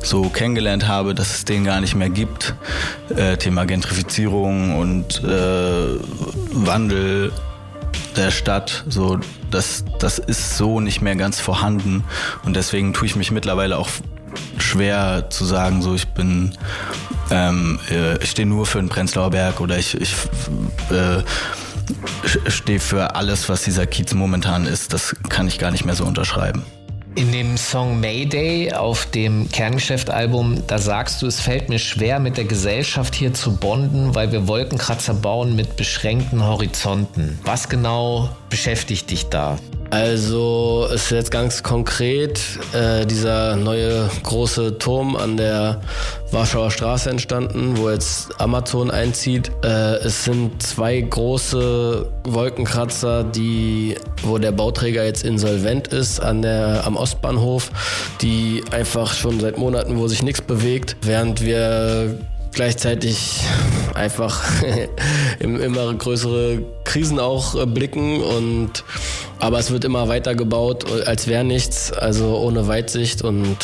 so 0.00 0.28
kennengelernt 0.28 0.86
habe, 0.86 1.12
dass 1.12 1.34
es 1.34 1.44
den 1.44 1.64
gar 1.64 1.80
nicht 1.80 1.96
mehr 1.96 2.10
gibt. 2.10 2.54
Äh, 3.16 3.36
Thema 3.36 3.64
Gentrifizierung 3.64 4.78
und 4.78 5.24
äh, 5.24 5.98
Wandel 6.52 7.32
der 8.16 8.30
Stadt, 8.30 8.84
so 8.88 9.18
das, 9.50 9.84
das 9.98 10.18
ist 10.18 10.56
so 10.56 10.80
nicht 10.80 11.02
mehr 11.02 11.16
ganz 11.16 11.40
vorhanden 11.40 12.04
und 12.44 12.56
deswegen 12.56 12.92
tue 12.92 13.06
ich 13.06 13.16
mich 13.16 13.30
mittlerweile 13.30 13.78
auch 13.78 13.88
schwer 14.58 15.26
zu 15.30 15.44
sagen, 15.44 15.82
so 15.82 15.94
ich 15.94 16.08
bin, 16.08 16.52
ähm, 17.30 17.78
äh, 17.90 18.22
ich 18.22 18.30
stehe 18.30 18.46
nur 18.46 18.66
für 18.66 18.78
den 18.78 18.88
Prenzlauer 18.88 19.30
Berg 19.30 19.60
oder 19.60 19.78
ich, 19.78 20.00
ich 20.00 20.14
äh, 20.90 21.22
stehe 22.50 22.80
für 22.80 23.14
alles, 23.14 23.48
was 23.48 23.62
dieser 23.62 23.86
Kiez 23.86 24.14
momentan 24.14 24.66
ist. 24.66 24.92
Das 24.92 25.14
kann 25.28 25.46
ich 25.48 25.58
gar 25.58 25.70
nicht 25.70 25.84
mehr 25.84 25.94
so 25.94 26.04
unterschreiben. 26.04 26.64
In 27.16 27.32
dem 27.32 27.56
Song 27.56 27.98
Mayday 27.98 28.74
auf 28.74 29.06
dem 29.06 29.48
Kerngeschäft-Album, 29.50 30.64
da 30.66 30.76
sagst 30.76 31.22
du, 31.22 31.26
es 31.26 31.40
fällt 31.40 31.70
mir 31.70 31.78
schwer, 31.78 32.18
mit 32.20 32.36
der 32.36 32.44
Gesellschaft 32.44 33.14
hier 33.14 33.32
zu 33.32 33.56
bonden, 33.56 34.14
weil 34.14 34.32
wir 34.32 34.46
Wolkenkratzer 34.46 35.14
bauen 35.14 35.56
mit 35.56 35.76
beschränkten 35.76 36.44
Horizonten. 36.44 37.38
Was 37.42 37.70
genau 37.70 38.28
beschäftigt 38.50 39.10
dich 39.10 39.30
da? 39.30 39.58
Also 39.90 40.88
ist 40.92 41.10
jetzt 41.10 41.30
ganz 41.30 41.62
konkret 41.62 42.40
äh, 42.72 43.06
dieser 43.06 43.56
neue 43.56 44.10
große 44.24 44.78
Turm 44.78 45.14
an 45.16 45.36
der 45.36 45.80
Warschauer 46.32 46.70
Straße 46.70 47.08
entstanden, 47.08 47.76
wo 47.76 47.90
jetzt 47.90 48.40
Amazon 48.40 48.90
einzieht. 48.90 49.50
Äh, 49.62 49.96
es 49.98 50.24
sind 50.24 50.60
zwei 50.62 51.00
große 51.00 52.10
Wolkenkratzer, 52.24 53.22
die, 53.22 53.96
wo 54.22 54.38
der 54.38 54.52
Bauträger 54.52 55.04
jetzt 55.04 55.24
insolvent 55.24 55.88
ist 55.88 56.20
an 56.20 56.42
der, 56.42 56.82
am 56.84 56.96
Ostbahnhof, 56.96 57.70
die 58.20 58.64
einfach 58.72 59.14
schon 59.14 59.38
seit 59.38 59.56
Monaten, 59.56 59.98
wo 59.98 60.08
sich 60.08 60.22
nichts 60.22 60.42
bewegt, 60.42 60.96
während 61.02 61.44
wir 61.44 62.18
gleichzeitig 62.56 63.42
einfach 63.94 64.42
immer 65.38 65.94
größere 65.94 66.62
Krisen 66.84 67.20
auch 67.20 67.54
äh, 67.54 67.66
blicken 67.66 68.20
und 68.20 68.82
aber 69.38 69.58
es 69.58 69.70
wird 69.70 69.84
immer 69.84 70.08
weiter 70.08 70.34
gebaut, 70.34 70.90
als 71.06 71.28
wäre 71.28 71.44
nichts, 71.44 71.92
also 71.92 72.38
ohne 72.38 72.66
Weitsicht 72.66 73.22
und 73.22 73.56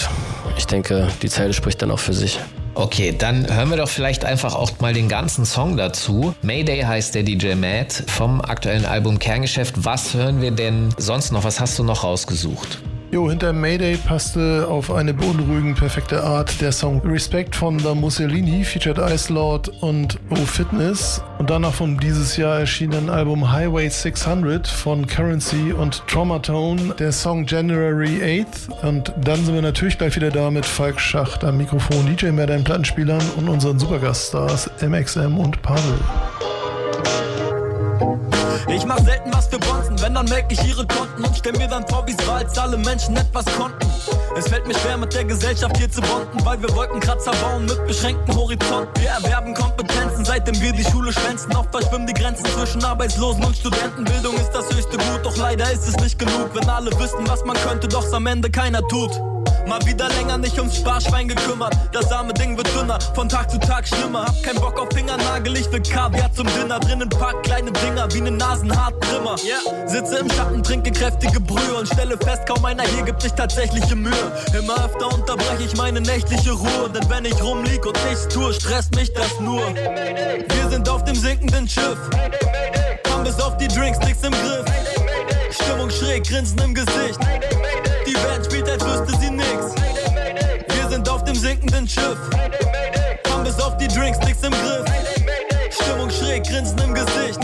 ich 0.59 0.67
denke, 0.67 1.09
die 1.23 1.31
Zeile 1.31 1.55
spricht 1.55 1.81
dann 1.81 1.91
auch 1.91 1.99
für 1.99 2.13
sich. 2.13 2.39
Okay, 2.75 3.15
dann 3.17 3.53
hören 3.53 3.71
wir 3.71 3.79
doch 3.79 3.89
vielleicht 3.89 4.25
einfach 4.25 4.55
auch 4.55 4.71
mal 4.81 4.93
den 4.93 5.09
ganzen 5.09 5.45
Song 5.45 5.77
dazu. 5.77 6.35
Mayday 6.43 6.81
heißt 6.81 7.15
der 7.15 7.23
DJ 7.23 7.55
Matt 7.55 8.05
vom 8.07 8.41
aktuellen 8.41 8.85
Album 8.85 9.19
Kerngeschäft. 9.19 9.85
Was 9.85 10.15
hören 10.15 10.41
wir 10.41 10.51
denn 10.51 10.95
sonst 10.99 11.33
noch? 11.33 11.45
Was 11.45 11.61
hast 11.61 11.79
du 11.79 11.85
noch 11.85 12.05
rausgesucht? 12.05 12.79
Jo, 13.13 13.29
hinter 13.29 13.53
Mayday 13.53 13.99
passte 13.99 14.67
auf 14.67 14.91
eine 14.91 15.13
beunruhigend 15.13 15.77
perfekte 15.77 16.25
Art 16.25 16.63
der 16.63 16.73
Song 16.73 16.99
Respect 17.05 17.55
von 17.55 17.79
The 17.79 17.95
Mussolini, 17.95 18.65
featured 18.65 18.97
Ice 18.97 19.31
Lord 19.31 19.69
und 19.83 20.19
O 20.31 20.37
Fitness. 20.37 21.23
Und 21.39 21.51
danach 21.51 21.75
vom 21.75 22.01
dieses 22.01 22.39
Jahr 22.39 22.61
erschienenen 22.61 23.11
Album 23.11 23.53
Highway 23.53 23.87
600 23.87 24.67
von 24.67 25.07
Currency 25.07 25.75
und 25.75 26.03
Traumatone, 26.07 26.95
der 26.95 27.13
Song 27.13 27.45
January 27.47 28.47
8th. 28.47 28.83
Und 28.83 29.13
dann 29.23 29.45
sind 29.45 29.57
wir 29.57 29.63
natürlich 29.63 29.99
gleich 29.99 30.17
wieder 30.17 30.31
da 30.31 30.51
mit 30.51 30.65
Falk 30.65 30.99
Schacht 30.99 31.45
am 31.45 31.59
Mikrofon, 31.59 32.07
DJ 32.07 32.31
mehr 32.31 32.47
deinen 32.47 32.65
Plattenspielern 32.65 33.23
und 33.37 33.47
unseren 33.47 33.79
Supergaststars 33.79 34.71
MXM 34.81 35.37
und 35.37 35.61
Pavel. 35.61 35.99
Ich 38.75 38.87
mach 38.87 38.99
selten 39.01 39.31
was 39.35 39.49
für 39.49 39.59
Bonzen, 39.59 40.01
wenn 40.01 40.15
dann 40.15 40.25
merk 40.27 40.51
ich 40.51 40.65
ihre 40.67 40.87
Konten 40.87 41.23
und 41.23 41.37
stell 41.37 41.53
mir 41.53 41.69
dann 41.69 41.87
vor, 41.89 42.07
wie's 42.07 42.27
war, 42.27 42.37
als 42.37 42.57
alle 42.57 42.79
Menschen 42.79 43.15
etwas 43.17 43.45
konnten. 43.59 43.87
Es 44.35 44.49
fällt 44.49 44.67
mir 44.67 44.75
schwer, 44.75 44.97
mit 44.97 45.13
der 45.13 45.25
Gesellschaft 45.25 45.77
hier 45.77 45.91
zu 45.91 46.01
bonden, 46.01 46.43
weil 46.45 46.61
wir 46.63 46.75
Wolkenkratzer 46.75 47.33
bauen 47.43 47.67
mit 47.67 47.87
beschränkten 47.87 48.35
Horizonten. 48.35 48.99
Wir 48.99 49.11
erwerben 49.11 49.53
Kompetenzen, 49.53 50.25
seitdem 50.25 50.59
wir 50.63 50.73
die 50.73 50.85
Schule 50.85 51.13
schwänzen. 51.13 51.55
Oft 51.55 51.71
verschwimmen 51.71 52.07
die 52.07 52.15
Grenzen 52.15 52.47
zwischen 52.47 52.83
Arbeitslosen 52.83 53.45
und 53.45 53.55
Studenten. 53.55 54.05
Bildung 54.05 54.37
ist 54.37 54.53
das 54.53 54.65
höchste 54.75 54.97
Gut, 54.97 55.21
doch 55.23 55.37
leider 55.37 55.71
ist 55.71 55.87
es 55.87 55.97
nicht 55.97 56.19
genug, 56.19 56.51
wenn 56.55 56.69
alle 56.69 56.91
wüssten, 56.99 57.29
was 57.29 57.45
man 57.45 57.57
könnte, 57.59 57.89
doch's 57.89 58.13
am 58.15 58.27
Ende 58.27 58.51
keiner 58.51 58.81
tut. 58.89 59.13
Mal 59.67 59.85
wieder 59.87 60.09
länger 60.11 60.39
nicht 60.39 60.59
ums 60.59 60.77
Sparschwein 60.77 61.29
gekümmert. 61.29 61.75
Das 61.93 62.11
arme 62.13 62.33
Ding 62.35 62.57
wird 62.57 62.69
dünner, 62.75 62.99
von 63.15 63.29
Tag 63.29 63.51
zu 63.51 63.59
Tag 63.59 63.87
schlimmer. 63.87 64.27
Hab 64.27 64.43
keinen 64.43 64.61
Bock 64.61 64.79
auf 64.79 64.89
Fingernagel, 64.93 65.57
ich 65.57 65.71
will 65.73 65.83
Kaviar 65.83 66.33
zum 66.33 66.47
Dinner. 66.49 66.79
Drinnen 66.81 67.09
paar 67.09 67.41
kleine 67.43 67.71
Dinger 67.73 68.13
wie 68.13 68.21
ne 68.21 68.31
Nasenhaartrimmer. 68.33 69.37
Yeah. 69.43 69.89
Sitze 69.89 70.19
im 70.19 70.31
Schatten, 70.31 70.63
trinke 70.63 70.91
kräftige 70.91 71.41
Brühe 71.41 71.75
und 71.79 71.87
stelle 71.87 72.17
fest, 72.19 72.47
kaum 72.47 72.65
einer 72.65 72.85
hier 72.85 73.03
gibt 73.05 73.23
sich 73.23 73.33
tatsächliche 73.33 73.95
Mühe. 73.95 74.13
Immer 74.59 74.75
öfter 74.85 75.13
unterbreche 75.13 75.65
ich 75.65 75.77
meine 75.77 76.01
nächtliche 76.01 76.53
Ruhe, 76.53 76.91
denn 76.95 77.09
wenn 77.09 77.25
ich 77.25 77.43
rumlieg 77.43 77.85
und 77.87 77.99
nichts 78.09 78.29
tue, 78.29 78.53
stresst 78.53 78.95
mich 78.97 79.13
das 79.13 79.39
nur. 79.41 79.63
Wir 79.75 80.71
sind 80.71 80.89
auf 80.89 81.05
dem 81.05 81.15
sinkenden 81.15 81.69
Schiff. 81.69 81.99
Haben 83.11 83.25
bis 83.25 83.41
auf 83.41 83.57
die 83.57 83.69
Drinks 83.69 83.99
nichts 84.01 84.23
im 84.23 84.33
Griff. 84.33 84.65
Stimmung 85.51 85.91
schräg, 85.91 86.25
Grinsen 86.25 86.59
im 86.61 86.75
Gesicht. 86.75 87.19
Die 88.07 88.13
Band 88.15 88.45
spielt, 88.47 88.69
als 88.69 88.85
wüsste 88.85 89.19
sie 89.21 89.31
nix. 89.31 89.75
Wir 90.69 90.89
sind 90.89 91.09
auf 91.09 91.25
dem 91.25 91.35
sinkenden 91.35 91.89
Schiff. 91.89 92.19
Haben 93.29 93.45
bis 93.45 93.59
auf 93.61 93.77
die 93.77 93.89
Drinks 93.89 94.19
nichts 94.21 94.43
im 94.43 94.53
Griff. 94.53 94.85
Stimmung 95.71 96.11
schräg, 96.11 96.45
Grinsen 96.45 96.79
im 96.79 96.95
Gesicht. 96.95 97.39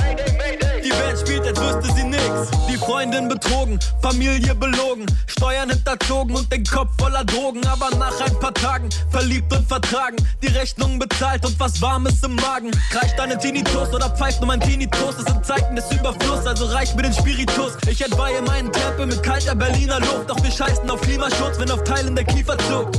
Die 0.89 0.95
Band 0.95 1.19
spielt, 1.19 1.47
als 1.47 1.61
wüsste 1.61 1.95
sie 1.95 2.05
nix. 2.05 2.23
Die 2.67 2.79
Freundin 2.79 3.29
betrogen, 3.29 3.79
Familie 4.01 4.55
belogen, 4.55 5.05
Steuern 5.27 5.69
hinterzogen 5.69 6.35
und 6.35 6.51
den 6.51 6.65
Kopf 6.65 6.89
voller 6.99 7.25
Drogen. 7.27 7.61
Aber 7.67 7.95
nach 7.99 8.19
ein 8.23 8.39
paar 8.41 8.55
Tagen 8.55 8.89
verliebt 9.11 9.53
und 9.53 9.69
vertragen, 9.69 10.17
die 10.43 10.47
Rechnung 10.47 10.99
bezahlt 10.99 11.45
und 11.45 11.61
was 11.61 11.83
Warmes 11.83 12.23
im 12.23 12.37
Magen. 12.37 12.71
Reicht 12.93 13.19
deine 13.19 13.37
Tinnitus 13.37 13.93
oder 13.93 14.09
pfeift 14.09 14.41
nur 14.41 14.47
mein 14.49 14.61
Tinnitus? 14.61 15.19
Es 15.19 15.25
sind 15.27 15.45
Zeiten 15.45 15.77
des 15.77 15.93
Überflusses, 15.93 16.47
also 16.47 16.65
reich 16.67 16.95
mir 16.95 17.03
den 17.03 17.13
Spiritus. 17.13 17.73
Ich 17.87 18.01
entweihe 18.01 18.41
meinen 18.41 18.73
Tempel 18.73 19.07
mit 19.07 19.23
kalter 19.23 19.55
Berliner 19.55 20.01
Luft, 20.01 20.31
doch 20.31 20.43
wir 20.43 20.51
scheißen 20.51 20.91
auf 20.91 21.03
Klimaschutz, 21.03 21.59
wenn 21.59 21.71
auf 21.71 21.85
Teilen 21.85 22.15
der 22.15 22.25
Kiefer 22.25 22.57
zuckt 22.57 22.97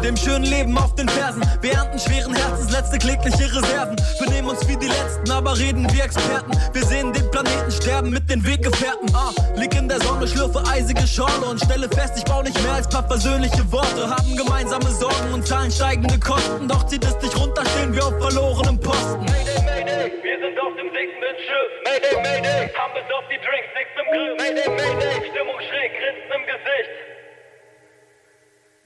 dem 0.00 0.16
schönen 0.16 0.44
Leben 0.44 0.76
auf 0.78 0.94
den 0.94 1.08
Fersen. 1.08 1.42
Wir 1.60 1.72
ernten 1.72 1.98
schweren 1.98 2.34
Herzens 2.34 2.72
letzte 2.72 2.98
klägliche 2.98 3.44
Reserven. 3.54 3.96
Benehmen 4.18 4.48
uns 4.48 4.66
wie 4.68 4.76
die 4.76 4.86
Letzten, 4.86 5.30
aber 5.30 5.58
reden 5.58 5.86
wie 5.92 6.00
Experten. 6.00 6.52
Wir 6.72 6.84
sehen 6.84 7.12
den 7.12 7.30
Planeten 7.30 7.70
sterben 7.70 8.10
mit 8.10 8.28
den 8.30 8.44
Weggefährten. 8.46 9.14
Ah, 9.14 9.30
lieg 9.56 9.74
in 9.74 9.88
der 9.88 10.00
Sonne, 10.00 10.26
schlürfe 10.26 10.62
eisige 10.70 11.06
Schorle 11.06 11.46
und 11.46 11.60
stelle 11.60 11.88
fest, 11.88 12.14
ich 12.16 12.24
brauch 12.24 12.42
nicht 12.42 12.60
mehr 12.62 12.72
als 12.74 12.88
paar 12.88 13.06
persönliche 13.06 13.70
Worte. 13.70 14.08
Haben 14.08 14.36
gemeinsame 14.36 14.90
Sorgen 14.90 15.34
und 15.34 15.46
zahlen 15.46 15.70
steigende 15.70 16.18
Kosten. 16.18 16.68
Doch 16.68 16.86
zieht 16.86 17.04
es 17.04 17.18
dich 17.18 17.36
runter, 17.36 17.62
stehen 17.76 17.94
wir 17.94 18.06
auf 18.06 18.18
verlorenem 18.20 18.78
Posten. 18.80 19.24
Mayday, 19.26 19.60
Mayday, 19.64 20.12
wir 20.22 20.38
sind 20.40 20.58
auf 20.60 20.74
dem 20.76 20.88
sinkenden 20.90 21.36
Schiff. 21.36 21.70
Mayday, 21.84 22.16
Mayday, 22.22 22.70
haben 22.74 22.94
bis 22.94 23.08
auf 23.12 23.24
die 23.30 23.38
Drinks 23.38 23.70
nichts 23.76 23.94
im 24.00 24.06
Griff. 24.12 24.34
Mayday, 24.38 24.68
Mayday, 24.70 25.30
Stimmung 25.30 25.58
schräg, 25.68 25.90
Grinsen 25.98 26.32
im 26.32 26.44
Gesicht. 26.46 27.11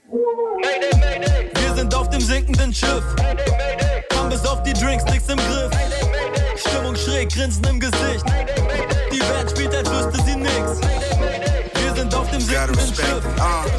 Wir 0.09 1.75
sind 1.75 1.93
auf 1.93 2.09
dem 2.09 2.21
sinkenden 2.21 2.73
Schiff. 2.73 3.03
Haben 4.15 4.29
bis 4.29 4.45
auf 4.45 4.63
die 4.63 4.71
Drinks 4.71 5.03
nichts 5.05 5.27
im 5.27 5.37
Griff. 5.37 5.69
Stimmung 6.55 6.95
schräg, 6.95 7.29
Grinsen 7.29 7.65
im 7.65 7.77
Gesicht. 7.79 8.23
Die 9.11 9.19
Band 9.19 9.51
spielt, 9.51 9.75
als 9.75 9.89
wüsste 9.89 10.23
sie 10.23 10.37
nix. 10.37 10.79
Wir 11.73 11.93
sind 11.93 12.15
auf 12.15 12.29
dem 12.31 12.39
sinkenden 12.39 12.95
Schiff. 12.95 13.23
Haben 13.37 13.69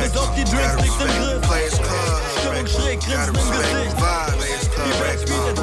bis 0.00 0.16
auf 0.16 0.32
die 0.36 0.44
Drinks 0.44 0.76
nichts 0.76 0.96
im 1.00 1.08
Griff. 1.08 1.44
Stimmung 2.38 2.66
schräg, 2.68 3.00
Grinsen 3.00 3.34
im 3.34 3.50
Gesicht. 3.50 3.96
Die 4.76 4.92
Band 5.02 5.20
spielt, 5.20 5.40
als 5.40 5.57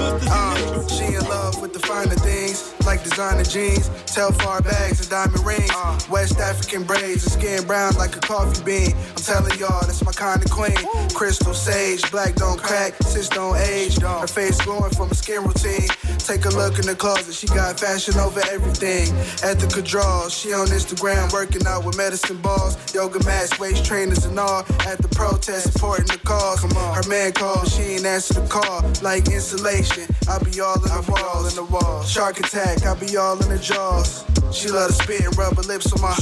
designer 3.15 3.43
jeans, 3.45 3.87
Telfar 4.11 4.61
bags 4.61 4.99
and 4.99 5.09
diamond 5.09 5.45
rings, 5.45 5.71
West 6.09 6.37
African 6.37 6.83
braids 6.83 7.23
and 7.23 7.31
skin 7.31 7.65
brown 7.65 7.95
like 7.95 8.13
a 8.17 8.19
coffee 8.19 8.61
bean. 8.63 8.91
I'm 8.91 9.23
telling 9.23 9.57
y'all, 9.57 9.79
that's 9.87 10.03
my 10.03 10.11
kind 10.11 10.43
of 10.43 10.51
queen. 10.51 10.75
Crystal 11.13 11.53
sage, 11.53 12.11
black 12.11 12.35
don't 12.35 12.61
crack, 12.61 12.93
sis 13.03 13.29
don't 13.29 13.55
age. 13.55 13.97
Her 13.99 14.27
face 14.27 14.59
glowing 14.59 14.91
from 14.91 15.11
a 15.11 15.15
skin 15.15 15.43
routine. 15.45 15.87
Take 16.19 16.45
a 16.45 16.49
look 16.49 16.79
in 16.79 16.85
the 16.85 16.95
closet, 16.95 17.33
she 17.33 17.47
got 17.47 17.79
fashion 17.79 18.15
over 18.17 18.41
everything. 18.51 19.13
Ethical 19.43 19.81
draws, 19.81 20.33
she 20.33 20.53
on 20.53 20.67
Instagram 20.67 21.31
working 21.33 21.65
out 21.67 21.85
with 21.85 21.97
medicine 21.97 22.41
balls, 22.41 22.77
yoga 22.93 23.23
mats, 23.25 23.59
waist 23.59 23.85
trainers 23.85 24.25
and 24.25 24.39
all. 24.39 24.65
At 24.87 24.99
the 24.99 25.09
protest, 25.15 25.73
supporting 25.73 26.07
the 26.07 26.17
cause. 26.23 26.61
Her 26.63 27.09
man 27.09 27.31
called, 27.33 27.67
she 27.69 27.81
ain't 27.99 28.05
answer 28.05 28.41
the 28.41 28.47
call, 28.47 28.81
like 29.01 29.27
insulation. 29.27 30.05
I 30.29 30.39
be 30.39 30.59
all 30.59 30.75
in 30.75 30.89
the 30.89 31.05
walls, 31.09 31.49
in 31.49 31.63
the 31.63 31.71
walls. 31.71 32.09
Shark 32.09 32.39
attack, 32.39 32.85
I 32.85 32.93
be 32.95 33.17
all 33.17 33.41
in 33.41 33.49
the 33.49 33.59
jaws. 33.59 34.25
She 34.51 34.69
love 34.69 34.87
to 34.87 34.93
spit 34.93 35.21
and 35.21 35.37
rub 35.37 35.55
her 35.57 35.63
lips 35.63 35.91
on 35.93 36.01
my. 36.01 36.15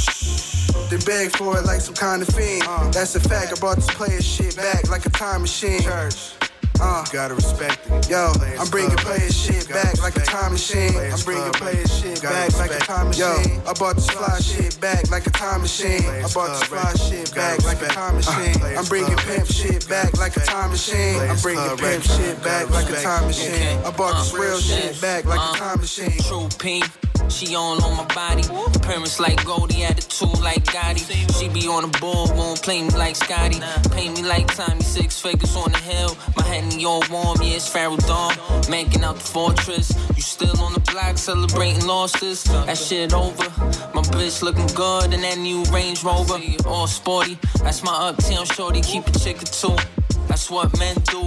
They 0.89 0.97
beg 1.05 1.35
for 1.35 1.57
it 1.57 1.65
like 1.65 1.81
some 1.81 1.95
kind 1.95 2.21
of 2.21 2.27
fiend. 2.29 2.63
Uh. 2.67 2.89
That's 2.91 3.15
a 3.15 3.19
fact. 3.19 3.51
I 3.51 3.59
brought 3.59 3.77
this 3.77 3.89
player 3.93 4.21
shit 4.21 4.55
back 4.55 4.89
like 4.89 5.05
a 5.05 5.09
time 5.09 5.41
machine. 5.41 5.81
Uh, 6.81 7.05
Gotta 7.11 7.35
respect 7.35 7.79
it. 7.89 8.09
Yo, 8.09 8.33
I'm 8.59 8.67
bringing 8.69 8.97
player 8.97 9.29
shit 9.31 9.69
back 9.69 10.01
like 10.01 10.15
a 10.15 10.21
time 10.21 10.51
machine. 10.51 10.95
I'm 10.97 11.19
bringing 11.23 11.51
player 11.53 11.87
shit 11.87 12.21
back 12.21 12.57
like 12.57 12.71
a 12.71 12.79
time 12.79 13.07
machine. 13.07 13.61
I 13.65 13.73
bought 13.73 13.95
this 13.95 14.09
fly 14.09 14.39
shit 14.39 14.79
back 14.81 15.09
like 15.09 15.25
a 15.27 15.29
time 15.31 15.61
machine. 15.61 16.03
I 16.05 16.27
bought 16.33 16.49
this 16.59 16.63
fly 16.63 16.93
shit 16.95 17.33
back 17.35 17.63
like 17.63 17.81
a 17.81 17.87
time 17.87 18.15
machine. 18.15 18.55
I'm 18.77 18.85
bringing 18.85 19.15
pimp 19.17 19.47
shit 19.47 19.87
back 19.87 20.17
like 20.17 20.35
a 20.35 20.41
time 20.41 20.71
machine. 20.71 21.19
I'm 21.21 21.37
bringing 21.39 21.77
pimp 21.77 22.03
shit 22.03 22.41
back 22.43 22.69
like 22.69 22.89
a 22.89 23.01
time 23.01 23.27
machine. 23.27 23.77
I 23.85 23.91
bought 23.91 24.17
this 24.19 24.33
real 24.33 24.59
shit 24.59 24.99
back 25.01 25.25
like 25.25 25.39
a 25.39 25.57
time 25.57 25.79
machine. 25.79 26.19
True 26.27 26.49
pink. 26.59 26.85
She 27.29 27.55
on 27.55 27.83
on 27.83 27.97
my 27.97 28.05
body. 28.13 28.43
Parents 28.81 29.19
like 29.19 29.43
Goldie, 29.45 29.83
attitude 29.83 30.39
like 30.41 30.63
Gotti. 30.65 31.03
She 31.39 31.49
be 31.49 31.67
on 31.67 31.89
the 31.89 31.99
board, 31.99 32.31
won't 32.35 32.61
play 32.61 32.81
me 32.81 32.89
like 32.89 33.15
Scotty. 33.15 33.59
Pay 33.91 34.09
me 34.09 34.23
like 34.23 34.47
Tommy, 34.55 34.81
six 34.81 35.19
figures 35.21 35.55
on 35.55 35.71
the 35.71 35.77
hill. 35.79 36.15
My 36.37 36.43
head 36.43 36.71
in 36.71 36.79
your 36.79 37.01
warm, 37.09 37.41
yeah, 37.41 37.55
it's 37.55 37.67
Pharaoh 37.67 37.97
Dawn. 37.97 38.35
Manking 38.69 39.03
out 39.03 39.15
the 39.15 39.23
fortress. 39.23 39.93
You 40.15 40.21
still 40.21 40.59
on 40.61 40.73
the 40.73 40.79
block 40.79 41.17
celebrating 41.17 41.85
losses. 41.85 42.43
That 42.43 42.77
shit 42.77 43.13
over. 43.13 43.49
My 43.93 44.01
bitch 44.13 44.41
looking 44.41 44.67
good 44.67 45.13
in 45.13 45.21
that 45.21 45.37
new 45.37 45.63
Range 45.65 46.03
Rover. 46.03 46.39
All 46.67 46.87
sporty. 46.87 47.37
That's 47.61 47.83
my 47.83 48.09
uptown 48.09 48.45
shorty. 48.45 48.81
Keep 48.81 49.07
a 49.07 49.11
chick 49.19 49.41
or 49.41 49.45
two. 49.45 49.75
That's 50.27 50.49
what 50.49 50.77
men 50.79 50.95
do. 51.11 51.21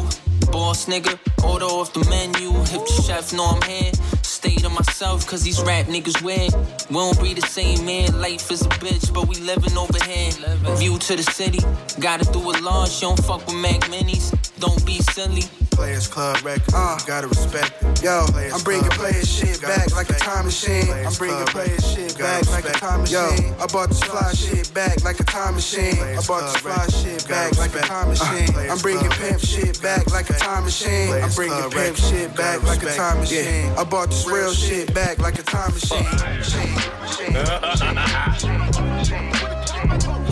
Boss 0.53 0.86
nigga, 0.86 1.18
order 1.44 1.64
off 1.64 1.92
the 1.92 2.05
menu. 2.09 2.53
If 2.62 2.86
the 2.86 3.03
chef 3.05 3.32
know 3.32 3.47
I'm 3.47 3.62
here, 3.68 3.90
stay 4.37 4.57
to 4.57 4.68
myself, 4.68 5.26
cause 5.26 5.43
these 5.43 5.61
rap 5.62 5.87
niggas 5.87 6.20
weird. 6.22 6.53
We 6.91 6.97
don't 6.97 7.20
be 7.22 7.32
the 7.32 7.47
same 7.47 7.84
man, 7.87 8.20
life 8.20 8.51
is 8.51 8.62
a 8.62 8.68
bitch, 8.84 9.12
but 9.12 9.26
we 9.28 9.37
living 9.37 9.76
over 9.76 9.99
here. 10.05 10.30
View 10.76 10.99
to 10.99 11.16
the 11.16 11.22
city, 11.22 11.61
gotta 12.01 12.30
do 12.32 12.41
it 12.51 12.61
large, 12.62 13.01
you 13.01 13.09
don't 13.09 13.22
fuck 13.24 13.47
with 13.47 13.57
Mac 13.57 13.80
Minis. 13.93 14.34
Don't 14.61 14.84
be 14.87 15.01
silly, 15.12 15.43
Players 15.72 16.07
Club 16.09 16.43
record, 16.45 16.74
uh, 16.74 16.99
gotta 17.07 17.28
respect 17.28 17.72
it. 17.82 18.03
Yo, 18.03 18.26
I'm 18.53 18.62
bringing 18.62 18.91
players 18.91 19.28
shit 19.28 19.61
back 19.62 19.95
like 19.95 20.11
a 20.11 20.14
time 20.14 20.45
machine. 20.45 20.89
I'm 20.91 21.12
bringing 21.14 21.47
players 21.47 21.84
shit 21.93 22.16
back 22.18 22.49
like 22.51 22.64
a 22.64 22.72
time 22.72 23.01
machine. 23.01 23.55
I 23.61 23.66
bought 23.66 23.89
this 23.89 24.03
fly 24.03 24.32
shit 24.32 24.72
back 24.74 25.03
like 25.05 25.20
a 25.20 25.24
time 25.24 25.55
machine. 25.55 25.97
I 26.01 26.20
bought 26.26 26.53
this 26.53 26.57
fly 26.61 26.87
shit 26.89 27.28
back 27.28 27.57
like 27.59 27.74
a 27.74 27.80
time 27.80 28.09
machine. 28.09 28.49
I'm 28.70 28.78
bringing 28.78 29.11
pimp 29.11 29.41
shit 29.41 29.80
back 29.82 30.11
like 30.11 30.28
a 30.30 30.34
time 30.34 30.64
machine. 30.64 31.12
I'm 31.12 31.32
bringing 31.32 31.70
pimp 31.70 31.97
shit 31.97 32.34
back 32.37 32.62
like 32.64 32.82
a 32.82 32.95
time 32.95 33.20
machine. 33.20 33.72
I 33.76 33.84
bought 33.84 34.11
this 34.11 34.26
real 34.27 34.53
shit 34.53 34.93
back 34.95 35.18
like 35.18 35.39
a 35.39 35.43
time 35.43 35.72
machine. 35.72 36.07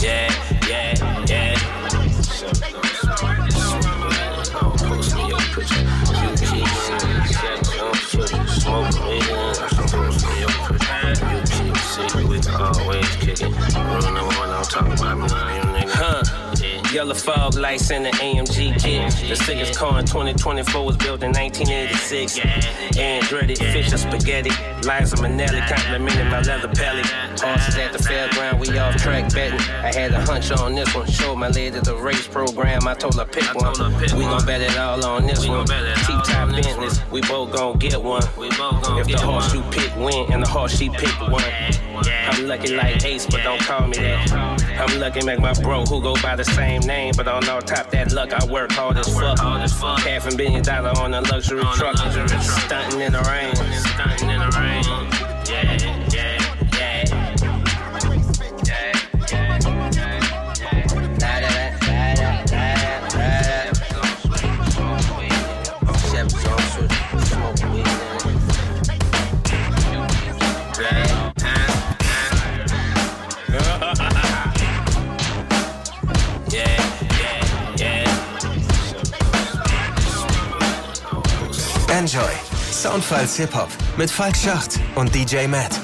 Yeah, 0.01 0.29
Yellow 17.05 17.15
fog 17.15 17.55
lights 17.57 17.91
in 17.91 18.03
the 18.03 18.09
AMG 18.09 18.81
kit. 18.81 19.13
The 19.29 19.37
sickest 19.37 19.79
car 19.79 19.99
in 19.99 20.07
2024 20.07 20.87
was 20.87 20.97
built 20.97 21.23
in 21.23 21.33
1986. 21.33 22.39
Andretti, 22.97 23.59
fish 23.59 23.91
and 23.91 24.01
spaghetti. 24.01 24.49
Liza 24.89 25.17
Minnelli 25.17 25.61
complimented 25.69 26.29
my 26.29 26.41
leather 26.41 26.69
pelly. 26.69 27.03
Horses 27.37 27.77
at 27.77 27.93
the 27.93 27.99
fairground, 27.99 28.59
we 28.59 28.79
off 28.79 28.97
track 28.97 29.31
betting. 29.35 29.61
I 29.85 29.93
had 29.93 30.13
a 30.13 30.25
hunch 30.25 30.51
on 30.51 30.75
this 30.75 30.95
one. 30.95 31.07
Showed 31.11 31.37
my 31.37 31.49
lady 31.49 31.79
the 31.79 31.95
race 31.95 32.27
program. 32.27 32.89
I 32.89 32.95
told 32.95 33.17
her 33.17 33.27
pick 33.27 33.55
one. 33.55 33.75
We 34.17 34.25
gon' 34.25 34.47
bet 34.47 34.63
it 34.63 34.79
all 34.79 35.05
on 35.05 35.27
this 35.27 35.47
one. 35.47 35.67
T-top 35.67 36.53
Bentleys, 36.53 37.03
we 37.11 37.21
both 37.21 37.53
gon' 37.53 37.79
get 37.79 38.03
one. 38.03 38.23
If 38.39 39.09
the 39.09 39.21
horse 39.23 39.53
you 39.53 39.61
pick 39.71 39.95
win 39.97 40.33
and 40.33 40.43
the 40.43 40.49
horse 40.49 40.79
she 40.79 40.89
pick 40.89 41.21
one. 41.21 41.45
I'm 42.07 42.47
lucky 42.47 42.75
like 42.75 43.05
Ace, 43.05 43.27
but 43.27 43.43
don't 43.43 43.61
call 43.61 43.89
me 43.89 43.99
that. 43.99 44.64
I'm 44.79 44.99
lucky 44.99 45.23
make 45.25 45.41
my 45.41 45.53
bro 45.55 45.85
who 45.85 46.03
go 46.03 46.15
by 46.23 46.37
the 46.37 46.45
same 46.45 46.83
name, 46.83 47.15
but 47.17 47.29
on 47.29 47.49
all 47.49 47.63
top 47.63 47.91
that 47.91 48.13
luck, 48.13 48.33
I 48.33 48.45
work 48.47 48.73
hard 48.73 48.99
as 48.99 49.09
fuck. 49.09 50.01
Half 50.01 50.33
a 50.33 50.37
billion 50.37 50.63
dollar 50.63 50.91
on 50.99 51.15
a 51.15 51.21
luxury 51.21 51.63
truck, 51.75 51.97
stunting 51.97 53.01
in 53.01 53.13
the 53.13 53.23
rain, 53.23 53.55
stunting 53.55 54.31
in 54.31 54.41
the 54.41 54.51
rain. 54.59 55.14
Enjoy. 81.97 82.23
Soundfiles 82.73 83.37
Hip-Hop 83.37 83.69
mit 83.97 84.11
Falk 84.11 84.37
Schacht 84.37 84.81
und 84.97 85.15
DJ 85.15 85.47
Matt. 85.47 85.79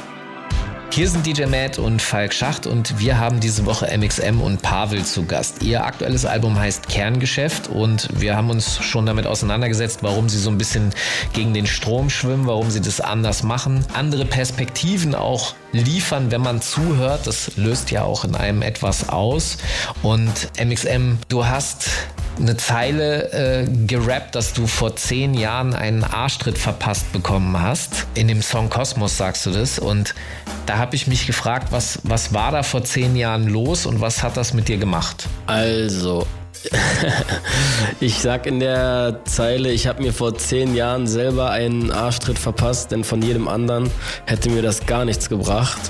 Hier 0.90 1.08
sind 1.08 1.24
DJ 1.24 1.44
Matt 1.46 1.78
und 1.78 2.02
Falk 2.02 2.34
Schacht 2.34 2.66
und 2.66 2.98
wir 2.98 3.20
haben 3.20 3.38
diese 3.38 3.64
Woche 3.64 3.96
MXM 3.96 4.40
und 4.40 4.60
Pavel 4.60 5.04
zu 5.04 5.24
Gast. 5.24 5.62
Ihr 5.62 5.84
aktuelles 5.84 6.26
Album 6.26 6.58
heißt 6.58 6.88
Kerngeschäft 6.88 7.68
und 7.68 8.08
wir 8.20 8.34
haben 8.34 8.50
uns 8.50 8.82
schon 8.82 9.06
damit 9.06 9.24
auseinandergesetzt, 9.24 10.02
warum 10.02 10.28
sie 10.28 10.40
so 10.40 10.50
ein 10.50 10.58
bisschen 10.58 10.90
gegen 11.32 11.54
den 11.54 11.68
Strom 11.68 12.10
schwimmen, 12.10 12.48
warum 12.48 12.72
sie 12.72 12.80
das 12.80 13.00
anders 13.00 13.44
machen, 13.44 13.86
andere 13.92 14.24
Perspektiven 14.24 15.14
auch 15.14 15.54
liefern, 15.70 16.32
wenn 16.32 16.40
man 16.40 16.60
zuhört. 16.60 17.28
Das 17.28 17.56
löst 17.56 17.92
ja 17.92 18.02
auch 18.02 18.24
in 18.24 18.34
einem 18.34 18.62
etwas 18.62 19.10
aus. 19.10 19.58
Und 20.02 20.50
MXM, 20.60 21.18
du 21.28 21.46
hast 21.46 21.88
eine 22.40 22.56
Zeile 22.56 23.32
äh, 23.32 23.66
gerappt, 23.86 24.34
dass 24.34 24.52
du 24.52 24.66
vor 24.66 24.96
zehn 24.96 25.34
Jahren 25.34 25.74
einen 25.74 26.04
Arschtritt 26.04 26.58
verpasst 26.58 27.12
bekommen 27.12 27.60
hast. 27.60 28.06
In 28.14 28.28
dem 28.28 28.42
Song 28.42 28.70
Kosmos 28.70 29.16
sagst 29.16 29.46
du 29.46 29.50
das. 29.50 29.78
Und 29.78 30.14
da 30.66 30.78
habe 30.78 30.96
ich 30.96 31.06
mich 31.06 31.26
gefragt, 31.26 31.68
was, 31.70 32.00
was 32.02 32.32
war 32.32 32.52
da 32.52 32.62
vor 32.62 32.82
zehn 32.84 33.16
Jahren 33.16 33.48
los 33.48 33.86
und 33.86 34.00
was 34.00 34.22
hat 34.22 34.36
das 34.36 34.54
mit 34.54 34.68
dir 34.68 34.78
gemacht? 34.78 35.28
Also, 35.46 36.26
ich 38.00 38.18
sag 38.18 38.46
in 38.46 38.60
der 38.60 39.20
Zeile, 39.24 39.70
ich 39.70 39.86
habe 39.86 40.02
mir 40.02 40.12
vor 40.12 40.36
zehn 40.36 40.74
Jahren 40.74 41.06
selber 41.06 41.50
einen 41.50 41.90
Arschtritt 41.90 42.38
verpasst, 42.38 42.90
denn 42.90 43.04
von 43.04 43.22
jedem 43.22 43.48
anderen 43.48 43.90
hätte 44.26 44.50
mir 44.50 44.62
das 44.62 44.86
gar 44.86 45.04
nichts 45.04 45.28
gebracht. 45.28 45.80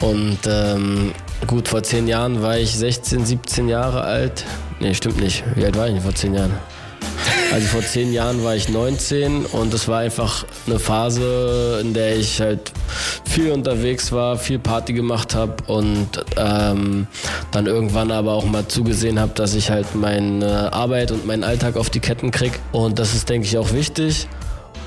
Und 0.00 0.38
ähm, 0.46 1.12
gut, 1.46 1.68
vor 1.68 1.82
zehn 1.82 2.08
Jahren 2.08 2.42
war 2.42 2.58
ich 2.58 2.76
16, 2.76 3.24
17 3.24 3.68
Jahre 3.68 4.02
alt. 4.02 4.44
Nee, 4.80 4.94
stimmt 4.94 5.20
nicht. 5.20 5.44
Wie 5.56 5.64
alt 5.64 5.76
war 5.76 5.86
ich 5.86 5.92
denn 5.92 6.02
vor 6.02 6.14
zehn 6.14 6.34
Jahren? 6.34 6.58
Also 7.52 7.66
vor 7.66 7.82
zehn 7.82 8.12
Jahren 8.12 8.42
war 8.44 8.54
ich 8.54 8.68
19 8.68 9.44
und 9.44 9.74
es 9.74 9.88
war 9.88 9.98
einfach 9.98 10.46
eine 10.66 10.78
Phase, 10.78 11.80
in 11.82 11.92
der 11.92 12.16
ich 12.16 12.40
halt 12.40 12.72
viel 13.28 13.50
unterwegs 13.50 14.10
war, 14.12 14.38
viel 14.38 14.58
Party 14.58 14.94
gemacht 14.94 15.34
habe 15.34 15.56
und 15.66 16.08
ähm, 16.36 17.08
dann 17.50 17.66
irgendwann 17.66 18.10
aber 18.10 18.32
auch 18.32 18.46
mal 18.46 18.66
zugesehen 18.68 19.20
habe, 19.20 19.32
dass 19.34 19.54
ich 19.54 19.70
halt 19.70 19.94
meine 19.94 20.72
Arbeit 20.72 21.10
und 21.10 21.26
meinen 21.26 21.44
Alltag 21.44 21.76
auf 21.76 21.90
die 21.90 22.00
Ketten 22.00 22.30
krieg. 22.30 22.52
Und 22.72 22.98
das 22.98 23.14
ist, 23.14 23.28
denke 23.28 23.46
ich, 23.46 23.58
auch 23.58 23.72
wichtig. 23.72 24.28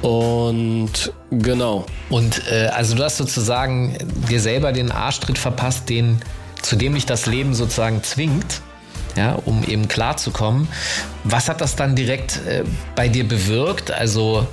Und 0.01 1.11
genau. 1.29 1.85
Und 2.09 2.41
äh, 2.51 2.67
also 2.67 2.95
du 2.95 3.03
hast 3.03 3.17
sozusagen 3.17 3.95
dir 4.29 4.39
selber 4.39 4.71
den 4.71 4.91
Arschtritt 4.91 5.37
verpasst, 5.37 5.89
den, 5.89 6.19
zu 6.61 6.77
dem 6.77 6.95
dich 6.95 7.05
das 7.05 7.25
Leben 7.25 7.53
sozusagen 7.53 8.01
zwingt 8.03 8.61
ja, 9.15 9.33
um 9.45 9.63
eben 9.63 9.87
klarzukommen. 9.87 10.67
Was 11.23 11.49
hat 11.49 11.61
das 11.61 11.75
dann 11.75 11.95
direkt 11.95 12.45
äh, 12.45 12.63
bei 12.95 13.07
dir 13.07 13.27
bewirkt? 13.27 13.91
Also 13.91 14.47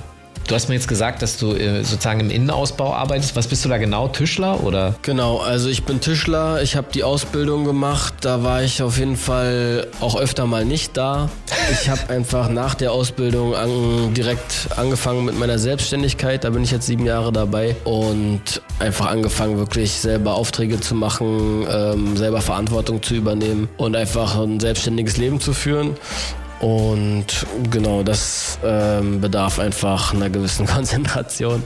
Du 0.47 0.55
hast 0.55 0.67
mir 0.67 0.75
jetzt 0.75 0.87
gesagt, 0.87 1.21
dass 1.21 1.37
du 1.37 1.53
äh, 1.53 1.83
sozusagen 1.83 2.19
im 2.19 2.29
Innenausbau 2.29 2.93
arbeitest. 2.93 3.35
Was 3.35 3.47
bist 3.47 3.63
du 3.63 3.69
da 3.69 3.77
genau? 3.77 4.07
Tischler 4.09 4.63
oder? 4.63 4.95
Genau, 5.01 5.37
also 5.37 5.69
ich 5.69 5.83
bin 5.83 6.01
Tischler. 6.01 6.61
Ich 6.61 6.75
habe 6.75 6.87
die 6.93 7.03
Ausbildung 7.03 7.63
gemacht. 7.63 8.13
Da 8.21 8.43
war 8.43 8.61
ich 8.61 8.83
auf 8.83 8.97
jeden 8.97 9.15
Fall 9.15 9.87
auch 10.01 10.17
öfter 10.17 10.45
mal 10.47 10.65
nicht 10.65 10.97
da. 10.97 11.29
Ich 11.71 11.89
habe 11.89 12.01
einfach 12.09 12.49
nach 12.49 12.75
der 12.75 12.91
Ausbildung 12.91 13.55
an, 13.55 14.13
direkt 14.13 14.67
angefangen 14.75 15.25
mit 15.25 15.39
meiner 15.39 15.57
Selbstständigkeit. 15.57 16.43
Da 16.43 16.49
bin 16.49 16.63
ich 16.63 16.71
jetzt 16.71 16.87
sieben 16.87 17.05
Jahre 17.05 17.31
dabei 17.31 17.75
und 17.85 18.61
einfach 18.79 19.07
angefangen, 19.07 19.57
wirklich 19.57 19.93
selber 19.93 20.33
Aufträge 20.33 20.79
zu 20.79 20.95
machen, 20.95 21.65
ähm, 21.71 22.17
selber 22.17 22.41
Verantwortung 22.41 23.01
zu 23.01 23.15
übernehmen 23.15 23.69
und 23.77 23.95
einfach 23.95 24.37
ein 24.37 24.59
selbstständiges 24.59 25.17
Leben 25.17 25.39
zu 25.39 25.53
führen. 25.53 25.95
Und 26.61 27.47
genau, 27.71 28.03
das 28.03 28.59
ähm, 28.63 29.19
bedarf 29.19 29.57
einfach 29.59 30.13
einer 30.13 30.29
gewissen 30.29 30.65
Konzentration. 30.67 31.63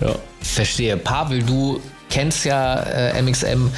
ja. 0.00 0.14
Verstehe. 0.40 0.96
Pavel, 0.96 1.42
du 1.42 1.80
kennst 2.10 2.44
ja 2.44 2.80
äh, 2.80 3.20
MXM 3.20 3.70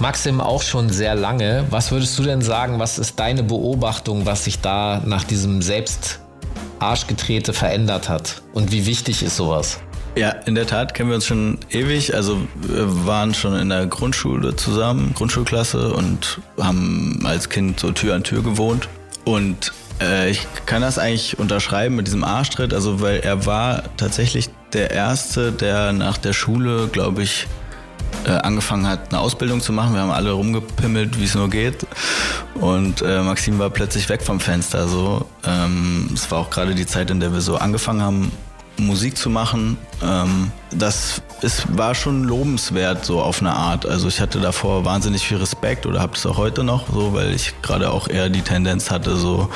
Maxim 0.00 0.40
auch 0.40 0.62
schon 0.62 0.90
sehr 0.90 1.14
lange. 1.14 1.64
Was 1.70 1.92
würdest 1.92 2.18
du 2.18 2.22
denn 2.24 2.42
sagen, 2.42 2.78
was 2.78 2.98
ist 2.98 3.18
deine 3.18 3.42
Beobachtung, 3.42 4.26
was 4.26 4.44
sich 4.44 4.60
da 4.60 5.02
nach 5.04 5.24
diesem 5.24 5.62
selbst 5.62 6.20
Arschgetrete 6.78 7.52
verändert 7.52 8.08
hat? 8.08 8.42
Und 8.54 8.72
wie 8.72 8.86
wichtig 8.86 9.22
ist 9.22 9.36
sowas? 9.36 9.80
Ja, 10.16 10.30
in 10.30 10.54
der 10.54 10.66
Tat 10.66 10.94
kennen 10.94 11.10
wir 11.10 11.16
uns 11.16 11.26
schon 11.26 11.58
ewig. 11.70 12.14
Also 12.14 12.38
wir 12.54 13.06
waren 13.06 13.34
schon 13.34 13.56
in 13.56 13.68
der 13.68 13.86
Grundschule 13.86 14.56
zusammen, 14.56 15.12
Grundschulklasse 15.14 15.92
und 15.92 16.40
haben 16.58 17.20
als 17.24 17.48
Kind 17.48 17.80
so 17.80 17.90
Tür 17.92 18.14
an 18.14 18.24
Tür 18.24 18.42
gewohnt. 18.42 18.88
Und 19.24 19.72
äh, 20.00 20.30
ich 20.30 20.46
kann 20.66 20.82
das 20.82 20.98
eigentlich 20.98 21.38
unterschreiben 21.38 21.96
mit 21.96 22.06
diesem 22.06 22.24
Arschtritt, 22.24 22.74
also 22.74 23.00
weil 23.00 23.20
er 23.20 23.46
war 23.46 23.84
tatsächlich 23.96 24.50
der 24.72 24.90
Erste, 24.90 25.52
der 25.52 25.92
nach 25.92 26.18
der 26.18 26.32
Schule, 26.32 26.88
glaube 26.88 27.22
ich, 27.22 27.46
äh, 28.26 28.30
angefangen 28.30 28.86
hat, 28.86 29.10
eine 29.10 29.20
Ausbildung 29.20 29.60
zu 29.60 29.72
machen. 29.72 29.94
Wir 29.94 30.00
haben 30.00 30.10
alle 30.10 30.32
rumgepimmelt, 30.32 31.18
wie 31.18 31.24
es 31.24 31.34
nur 31.34 31.50
geht. 31.50 31.86
Und 32.54 33.02
äh, 33.02 33.20
Maxim 33.20 33.58
war 33.58 33.70
plötzlich 33.70 34.08
weg 34.08 34.22
vom 34.22 34.40
Fenster. 34.40 34.88
So. 34.88 35.26
Ähm, 35.46 36.10
es 36.14 36.30
war 36.30 36.38
auch 36.38 36.50
gerade 36.50 36.74
die 36.74 36.86
Zeit, 36.86 37.10
in 37.10 37.20
der 37.20 37.32
wir 37.32 37.40
so 37.40 37.56
angefangen 37.56 38.02
haben, 38.02 38.32
Musik 38.76 39.16
zu 39.16 39.30
machen. 39.30 39.78
Ähm, 40.02 40.50
das 40.70 41.22
ist, 41.42 41.76
war 41.76 41.94
schon 41.94 42.24
lobenswert 42.24 43.04
so 43.04 43.20
auf 43.20 43.40
eine 43.40 43.52
Art. 43.52 43.86
Also 43.86 44.08
ich 44.08 44.20
hatte 44.20 44.40
davor 44.40 44.84
wahnsinnig 44.84 45.26
viel 45.26 45.38
Respekt 45.38 45.86
oder 45.86 46.00
habe 46.00 46.14
es 46.16 46.26
auch 46.26 46.36
heute 46.36 46.64
noch 46.64 46.92
so, 46.92 47.14
weil 47.14 47.34
ich 47.34 47.54
gerade 47.62 47.90
auch 47.90 48.08
eher 48.08 48.28
die 48.28 48.42
Tendenz 48.42 48.90
hatte, 48.90 49.16
so 49.16 49.48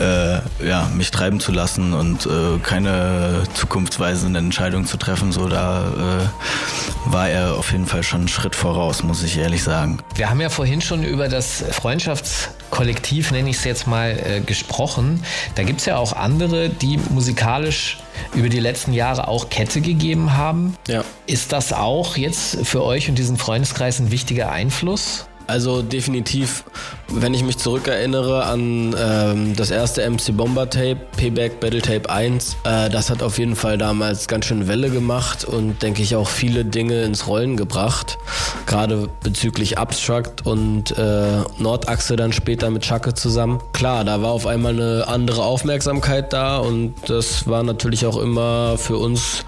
äh, 0.00 0.40
ja, 0.66 0.88
mich 0.94 1.10
treiben 1.10 1.40
zu 1.40 1.52
lassen 1.52 1.92
und 1.92 2.26
äh, 2.26 2.58
keine 2.62 3.42
zukunftsweisenden 3.54 4.46
Entscheidungen 4.46 4.86
zu 4.86 4.96
treffen. 4.96 5.30
So, 5.30 5.48
da 5.48 5.82
äh, 5.82 7.12
war 7.12 7.28
er 7.28 7.56
auf 7.56 7.72
jeden 7.72 7.86
Fall 7.86 8.02
schon 8.02 8.20
einen 8.20 8.28
Schritt 8.28 8.56
voraus, 8.56 9.02
muss 9.02 9.22
ich 9.22 9.36
ehrlich 9.36 9.62
sagen. 9.62 9.98
Wir 10.14 10.30
haben 10.30 10.40
ja 10.40 10.48
vorhin 10.48 10.80
schon 10.80 11.04
über 11.04 11.28
das 11.28 11.64
Freundschafts 11.70 12.50
Kollektiv, 12.70 13.30
nenne 13.30 13.50
ich 13.50 13.56
es 13.56 13.64
jetzt 13.64 13.86
mal, 13.86 14.10
äh, 14.10 14.40
gesprochen. 14.40 15.24
Da 15.54 15.62
gibt 15.62 15.80
es 15.80 15.86
ja 15.86 15.96
auch 15.96 16.12
andere, 16.12 16.68
die 16.68 16.98
musikalisch 17.10 17.98
über 18.34 18.48
die 18.48 18.60
letzten 18.60 18.92
Jahre 18.92 19.28
auch 19.28 19.50
Kette 19.50 19.80
gegeben 19.80 20.36
haben. 20.36 20.76
Ja. 20.88 21.04
Ist 21.26 21.52
das 21.52 21.72
auch 21.72 22.16
jetzt 22.16 22.66
für 22.66 22.84
euch 22.84 23.08
und 23.08 23.16
diesen 23.16 23.36
Freundeskreis 23.36 23.98
ein 23.98 24.10
wichtiger 24.10 24.50
Einfluss? 24.52 25.26
Also 25.50 25.82
definitiv, 25.82 26.62
wenn 27.08 27.34
ich 27.34 27.42
mich 27.42 27.58
zurückerinnere 27.58 28.44
an 28.44 28.94
ähm, 28.96 29.56
das 29.56 29.72
erste 29.72 30.08
MC 30.08 30.36
Bomber 30.36 30.70
Tape, 30.70 30.98
Payback 31.16 31.58
Battle 31.58 31.82
Tape 31.82 32.08
1, 32.08 32.56
äh, 32.62 32.88
das 32.88 33.10
hat 33.10 33.20
auf 33.20 33.36
jeden 33.36 33.56
Fall 33.56 33.76
damals 33.76 34.28
ganz 34.28 34.44
schön 34.44 34.68
Welle 34.68 34.90
gemacht 34.90 35.44
und 35.44 35.82
denke 35.82 36.02
ich 36.02 36.14
auch 36.14 36.28
viele 36.28 36.64
Dinge 36.64 37.02
ins 37.02 37.26
Rollen 37.26 37.56
gebracht. 37.56 38.16
Gerade 38.66 39.08
bezüglich 39.24 39.76
Abstract 39.76 40.46
und 40.46 40.96
äh, 40.96 41.42
Nordachse 41.58 42.14
dann 42.14 42.32
später 42.32 42.70
mit 42.70 42.84
Schacke 42.84 43.14
zusammen. 43.14 43.60
Klar, 43.72 44.04
da 44.04 44.22
war 44.22 44.30
auf 44.30 44.46
einmal 44.46 44.74
eine 44.74 45.08
andere 45.08 45.42
Aufmerksamkeit 45.42 46.32
da 46.32 46.58
und 46.58 46.94
das 47.08 47.48
war 47.48 47.64
natürlich 47.64 48.06
auch 48.06 48.18
immer 48.18 48.78
für 48.78 48.98
uns 48.98 49.44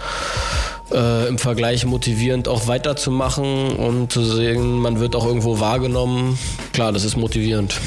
äh, 0.93 1.29
im 1.29 1.39
Vergleich 1.39 1.85
motivierend 1.85 2.49
auch 2.49 2.67
weiterzumachen 2.67 3.77
und 3.77 4.13
zu 4.13 4.25
sehen, 4.25 4.79
man 4.79 5.01
wird 5.01 5.17
auch 5.17 5.27
irgendwo 5.27 5.61
wahrgenommen. 5.61 6.39
Klar, 6.73 6.93
das 6.93 7.05
ist 7.05 7.17
motivierend. 7.17 7.81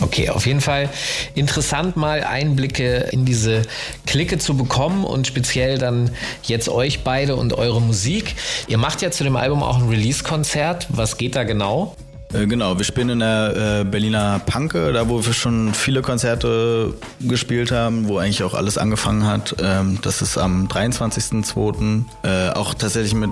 Okay, 0.00 0.28
auf 0.28 0.46
jeden 0.46 0.60
Fall 0.60 0.88
interessant 1.34 1.96
mal 1.96 2.22
Einblicke 2.22 3.08
in 3.10 3.24
diese 3.24 3.62
Clique 4.06 4.38
zu 4.38 4.56
bekommen 4.56 5.04
und 5.04 5.26
speziell 5.26 5.78
dann 5.78 6.10
jetzt 6.44 6.68
euch 6.68 7.02
beide 7.02 7.34
und 7.34 7.52
eure 7.52 7.80
Musik. 7.80 8.36
Ihr 8.68 8.78
macht 8.78 9.02
ja 9.02 9.10
zu 9.10 9.24
dem 9.24 9.34
Album 9.36 9.62
auch 9.62 9.76
ein 9.78 9.88
Release-Konzert. 9.88 10.86
Was 10.90 11.16
geht 11.16 11.34
da 11.34 11.42
genau? 11.42 11.96
Äh, 12.32 12.46
Genau, 12.46 12.76
wir 12.78 12.84
spielen 12.84 13.10
in 13.10 13.18
der 13.20 13.80
äh, 13.80 13.84
Berliner 13.84 14.40
Panke, 14.44 14.92
da 14.92 15.08
wo 15.08 15.24
wir 15.24 15.32
schon 15.32 15.74
viele 15.74 16.02
Konzerte 16.02 16.94
gespielt 17.20 17.70
haben, 17.70 18.08
wo 18.08 18.18
eigentlich 18.18 18.42
auch 18.42 18.54
alles 18.54 18.78
angefangen 18.78 19.26
hat. 19.26 19.56
Ähm, 19.62 19.98
das 20.02 20.22
ist 20.22 20.38
am 20.38 20.66
23.02. 20.66 22.04
Äh, 22.22 22.50
auch 22.50 22.74
tatsächlich 22.74 23.14
mit 23.14 23.30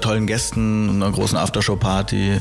tollen 0.00 0.26
Gästen 0.26 0.88
und 0.88 1.02
einer 1.02 1.12
großen 1.12 1.36
Aftershow-Party. 1.36 2.38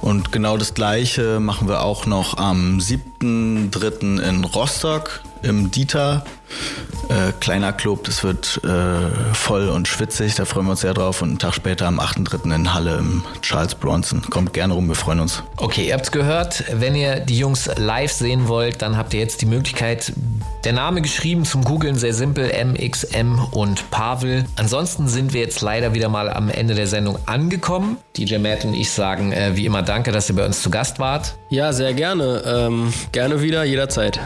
Und 0.00 0.32
genau 0.32 0.56
das 0.56 0.74
gleiche 0.74 1.40
machen 1.40 1.68
wir 1.68 1.82
auch 1.82 2.06
noch 2.06 2.36
am 2.36 2.78
7.03. 2.78 4.20
in 4.20 4.44
Rostock 4.44 5.20
im 5.44 5.70
Dieter. 5.70 6.24
Äh, 7.08 7.32
kleiner 7.40 7.72
Club, 7.72 8.04
das 8.04 8.24
wird 8.24 8.60
äh, 8.64 9.34
voll 9.34 9.68
und 9.68 9.88
schwitzig, 9.88 10.36
da 10.36 10.44
freuen 10.44 10.66
wir 10.66 10.70
uns 10.72 10.80
sehr 10.80 10.94
drauf. 10.94 11.20
Und 11.20 11.28
einen 11.28 11.38
Tag 11.38 11.54
später 11.54 11.86
am 11.86 12.00
8.3. 12.00 12.54
in 12.54 12.72
Halle 12.72 12.96
im 12.96 13.22
Charles 13.42 13.74
Bronson. 13.74 14.22
Kommt 14.30 14.52
gerne 14.52 14.74
rum, 14.74 14.88
wir 14.88 14.94
freuen 14.94 15.20
uns. 15.20 15.42
Okay, 15.56 15.88
ihr 15.88 15.94
habt's 15.94 16.10
gehört. 16.10 16.64
Wenn 16.72 16.94
ihr 16.94 17.20
die 17.20 17.38
Jungs 17.38 17.70
live 17.76 18.12
sehen 18.12 18.48
wollt, 18.48 18.80
dann 18.82 18.96
habt 18.96 19.12
ihr 19.12 19.20
jetzt 19.20 19.42
die 19.42 19.46
Möglichkeit. 19.46 20.12
Der 20.64 20.72
Name 20.72 21.02
geschrieben 21.02 21.44
zum 21.44 21.64
Googlen 21.64 21.96
sehr 21.96 22.14
simpel: 22.14 22.50
MXM 22.64 23.38
und 23.52 23.90
Pavel. 23.90 24.44
Ansonsten 24.56 25.08
sind 25.08 25.34
wir 25.34 25.42
jetzt 25.42 25.60
leider 25.60 25.92
wieder 25.92 26.08
mal 26.08 26.30
am 26.30 26.48
Ende 26.48 26.74
der 26.74 26.86
Sendung 26.86 27.18
angekommen. 27.26 27.98
DJ 28.16 28.38
Matt 28.38 28.64
und 28.64 28.74
ich 28.74 28.90
sagen 28.90 29.32
äh, 29.32 29.56
wie 29.56 29.66
immer 29.66 29.82
Danke, 29.82 30.10
dass 30.10 30.30
ihr 30.30 30.36
bei 30.36 30.46
uns 30.46 30.62
zu 30.62 30.70
Gast 30.70 30.98
wart. 30.98 31.34
Ja, 31.50 31.72
sehr 31.72 31.92
gerne. 31.92 32.42
Ähm, 32.46 32.92
gerne 33.12 33.42
wieder, 33.42 33.64
jederzeit. 33.64 34.18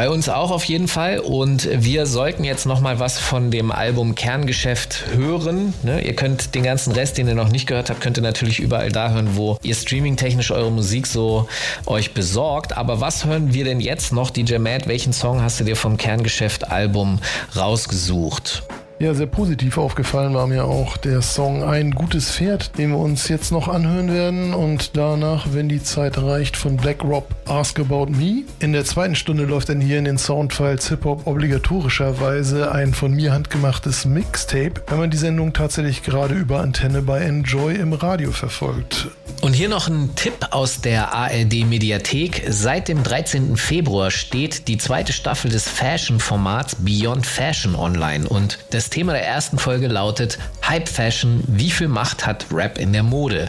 Bei 0.00 0.08
uns 0.08 0.30
auch 0.30 0.50
auf 0.50 0.64
jeden 0.64 0.88
Fall. 0.88 1.18
Und 1.18 1.68
wir 1.70 2.06
sollten 2.06 2.42
jetzt 2.42 2.64
noch 2.64 2.80
mal 2.80 2.98
was 2.98 3.18
von 3.18 3.50
dem 3.50 3.70
Album 3.70 4.14
Kerngeschäft 4.14 5.04
hören. 5.14 5.74
Ne? 5.82 6.00
Ihr 6.00 6.16
könnt 6.16 6.54
den 6.54 6.62
ganzen 6.62 6.94
Rest, 6.94 7.18
den 7.18 7.28
ihr 7.28 7.34
noch 7.34 7.50
nicht 7.50 7.66
gehört 7.66 7.90
habt, 7.90 8.00
könnt 8.00 8.16
ihr 8.16 8.22
natürlich 8.22 8.60
überall 8.60 8.90
da 8.90 9.10
hören, 9.10 9.36
wo 9.36 9.58
ihr 9.62 9.74
streamingtechnisch 9.74 10.52
eure 10.52 10.72
Musik 10.72 11.06
so 11.06 11.48
euch 11.84 12.14
besorgt. 12.14 12.78
Aber 12.78 13.02
was 13.02 13.26
hören 13.26 13.52
wir 13.52 13.64
denn 13.64 13.78
jetzt 13.78 14.10
noch, 14.14 14.30
DJ 14.30 14.56
Matt? 14.56 14.88
Welchen 14.88 15.12
Song 15.12 15.42
hast 15.42 15.60
du 15.60 15.64
dir 15.64 15.76
vom 15.76 15.98
Kerngeschäft 15.98 16.70
Album 16.70 17.18
rausgesucht? 17.54 18.62
Ja, 19.00 19.14
sehr 19.14 19.28
positiv 19.28 19.78
aufgefallen 19.78 20.34
war 20.34 20.46
mir 20.46 20.66
auch 20.66 20.98
der 20.98 21.22
Song 21.22 21.64
Ein 21.64 21.92
gutes 21.92 22.32
Pferd, 22.32 22.76
den 22.76 22.90
wir 22.90 22.98
uns 22.98 23.28
jetzt 23.28 23.50
noch 23.50 23.66
anhören 23.66 24.12
werden 24.12 24.52
und 24.52 24.94
danach, 24.94 25.46
wenn 25.52 25.70
die 25.70 25.82
Zeit 25.82 26.18
reicht, 26.18 26.54
von 26.54 26.76
Black 26.76 27.02
Rob 27.02 27.26
Ask 27.46 27.80
About 27.80 28.08
Me. 28.10 28.42
In 28.58 28.74
der 28.74 28.84
zweiten 28.84 29.14
Stunde 29.14 29.44
läuft 29.44 29.70
dann 29.70 29.80
hier 29.80 29.98
in 29.98 30.04
den 30.04 30.18
Soundfiles 30.18 30.90
Hip-Hop 30.90 31.26
obligatorischerweise 31.26 32.72
ein 32.72 32.92
von 32.92 33.14
mir 33.14 33.32
handgemachtes 33.32 34.04
Mixtape, 34.04 34.82
wenn 34.88 34.98
man 34.98 35.10
die 35.10 35.16
Sendung 35.16 35.54
tatsächlich 35.54 36.02
gerade 36.02 36.34
über 36.34 36.60
Antenne 36.60 37.00
bei 37.00 37.22
Enjoy 37.22 37.76
im 37.76 37.94
Radio 37.94 38.32
verfolgt. 38.32 39.08
Und 39.40 39.54
hier 39.54 39.70
noch 39.70 39.88
ein 39.88 40.14
Tipp 40.16 40.48
aus 40.50 40.82
der 40.82 41.14
ARD 41.14 41.64
Mediathek. 41.64 42.42
Seit 42.48 42.88
dem 42.88 43.02
13. 43.02 43.56
Februar 43.56 44.10
steht 44.10 44.68
die 44.68 44.76
zweite 44.76 45.14
Staffel 45.14 45.50
des 45.50 45.66
Fashion-Formats 45.66 46.76
Beyond 46.80 47.26
Fashion 47.26 47.74
online. 47.74 48.28
Und 48.28 48.58
das 48.68 48.90
Thema 48.90 49.12
der 49.14 49.26
ersten 49.26 49.58
Folge 49.58 49.88
lautet 49.88 50.38
Hype 50.68 50.90
Fashion, 50.90 51.42
wie 51.46 51.70
viel 51.70 51.88
Macht 51.88 52.26
hat 52.26 52.44
Rap 52.52 52.76
in 52.76 52.92
der 52.92 53.02
Mode? 53.02 53.48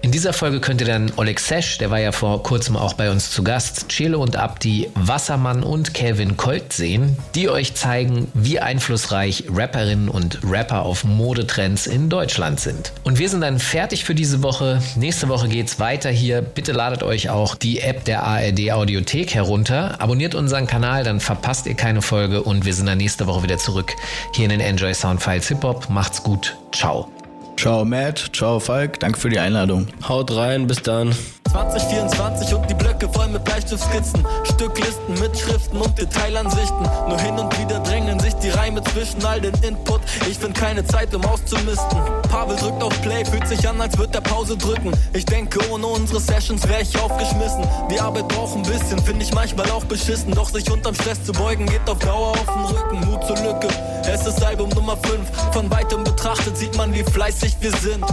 In 0.00 0.12
dieser 0.12 0.32
Folge 0.32 0.60
könnt 0.60 0.80
ihr 0.80 0.86
dann 0.86 1.12
Oleg 1.16 1.40
Sesh, 1.40 1.78
der 1.78 1.90
war 1.90 1.98
ja 1.98 2.12
vor 2.12 2.42
kurzem 2.44 2.76
auch 2.76 2.94
bei 2.94 3.10
uns 3.10 3.30
zu 3.30 3.42
Gast, 3.42 3.88
Chelo 3.88 4.22
und 4.22 4.36
Abdi, 4.36 4.90
Wassermann 4.94 5.64
und 5.64 5.92
Calvin 5.92 6.36
Colt 6.36 6.72
sehen, 6.72 7.16
die 7.34 7.48
euch 7.48 7.74
zeigen, 7.74 8.30
wie 8.32 8.60
einflussreich 8.60 9.44
Rapperinnen 9.52 10.08
und 10.08 10.38
Rapper 10.48 10.82
auf 10.82 11.04
Modetrends 11.04 11.86
in 11.86 12.08
Deutschland 12.08 12.60
sind. 12.60 12.92
Und 13.02 13.18
wir 13.18 13.28
sind 13.28 13.40
dann 13.40 13.58
fertig 13.58 14.04
für 14.04 14.14
diese 14.14 14.42
Woche. 14.42 14.80
Nächste 14.96 15.28
Woche 15.28 15.31
geht's 15.48 15.80
weiter 15.80 16.10
hier. 16.10 16.42
Bitte 16.42 16.72
ladet 16.72 17.02
euch 17.02 17.30
auch 17.30 17.54
die 17.54 17.80
App 17.80 18.04
der 18.04 18.24
ARD 18.24 18.72
Audiothek 18.72 19.34
herunter. 19.34 20.00
Abonniert 20.00 20.34
unseren 20.34 20.66
Kanal, 20.66 21.04
dann 21.04 21.20
verpasst 21.20 21.66
ihr 21.66 21.74
keine 21.74 22.02
Folge 22.02 22.42
und 22.42 22.64
wir 22.64 22.74
sind 22.74 22.86
dann 22.86 22.98
nächste 22.98 23.26
Woche 23.26 23.42
wieder 23.42 23.58
zurück 23.58 23.92
hier 24.34 24.44
in 24.44 24.50
den 24.50 24.60
Enjoy 24.60 24.94
Soundfiles 24.94 25.48
Hip 25.48 25.64
Hop. 25.64 25.88
Macht's 25.88 26.22
gut. 26.22 26.56
Ciao. 26.72 27.08
Ciao 27.56 27.84
Matt, 27.84 28.30
ciao 28.32 28.58
Falk, 28.58 28.98
danke 29.00 29.18
für 29.18 29.28
die 29.28 29.38
Einladung. 29.38 29.86
Haut 30.08 30.34
rein, 30.34 30.66
bis 30.66 30.82
dann. 30.82 31.14
2024 31.52 32.54
und 32.54 32.68
die 32.70 32.74
Blöcke 32.74 33.08
voll 33.10 33.28
mit 33.28 33.44
Bleistiftskizzen, 33.44 34.26
Stücklisten 34.44 35.20
mit 35.20 35.38
Schriften 35.38 35.76
und 35.76 35.98
Detailansichten. 35.98 36.88
Nur 37.06 37.18
hin 37.18 37.38
und 37.38 37.58
wieder 37.58 37.78
drängen 37.80 38.18
sich 38.20 38.34
die 38.36 38.48
Reime 38.48 38.82
zwischen 38.82 39.22
all 39.24 39.38
den 39.38 39.54
Input. 39.62 40.00
Ich 40.30 40.38
find 40.38 40.54
keine 40.54 40.82
Zeit, 40.86 41.14
um 41.14 41.22
auszumisten. 41.26 41.98
Pavel 42.30 42.56
drückt 42.56 42.82
auf 42.82 43.02
Play, 43.02 43.24
fühlt 43.26 43.46
sich 43.46 43.68
an, 43.68 43.78
als 43.82 43.98
würde 43.98 44.14
er 44.14 44.22
Pause 44.22 44.56
drücken. 44.56 44.92
Ich 45.12 45.26
denke, 45.26 45.58
ohne 45.70 45.86
unsere 45.86 46.20
Sessions 46.20 46.66
wär 46.66 46.80
ich 46.80 46.98
aufgeschmissen. 46.98 47.66
Die 47.90 48.00
Arbeit 48.00 48.28
braucht 48.28 48.56
ein 48.56 48.62
bisschen, 48.62 48.98
finde 49.04 49.22
ich 49.22 49.34
manchmal 49.34 49.70
auch 49.72 49.84
beschissen. 49.84 50.34
Doch 50.34 50.48
sich 50.48 50.70
unterm 50.70 50.94
Stress 50.94 51.22
zu 51.22 51.32
beugen, 51.32 51.66
geht 51.66 51.86
auf 51.86 51.98
Dauer 51.98 52.30
auf 52.30 52.46
den 52.46 52.64
Rücken. 52.64 53.10
Mut 53.10 53.26
zur 53.26 53.36
Lücke, 53.36 53.68
es 54.10 54.26
ist 54.26 54.42
Album 54.42 54.70
Nummer 54.70 54.96
5. 54.96 55.52
Von 55.52 55.70
weitem 55.70 56.02
betrachtet 56.02 56.56
sieht 56.56 56.74
man, 56.78 56.94
wie 56.94 57.02
fleißig 57.02 57.56
wir 57.60 57.72
sind. 57.72 58.04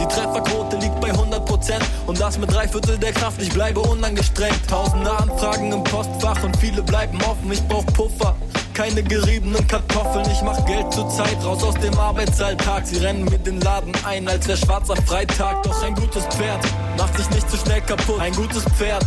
Die 0.00 0.06
Trefferquote 0.06 0.78
liegt 0.78 0.98
bei 1.00 1.12
100% 1.12 1.74
und 2.06 2.18
das 2.18 2.38
mit 2.38 2.50
drei 2.50 2.66
Viertel 2.80 2.98
der 2.98 3.12
Kraft. 3.12 3.42
Ich 3.42 3.50
bleibe 3.50 3.80
unangestrengt. 3.80 4.66
Tausende 4.68 5.10
Anfragen 5.10 5.70
im 5.72 5.84
Postfach 5.84 6.42
und 6.42 6.56
viele 6.56 6.82
bleiben 6.82 7.18
offen. 7.22 7.52
Ich 7.52 7.62
brauch 7.68 7.84
Puffer. 7.86 8.34
Keine 8.72 9.02
geriebenen 9.02 9.66
Kartoffeln, 9.68 10.24
ich 10.30 10.40
mach 10.40 10.64
Geld 10.64 10.90
zur 10.90 11.06
Zeit 11.10 11.36
raus 11.44 11.62
aus 11.62 11.74
dem 11.74 11.98
Arbeitsalltag. 11.98 12.86
Sie 12.86 12.96
rennen 12.96 13.24
mir 13.24 13.38
den 13.38 13.60
Laden 13.60 13.92
ein, 14.06 14.26
als 14.28 14.48
wär 14.48 14.56
schwarzer 14.56 14.96
Freitag. 14.96 15.62
Doch 15.64 15.82
ein 15.82 15.94
gutes 15.94 16.24
Pferd 16.26 16.64
macht 16.96 17.16
sich 17.18 17.28
nicht 17.30 17.50
zu 17.50 17.58
schnell 17.58 17.82
kaputt. 17.82 18.20
Ein 18.20 18.32
gutes 18.32 18.64
Pferd 18.76 19.04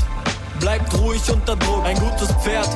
bleibt 0.60 0.94
ruhig 1.00 1.22
unter 1.32 1.56
Druck. 1.56 1.84
Ein 1.86 1.98
gutes 1.98 2.32
Pferd 2.44 2.70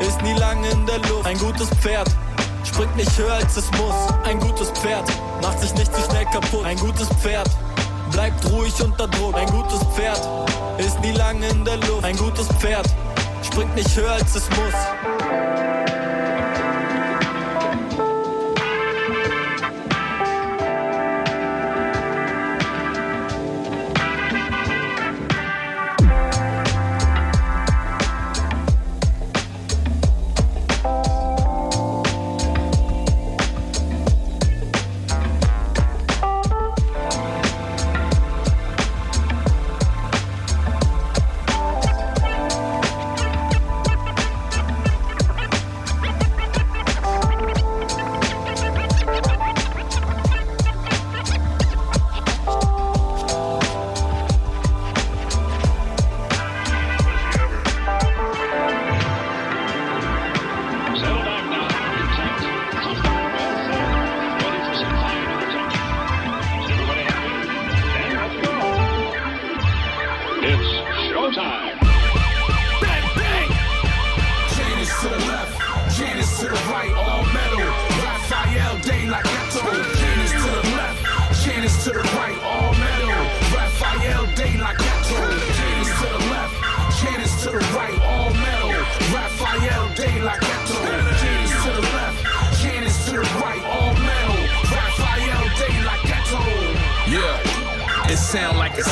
ist 0.00 0.22
nie 0.22 0.34
lange 0.34 0.68
in 0.68 0.86
der 0.86 0.98
Luft. 0.98 1.26
Ein 1.26 1.38
gutes 1.38 1.68
Pferd 1.80 2.08
springt 2.62 2.94
nicht 2.94 3.18
höher 3.18 3.34
als 3.34 3.56
es 3.56 3.68
muss. 3.72 4.14
Ein 4.24 4.38
gutes 4.38 4.70
Pferd 4.70 5.10
macht 5.42 5.60
sich 5.60 5.74
nicht 5.74 5.92
zu 5.92 6.02
schnell 6.02 6.26
kaputt. 6.26 6.64
Ein 6.64 6.78
gutes 6.78 7.08
Pferd 7.20 7.50
bleibt 8.10 8.44
ruhig 8.50 8.74
unter 8.82 9.08
Druck. 9.08 9.34
Ein 9.34 9.48
gutes 9.50 9.80
Pferd 9.94 10.20
ist 10.78 11.00
nie 11.00 11.12
lange 11.12 11.46
in 11.48 11.64
der 11.64 11.76
Luft. 11.78 12.04
Ein 12.04 12.16
gutes 12.16 12.46
Pferd 12.58 12.86
springt 13.42 13.74
nicht 13.74 13.96
höher 13.96 14.12
als 14.12 14.34
es 14.34 14.48
muss. 14.50 15.55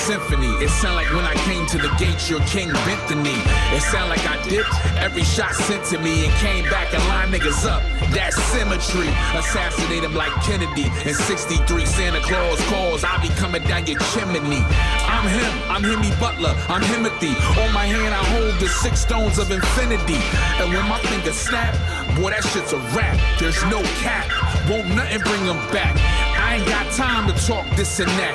Symphony. 0.05 0.53
It 0.65 0.69
sound 0.69 0.97
like 0.97 1.11
when 1.15 1.25
I 1.25 1.35
came 1.49 1.67
to 1.67 1.79
the 1.79 1.89
gates, 1.99 2.29
your 2.29 2.41
king 2.41 2.69
bent 2.85 3.01
the 3.09 3.15
knee. 3.15 3.43
It 3.73 3.83
sound 3.83 4.11
like 4.11 4.25
I 4.29 4.37
dipped 4.49 4.75
every 4.99 5.25
shot 5.25 5.55
sent 5.55 5.85
to 5.87 5.99
me 5.99 6.27
and 6.27 6.33
came 6.35 6.65
back 6.71 6.93
and 6.93 7.03
line 7.09 7.31
niggas 7.31 7.65
up. 7.65 7.83
That 8.13 8.33
symmetry. 8.53 9.09
Assassinate 9.39 10.05
him 10.05 10.15
like 10.15 10.33
Kennedy. 10.43 10.91
In 11.09 11.15
63, 11.15 11.87
Santa 11.87 12.21
Claus 12.21 12.61
calls. 12.69 13.05
I 13.05 13.21
be 13.23 13.29
coming 13.41 13.63
down 13.65 13.87
your 13.87 13.99
chimney. 14.13 14.63
I'm 15.09 15.27
him. 15.29 15.53
I'm 15.71 15.83
Hemi 15.83 16.11
Butler. 16.21 16.55
I'm 16.69 16.83
Timothy. 16.93 17.35
On 17.63 17.73
my 17.73 17.87
hand, 17.87 18.15
I 18.15 18.23
hold 18.37 18.59
the 18.61 18.69
six 18.69 19.01
stones 19.01 19.39
of 19.39 19.51
infinity. 19.51 20.21
And 20.61 20.73
when 20.73 20.87
my 20.89 20.99
fingers 21.01 21.37
snap, 21.37 21.75
boy, 22.17 22.31
that 22.31 22.45
shit's 22.45 22.73
a 22.73 22.79
rap. 22.97 23.19
There's 23.39 23.63
no 23.67 23.83
cap. 24.03 24.27
Won't 24.69 24.89
nothing 24.95 25.21
bring 25.21 25.45
them 25.47 25.59
back. 25.73 26.24
I 26.55 26.59
ain't 26.59 26.69
got 26.69 26.87
time 26.95 27.27
to 27.27 27.35
talk 27.51 27.67
this 27.75 27.99
and 27.99 28.07
that. 28.15 28.31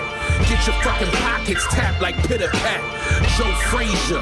Get 0.51 0.59
your 0.67 0.76
fucking 0.84 1.07
pockets 1.24 1.63
tapped 1.72 2.01
like 2.01 2.20
pitter 2.28 2.51
pat. 2.51 2.84
Joe 3.39 3.47
Frazier, 3.72 4.20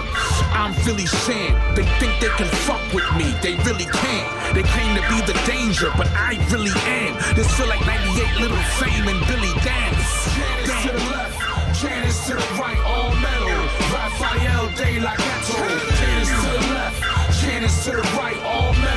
I'm 0.53 0.69
Philly 0.85 1.09
Shan. 1.25 1.57
They 1.73 1.81
think 1.97 2.13
they 2.21 2.29
can 2.37 2.45
fuck 2.69 2.77
with 2.93 3.09
me, 3.17 3.33
they 3.41 3.57
really 3.65 3.89
can't. 3.89 4.29
They 4.53 4.61
claim 4.61 4.93
to 4.93 5.01
be 5.09 5.17
the 5.25 5.33
danger, 5.49 5.89
but 5.97 6.05
I 6.13 6.37
really 6.53 6.77
am. 6.85 7.17
This 7.33 7.49
feel 7.57 7.65
like 7.65 7.81
98 7.89 8.37
Little 8.37 8.61
Fame 8.77 9.09
and 9.09 9.17
Billy 9.25 9.49
Dance. 9.65 10.05
Janice 10.29 10.77
to 10.85 10.93
the 10.93 11.05
left, 11.17 11.37
Janice 11.81 12.21
to 12.29 12.33
the 12.37 12.47
right, 12.61 12.77
all 12.85 13.09
metal. 13.17 13.57
Raphael 13.89 14.69
De 14.77 15.01
La 15.01 15.17
Ghetto. 15.17 15.57
Janice 15.97 16.29
to 16.29 16.49
the 16.53 16.65
left, 16.69 17.01
Janice 17.41 17.85
to 17.85 17.97
the 17.97 18.05
right, 18.13 18.37
all 18.45 18.77
metal. 18.77 18.96